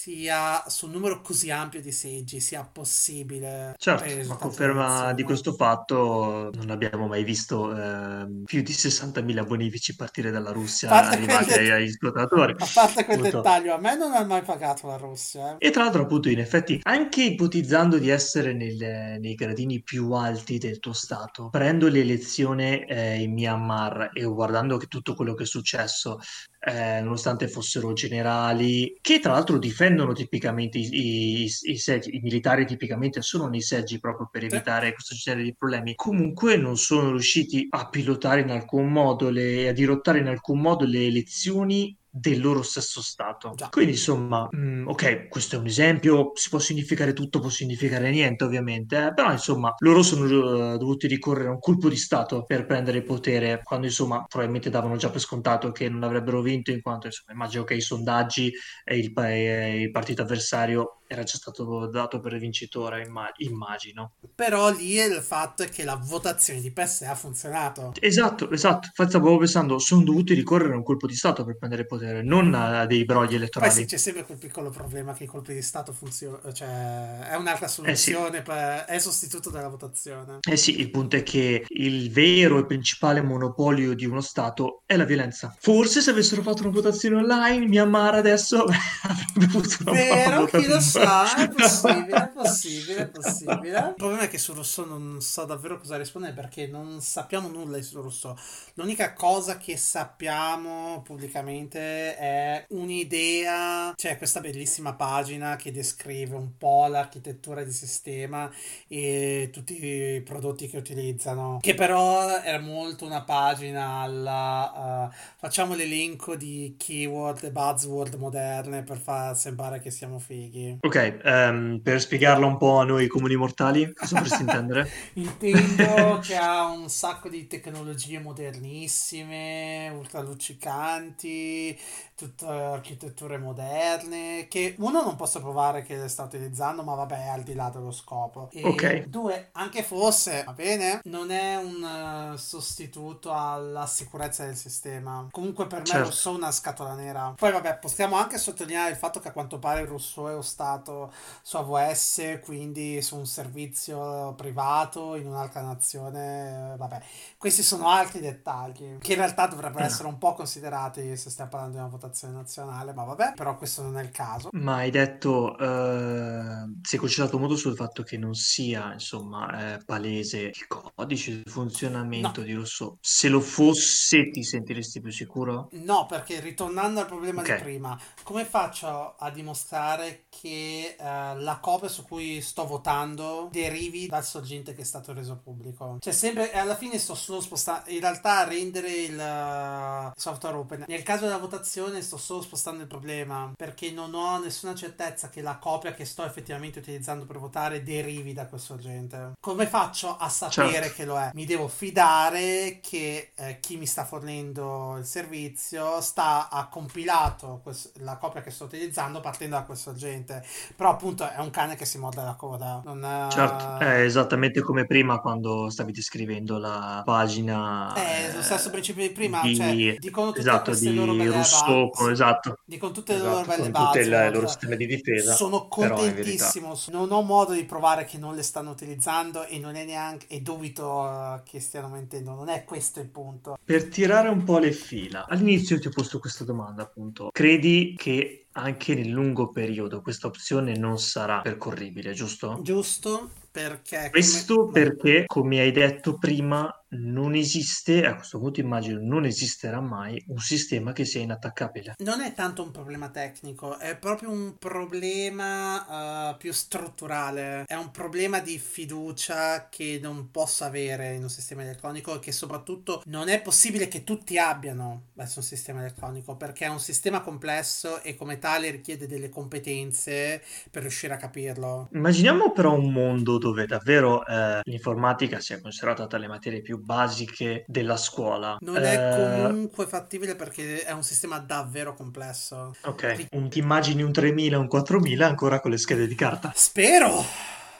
sia 0.07 0.63
su 0.67 0.85
un 0.85 0.93
numero 0.93 1.19
così 1.19 1.51
ampio 1.51 1.81
di 1.81 1.91
seggi 1.91 2.39
sia 2.39 2.63
possibile. 2.63 3.75
Certo, 3.77 4.27
ma 4.27 4.35
conferma 4.37 5.11
di 5.11 5.23
questo 5.23 5.51
fatto 5.51 6.49
non 6.53 6.69
abbiamo 6.69 7.07
mai 7.07 7.25
visto 7.25 7.75
eh, 7.75 8.25
più 8.45 8.61
di 8.61 8.71
60.000 8.71 9.45
bonifici 9.45 9.97
partire 9.97 10.31
dalla 10.31 10.51
Russia 10.51 10.89
arrivati 10.89 11.49
det- 11.49 11.71
agli 11.73 11.83
esplotatori. 11.83 12.55
A 12.57 12.67
parte 12.73 13.03
quel 13.03 13.17
appunto. 13.17 13.37
dettaglio, 13.37 13.73
a 13.73 13.79
me 13.79 13.97
non 13.97 14.13
ha 14.13 14.23
mai 14.23 14.43
pagato 14.43 14.87
la 14.87 14.95
Russia. 14.95 15.57
Eh. 15.57 15.67
E 15.67 15.71
tra 15.71 15.83
l'altro 15.83 16.03
appunto 16.03 16.29
in 16.29 16.39
effetti 16.39 16.79
anche 16.83 17.23
ipotizzando 17.23 17.97
di 17.97 18.07
essere 18.07 18.53
nel, 18.53 19.19
nei 19.19 19.35
gradini 19.35 19.81
più 19.81 20.13
alti 20.13 20.57
del 20.57 20.79
tuo 20.79 20.93
stato, 20.93 21.49
prendo 21.49 21.89
l'elezione 21.89 22.85
eh, 22.85 23.19
in 23.19 23.33
Myanmar 23.33 24.11
e 24.13 24.23
guardando 24.23 24.77
che 24.77 24.85
tutto 24.85 25.15
quello 25.15 25.33
che 25.33 25.43
è 25.43 25.47
successo 25.47 26.19
eh, 26.67 26.99
nonostante 27.01 27.47
fossero 27.47 27.93
generali, 27.93 28.97
che 28.99 29.19
tra 29.19 29.31
l'altro 29.31 29.57
difendono 29.57 30.11
tipicamente 30.11 30.77
i, 30.77 30.89
i, 30.91 31.43
i, 31.43 31.77
seggi, 31.77 32.13
i 32.13 32.19
militari 32.19 32.65
tipicamente 32.65 33.21
sono 33.21 33.47
nei 33.47 33.61
seggi 33.61 33.99
proprio 33.99 34.27
per 34.29 34.43
evitare 34.43 34.91
questo 34.91 35.15
genere 35.15 35.45
di 35.45 35.55
problemi, 35.55 35.95
comunque 35.95 36.57
non 36.57 36.75
sono 36.75 37.11
riusciti 37.11 37.67
a 37.69 37.87
pilotare 37.87 38.41
in 38.41 38.49
alcun 38.49 38.91
modo, 38.91 39.29
le, 39.29 39.69
a 39.69 39.71
dirottare 39.71 40.19
in 40.19 40.27
alcun 40.27 40.59
modo 40.59 40.85
le 40.85 41.05
elezioni 41.05 41.96
del 42.09 42.41
loro 42.41 42.61
stesso 42.61 43.01
stato. 43.01 43.53
Già. 43.55 43.69
Quindi 43.69 43.91
insomma, 43.91 44.47
mh, 44.49 44.57
mm, 44.57 44.87
ok, 44.87 45.27
questo 45.27 45.55
è 45.55 45.59
un 45.59 45.65
esempio, 45.65 46.31
si 46.35 46.49
può 46.49 46.59
significare 46.59 47.13
tutto, 47.13 47.39
può 47.39 47.49
significare 47.49 48.09
niente 48.09 48.43
ovviamente, 48.43 49.07
eh? 49.07 49.13
però 49.13 49.31
insomma 49.31 49.73
loro 49.79 50.01
sono 50.01 50.25
uh, 50.25 50.77
dovuti 50.77 51.07
ricorrere 51.07 51.49
a 51.49 51.51
un 51.51 51.59
colpo 51.59 51.89
di 51.89 51.97
stato 51.97 52.43
per 52.43 52.65
prendere 52.65 52.99
il 52.99 53.03
potere, 53.03 53.61
quando 53.63 53.87
insomma 53.87 54.25
probabilmente 54.27 54.69
davano 54.69 54.95
già 54.97 55.09
per 55.09 55.21
scontato 55.21 55.71
che 55.71 55.89
non 55.89 56.03
avrebbero 56.03 56.41
vinto 56.41 56.71
in 56.71 56.81
quanto 56.81 57.07
insomma 57.07 57.33
immagino 57.33 57.63
che 57.63 57.75
i 57.75 57.81
sondaggi 57.81 58.51
e 58.83 58.97
il, 58.97 59.13
e 59.15 59.81
il 59.81 59.91
partito 59.91 60.21
avversario 60.21 60.97
era 61.07 61.23
già 61.23 61.37
stato 61.37 61.87
dato 61.87 62.19
per 62.19 62.37
vincitore, 62.37 63.09
immagino. 63.37 64.13
Però 64.35 64.69
lì 64.69 64.95
il 64.95 65.21
fatto 65.21 65.63
è 65.63 65.69
che 65.69 65.83
la 65.83 65.95
votazione 65.95 66.61
di 66.61 66.71
per 66.71 66.87
sé 66.87 67.05
ha 67.05 67.15
funzionato. 67.15 67.93
Esatto, 67.99 68.49
esatto. 68.51 68.87
Infatti 68.87 69.09
stavo 69.09 69.37
pensando, 69.37 69.79
sono 69.79 70.03
dovuti 70.03 70.33
ricorrere 70.33 70.73
a 70.73 70.77
un 70.77 70.83
colpo 70.83 71.07
di 71.07 71.15
Stato 71.15 71.43
per 71.43 71.57
prendere 71.57 71.85
potere, 71.85 72.21
non 72.23 72.53
a 72.53 72.85
dei 72.85 73.05
brogli 73.05 73.35
elettorali. 73.35 73.71
Poi 73.71 73.81
sì, 73.81 73.87
c'è 73.87 73.97
sempre 73.97 74.25
quel 74.25 74.37
piccolo 74.37 74.69
problema 74.69 75.13
che 75.13 75.23
i 75.23 75.27
colpi 75.27 75.53
di 75.53 75.61
Stato 75.61 75.93
funzionano, 75.93 76.51
cioè 76.51 77.19
è 77.29 77.35
un'altra 77.35 77.67
soluzione, 77.67 78.37
eh 78.37 78.39
sì. 78.39 78.43
per... 78.43 78.85
è 78.85 78.99
sostituto 78.99 79.49
dalla 79.49 79.69
votazione. 79.69 80.39
Eh 80.47 80.57
sì, 80.57 80.79
il 80.79 80.91
punto 80.91 81.15
è 81.15 81.23
che 81.23 81.65
il 81.67 82.11
vero 82.11 82.59
e 82.59 82.65
principale 82.65 83.21
monopolio 83.21 83.93
di 83.93 84.05
uno 84.05 84.21
Stato 84.21 84.81
è 84.85 84.95
la 84.95 85.05
violenza. 85.05 85.55
Forse 85.59 86.01
se 86.01 86.11
avessero 86.11 86.41
fatto 86.41 86.63
una 86.63 86.71
votazione 86.71 87.15
online, 87.15 87.67
Myanmar 87.67 88.15
adesso 88.15 88.65
avrebbe 89.03 89.55
una 89.55 89.91
Vero, 89.91 90.45
chi 90.45 90.67
lo 90.67 90.79
sa? 90.79 90.96
Sa, 91.05 91.43
è 91.43 91.49
possibile, 91.49 92.17
è 92.17 92.27
possibile, 92.29 92.97
è 92.97 93.07
possibile. 93.07 93.77
Il 93.79 93.93
problema 93.95 94.23
è 94.23 94.27
che 94.27 94.37
su 94.37 94.53
Rousseau 94.53 94.87
non 94.87 95.21
so 95.21 95.45
davvero 95.45 95.77
cosa 95.77 95.97
rispondere 95.97 96.33
perché 96.33 96.67
non 96.67 97.01
sappiamo 97.01 97.47
nulla 97.47 97.81
su 97.81 98.01
Rousseau. 98.01 98.35
L'unica 98.75 99.13
cosa 99.13 99.57
che 99.57 99.77
sappiamo 99.77 101.01
pubblicamente 101.03 102.15
è 102.17 102.65
un'idea, 102.69 103.93
c'è 103.95 104.17
questa 104.17 104.39
bellissima 104.39 104.93
pagina 104.93 105.55
che 105.55 105.71
descrive 105.71 106.35
un 106.35 106.57
po' 106.57 106.87
l'architettura 106.87 107.63
di 107.63 107.71
sistema 107.71 108.51
e 108.87 109.49
tutti 109.51 109.83
i 109.83 110.21
prodotti 110.21 110.67
che 110.67 110.77
utilizzano, 110.77 111.59
che 111.61 111.73
però 111.73 112.39
era 112.41 112.59
molto 112.59 113.05
una 113.05 113.23
pagina 113.23 114.01
alla... 114.01 115.09
Uh, 115.11 115.15
facciamo 115.37 115.75
l'elenco 115.75 116.35
di 116.35 116.75
keyword 116.77 117.43
e 117.43 117.51
buzzword 117.51 118.15
moderne 118.15 118.83
per 118.83 118.97
far 118.97 119.35
sembrare 119.37 119.79
che 119.79 119.91
siamo 119.91 120.19
fighi. 120.19 120.77
Ok, 120.87 121.19
um, 121.23 121.79
per 121.83 121.99
spiegarlo 121.99 122.47
un 122.47 122.57
po' 122.57 122.79
a 122.79 122.85
noi 122.85 123.07
comuni 123.07 123.35
mortali, 123.35 123.93
cosa 123.93 124.15
vorresti 124.15 124.41
intendere? 124.41 124.89
Intendo 125.13 126.19
che 126.19 126.37
ha 126.37 126.65
un 126.67 126.89
sacco 126.89 127.27
di 127.27 127.45
tecnologie 127.45 128.19
modernissime, 128.19 129.89
ultraluccicanti, 129.89 131.77
tutte 132.15 132.45
architetture 132.45 133.37
moderne, 133.37 134.47
che 134.49 134.75
uno 134.79 135.03
non 135.03 135.15
posso 135.17 135.41
provare 135.41 135.83
che 135.83 135.97
le 135.97 136.07
sta 136.07 136.23
utilizzando, 136.23 136.83
ma 136.83 136.95
vabbè, 136.95 137.25
è 137.25 137.27
al 137.27 137.43
di 137.43 137.53
là 137.53 137.69
dello 137.69 137.91
scopo. 137.91 138.49
E 138.53 138.63
ok. 138.63 139.03
Due, 139.07 139.49
anche 139.51 139.83
fosse, 139.83 140.43
va 140.45 140.53
bene, 140.53 141.01
non 141.03 141.31
è 141.31 141.57
un 141.57 142.31
uh, 142.33 142.37
sostituto 142.37 143.33
alla 143.33 143.85
sicurezza 143.85 144.45
del 144.45 144.55
sistema. 144.55 145.27
Comunque 145.31 145.67
per 145.67 145.79
me 145.79 145.85
certo. 145.85 146.03
Rousseau 146.03 146.35
è 146.35 146.37
una 146.37 146.51
scatola 146.51 146.95
nera. 146.95 147.33
Poi 147.37 147.51
vabbè, 147.51 147.77
possiamo 147.79 148.15
anche 148.15 148.37
sottolineare 148.37 148.91
il 148.91 148.97
fatto 148.97 149.19
che 149.19 149.27
a 149.27 149.31
quanto 149.31 149.59
pare 149.59 149.85
Rousseau 149.85 150.39
è 150.39 150.43
stato 150.43 150.76
stato 150.77 151.11
su 151.41 151.57
AWS, 151.57 152.39
quindi 152.43 153.01
su 153.01 153.17
un 153.17 153.25
servizio 153.25 154.33
privato 154.35 155.15
in 155.15 155.27
un'altra 155.27 155.61
nazione. 155.61 156.75
Vabbè, 156.77 157.01
questi 157.37 157.63
sono 157.63 157.89
altri 157.89 158.19
dettagli 158.19 158.97
che 158.99 159.13
in 159.13 159.17
realtà 159.17 159.47
dovrebbero 159.47 159.83
eh. 159.83 159.87
essere 159.87 160.07
un 160.07 160.17
po' 160.17 160.33
considerati 160.33 161.15
se 161.17 161.29
stiamo 161.29 161.49
parlando 161.49 161.75
di 161.75 161.81
una 161.81 161.91
votazione 161.91 162.33
nazionale, 162.33 162.93
ma 162.93 163.03
vabbè, 163.03 163.33
però 163.35 163.57
questo 163.57 163.81
non 163.81 163.97
è 163.97 164.03
il 164.03 164.11
caso. 164.11 164.49
Ma 164.53 164.77
hai 164.77 164.91
detto, 164.91 165.55
uh, 165.57 166.79
si 166.81 166.95
è 166.95 166.99
concentrato 166.99 167.39
molto 167.39 167.55
sul 167.55 167.75
fatto 167.75 168.03
che 168.03 168.17
non 168.17 168.33
sia, 168.33 168.93
insomma, 168.93 169.75
eh, 169.75 169.83
palese 169.83 170.51
il 170.53 170.67
codice 170.67 171.41
di 171.43 171.49
funzionamento 171.49 172.41
no. 172.41 172.45
di 172.45 172.53
Rousseau. 172.53 172.97
Se 173.01 173.27
lo 173.29 173.39
fosse, 173.39 174.29
ti 174.29 174.43
sentiresti 174.43 175.01
più 175.01 175.11
sicuro? 175.11 175.69
No, 175.71 176.05
perché 176.05 176.39
ritornando 176.39 176.99
al 176.99 177.07
problema 177.07 177.41
okay. 177.41 177.57
di 177.57 177.63
prima, 177.63 177.99
come 178.23 178.45
faccio 178.45 179.15
a 179.17 179.29
dimostrare 179.31 180.25
che 180.29 180.66
uh, 180.97 181.03
la 181.39 181.59
copia 181.61 181.87
su 181.87 182.03
cui 182.03 182.41
sto 182.41 182.65
votando 182.65 183.49
derivi 183.51 184.07
dal 184.07 184.23
sorgente 184.23 184.73
che 184.73 184.81
è 184.81 184.85
stato 184.85 185.13
reso 185.13 185.39
pubblico. 185.43 185.97
Cioè, 185.99 186.13
sempre 186.13 186.51
alla 186.51 186.75
fine 186.75 186.97
sto 186.97 187.15
solo 187.15 187.41
spostando. 187.41 187.89
In 187.89 187.99
realtà, 187.99 188.43
rendere 188.43 188.91
il 188.91 189.17
uh, 189.17 190.11
software 190.15 190.57
open. 190.57 190.85
Nel 190.87 191.03
caso 191.03 191.25
della 191.25 191.37
votazione, 191.37 192.01
sto 192.01 192.17
solo 192.17 192.41
spostando 192.41 192.81
il 192.81 192.87
problema 192.87 193.51
perché 193.55 193.91
non 193.91 194.13
ho 194.13 194.39
nessuna 194.39 194.75
certezza 194.75 195.29
che 195.29 195.41
la 195.41 195.57
copia 195.57 195.93
che 195.93 196.05
sto 196.05 196.23
effettivamente 196.23 196.79
utilizzando 196.79 197.25
per 197.25 197.37
votare 197.37 197.83
derivi 197.83 198.33
da 198.33 198.45
quel 198.45 198.59
sorgente. 198.59 199.33
Come 199.39 199.67
faccio 199.67 200.15
a 200.15 200.29
sapere 200.29 200.71
certo. 200.71 200.93
che 200.93 201.05
lo 201.05 201.17
è? 201.17 201.31
Mi 201.33 201.45
devo 201.45 201.67
fidare 201.67 202.79
che 202.81 203.31
eh, 203.35 203.59
chi 203.59 203.77
mi 203.77 203.85
sta 203.85 204.05
fornendo 204.05 204.97
il 204.97 205.05
servizio 205.05 206.01
sta 206.01 206.49
ha 206.49 206.67
compilato 206.67 207.59
quest- 207.63 207.97
la 207.97 208.17
copia 208.17 208.41
che 208.41 208.51
sto 208.51 208.65
utilizzando 208.65 209.19
partendo 209.19 209.55
da 209.55 209.63
quel 209.63 209.77
sorgente 209.77 210.45
però 210.75 210.91
appunto 210.91 211.29
è 211.29 211.39
un 211.39 211.49
cane 211.49 211.75
che 211.75 211.85
si 211.85 211.97
morde 211.97 212.21
la 212.21 212.35
coda. 212.35 212.81
Non 212.83 213.03
è... 213.03 213.31
Certo, 213.31 213.77
è 213.83 214.01
esattamente 214.01 214.61
come 214.61 214.85
prima 214.85 215.19
quando 215.19 215.69
stavi 215.69 215.91
descrivendo 215.91 216.57
la 216.57 217.01
pagina. 217.05 217.93
È 217.93 218.31
lo 218.33 218.41
stesso 218.41 218.69
principio 218.69 219.07
di 219.07 219.13
prima, 219.13 219.41
di... 219.41 219.55
cioè 219.55 219.95
dicono 219.97 220.27
tutte 220.27 220.39
esatto, 220.39 220.71
queste 220.71 220.89
di 220.89 220.95
loro 220.95 221.13
belle 221.13 221.31
Rousseau, 221.31 221.89
base, 221.89 222.11
esatto. 222.11 222.59
Dicono 222.65 222.91
tutte 222.91 223.13
le 223.13 223.19
loro 223.19 223.41
esatto, 223.41 223.55
belle 223.55 223.69
basi. 223.69 223.85
Tutte 223.85 223.99
il 223.99 224.31
loro 224.31 224.47
sistema 224.47 224.75
di 224.75 224.85
difesa. 224.85 225.33
Sono 225.33 225.67
contentissimo, 225.67 226.77
non 226.91 227.11
ho 227.11 227.21
modo 227.21 227.53
di 227.53 227.63
provare 227.63 228.05
che 228.05 228.17
non 228.17 228.35
le 228.35 228.43
stanno 228.43 228.71
utilizzando 228.71 229.45
e 229.45 229.59
non 229.59 229.75
è 229.75 229.85
neanche, 229.85 230.25
e 230.29 230.41
dubito 230.41 231.41
che 231.45 231.59
stiano 231.59 231.87
mentendo, 231.87 232.33
non 232.33 232.49
è 232.49 232.63
questo 232.63 232.99
il 232.99 233.07
punto. 233.07 233.57
Per 233.63 233.87
tirare 233.89 234.29
un 234.29 234.43
po' 234.43 234.59
le 234.59 234.71
fila, 234.71 235.25
all'inizio 235.27 235.79
ti 235.79 235.87
ho 235.87 235.91
posto 235.91 236.19
questa 236.19 236.43
domanda 236.43 236.83
appunto, 236.83 237.29
credi 237.31 237.95
che 237.97 238.46
anche 238.57 238.95
nel 238.95 239.09
lungo 239.09 239.49
periodo 239.49 240.01
questa 240.01 240.27
opzione 240.27 240.75
non 240.77 240.97
sarà 240.97 241.41
percorribile, 241.41 242.13
giusto? 242.13 242.59
Giusto, 242.61 243.29
perché... 243.51 244.09
Questo 244.09 244.55
come... 244.55 244.71
perché, 244.71 245.23
come 245.25 245.59
hai 245.59 245.71
detto 245.71 246.17
prima, 246.17 246.69
non 246.89 247.35
esiste, 247.35 248.05
a 248.05 248.15
questo 248.15 248.39
punto 248.39 248.59
immagino 248.59 248.99
non 249.01 249.25
esisterà 249.25 249.81
mai 249.81 250.23
un 250.27 250.37
sistema 250.37 250.93
che 250.93 251.05
sia 251.05 251.21
inattaccabile. 251.21 251.95
Non 251.99 252.21
è 252.21 252.33
tanto 252.33 252.63
un 252.63 252.71
problema 252.71 253.09
tecnico, 253.09 253.77
è 253.77 253.97
proprio 253.97 254.29
un 254.29 254.57
problema 254.57 256.31
uh, 256.31 256.37
più 256.37 256.53
strutturale, 256.53 257.63
è 257.65 257.75
un 257.75 257.91
problema 257.91 258.39
di 258.39 258.57
fiducia 258.57 259.67
che 259.69 259.99
non 260.01 260.31
posso 260.31 260.63
avere 260.63 261.13
in 261.13 261.23
un 261.23 261.29
sistema 261.29 261.63
elettronico 261.63 262.15
e 262.15 262.19
che 262.19 262.31
soprattutto 262.31 263.01
non 263.05 263.27
è 263.27 263.41
possibile 263.41 263.87
che 263.87 264.03
tutti 264.03 264.37
abbiano 264.37 265.07
verso 265.13 265.39
un 265.39 265.45
sistema 265.45 265.79
elettronico 265.79 266.35
perché 266.35 266.65
è 266.65 266.69
un 266.69 266.79
sistema 266.79 267.21
complesso 267.21 268.01
e 268.01 268.15
come 268.15 268.39
tale 268.39 268.69
richiede 268.71 269.07
delle 269.07 269.29
competenze 269.29 270.41
per 270.71 270.83
riuscire 270.83 271.13
a 271.13 271.17
capirlo. 271.17 271.89
Immaginiamo 271.93 272.51
però 272.51 272.73
un 272.73 272.91
mondo 272.91 273.37
dove 273.37 273.65
davvero 273.65 274.25
eh, 274.25 274.61
l'informatica 274.63 275.39
sia 275.39 275.59
considerata 275.59 276.07
tra 276.07 276.17
le 276.17 276.27
materie 276.27 276.61
più 276.61 276.76
basiche 276.77 277.65
della 277.67 277.97
scuola. 277.97 278.57
Non 278.61 278.77
è 278.77 278.93
eh... 278.95 279.41
comunque 279.43 279.85
fattibile 279.85 280.35
perché 280.35 280.83
è 280.83 280.91
un 280.91 281.03
sistema 281.03 281.39
davvero 281.39 281.93
complesso. 281.93 282.75
Ok, 282.83 283.27
un, 283.31 283.49
ti 283.49 283.59
immagini 283.59 284.01
un 284.01 284.11
3000, 284.11 284.57
un 284.57 284.67
4000 284.67 285.25
ancora 285.25 285.59
con 285.59 285.71
le 285.71 285.77
schede 285.77 286.07
di 286.07 286.15
carta? 286.15 286.51
Spero! 286.55 287.23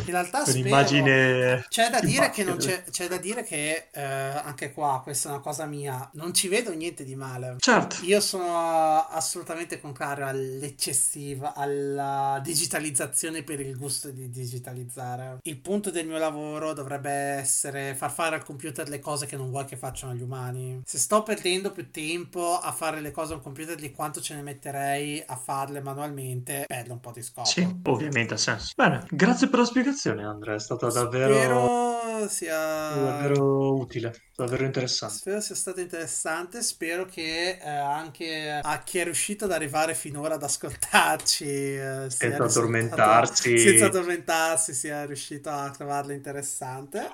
In 0.08 0.14
realtà 0.14 0.44
un'immagine 0.46 1.66
c'è 1.68 1.90
da 1.90 2.00
dire 2.00 2.30
che 2.30 2.46
non 2.46 2.56
c'è, 2.56 2.84
c'è 2.90 3.10
da 3.10 3.18
dire 3.18 3.44
che 3.44 3.90
eh, 3.92 4.02
anche 4.02 4.72
qua, 4.72 5.02
questa 5.04 5.28
è 5.28 5.32
una 5.34 5.42
cosa 5.42 5.66
mia, 5.66 6.10
non 6.14 6.34
ci 6.34 6.48
vedo 6.48 6.74
niente 6.74 7.04
di 7.04 7.16
male. 7.16 7.56
Certo. 7.60 7.98
Io 8.04 8.22
sono 8.22 9.06
assolutamente 9.10 9.82
contrario 9.82 10.26
all'eccessiva, 10.26 11.54
alla 11.54 12.40
digitalizzazione 12.42 13.44
per 13.44 13.60
il 13.60 13.78
gusto 13.78 14.10
di 14.12 14.30
digitalizzare. 14.30 15.40
Il 15.44 15.60
punto 15.60 15.92
del 15.92 16.08
mio 16.08 16.18
lavoro 16.18 16.72
dovrebbe 16.72 17.12
essere 17.12 17.94
far 17.94 18.12
fare 18.12 18.36
al 18.36 18.46
computer 18.46 18.88
le 18.88 19.00
cose 19.00 19.26
che 19.26 19.36
non 19.36 19.50
vuoi 19.50 19.66
che 19.66 19.76
facciano 19.76 20.14
gli 20.14 20.22
umani. 20.22 20.82
Se 20.86 20.98
sto 20.98 21.22
perdendo 21.24 21.72
più 21.72 21.92
tempo 21.92 22.58
a 22.58 22.72
fare 22.72 23.02
le 23.02 23.12
cose 23.12 23.34
al 23.34 23.42
computer 23.42 23.76
di 23.76 23.92
quanto 23.92 24.22
ce 24.22 24.36
ne 24.36 24.42
metterei 24.42 25.22
a 25.26 25.36
farle 25.36 25.82
manualmente, 25.82 26.64
perdo 26.66 26.94
un 26.94 27.02
po' 27.02 27.12
di 27.12 27.22
scopo. 27.22 27.48
Sì, 27.50 27.68
ovviamente 27.84 28.36
ha 28.36 28.38
senso. 28.38 28.72
Bene, 28.74 29.06
grazie 29.10 29.50
per 29.50 29.60
la 29.60 29.66
spiegazione 29.66 29.96
spiegazioni, 29.98 30.24
Andrea, 30.24 30.56
è 30.56 30.60
stata 30.60 30.88
davvero... 30.88 31.96
Sia... 32.30 32.56
davvero 32.58 33.76
utile, 33.76 34.14
davvero 34.36 34.64
interessante. 34.64 35.16
Spero 35.18 35.42
sia 35.42 35.56
stato 35.56 35.82
interessante, 35.82 36.62
spero 36.62 37.06
che 37.06 37.60
eh, 37.62 37.70
anche 37.70 38.60
a 38.62 38.80
chi 38.84 39.00
è 39.00 39.04
riuscito 39.04 39.46
ad 39.46 39.52
arrivare 39.52 39.96
finora 39.96 40.36
ad 40.36 40.44
ascoltarci... 40.44 41.46
Eh, 41.46 42.06
senza 42.10 42.44
addormentarsi. 42.44 43.58
Senza 43.58 43.86
addormentarsi 43.88 44.74
sia 44.74 45.06
riuscito 45.06 45.50
a 45.50 45.70
trovarlo 45.72 46.14
interessante. 46.14 47.10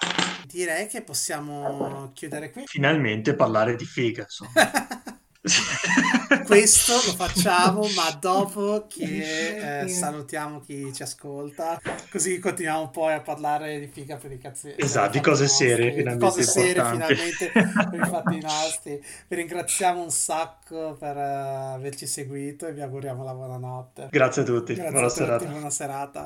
Direi 0.45 0.87
che 0.87 1.01
possiamo 1.01 2.11
chiudere 2.13 2.51
qui. 2.51 2.63
Finalmente 2.65 3.33
parlare 3.33 3.75
di 3.75 3.85
figa, 3.85 4.23
insomma. 4.23 4.51
Questo 6.45 6.93
lo 6.93 7.15
facciamo, 7.15 7.81
ma 7.95 8.11
dopo 8.17 8.85
che 8.87 9.81
eh, 9.81 9.87
salutiamo 9.89 10.61
chi 10.61 10.93
ci 10.93 11.03
ascolta, 11.03 11.81
così 12.09 12.39
continuiamo 12.39 12.89
poi 12.89 13.13
a 13.13 13.19
parlare 13.19 13.77
di 13.79 13.87
figa 13.87 14.15
per 14.15 14.31
i 14.31 14.37
cazzi. 14.37 14.73
Esatto, 14.77 15.11
di 15.11 15.19
cose 15.19 15.43
nostri, 15.43 15.67
serie, 15.67 15.91
finalmente. 15.91 16.13
Di 16.13 16.31
cose 16.31 16.43
serie, 16.43 16.71
finalmente 16.73 17.51
per 17.51 17.99
i 17.99 18.05
fatti 18.05 18.39
nostri. 18.41 19.03
Vi 19.27 19.35
ringraziamo 19.35 20.01
un 20.01 20.11
sacco 20.11 20.95
per 20.97 21.17
uh, 21.17 21.73
averci 21.73 22.07
seguito 22.07 22.65
e 22.67 22.71
vi 22.71 22.81
auguriamo 22.81 23.23
la 23.25 23.33
buonanotte. 23.33 24.07
Grazie 24.11 24.43
a 24.43 24.45
tutti, 24.45 24.75
Grazie 24.75 24.91
buona 24.91 25.07
a 25.07 25.09
tutti, 25.09 25.23
serata. 25.23 25.45
Buona 25.45 25.69
serata. 25.69 26.21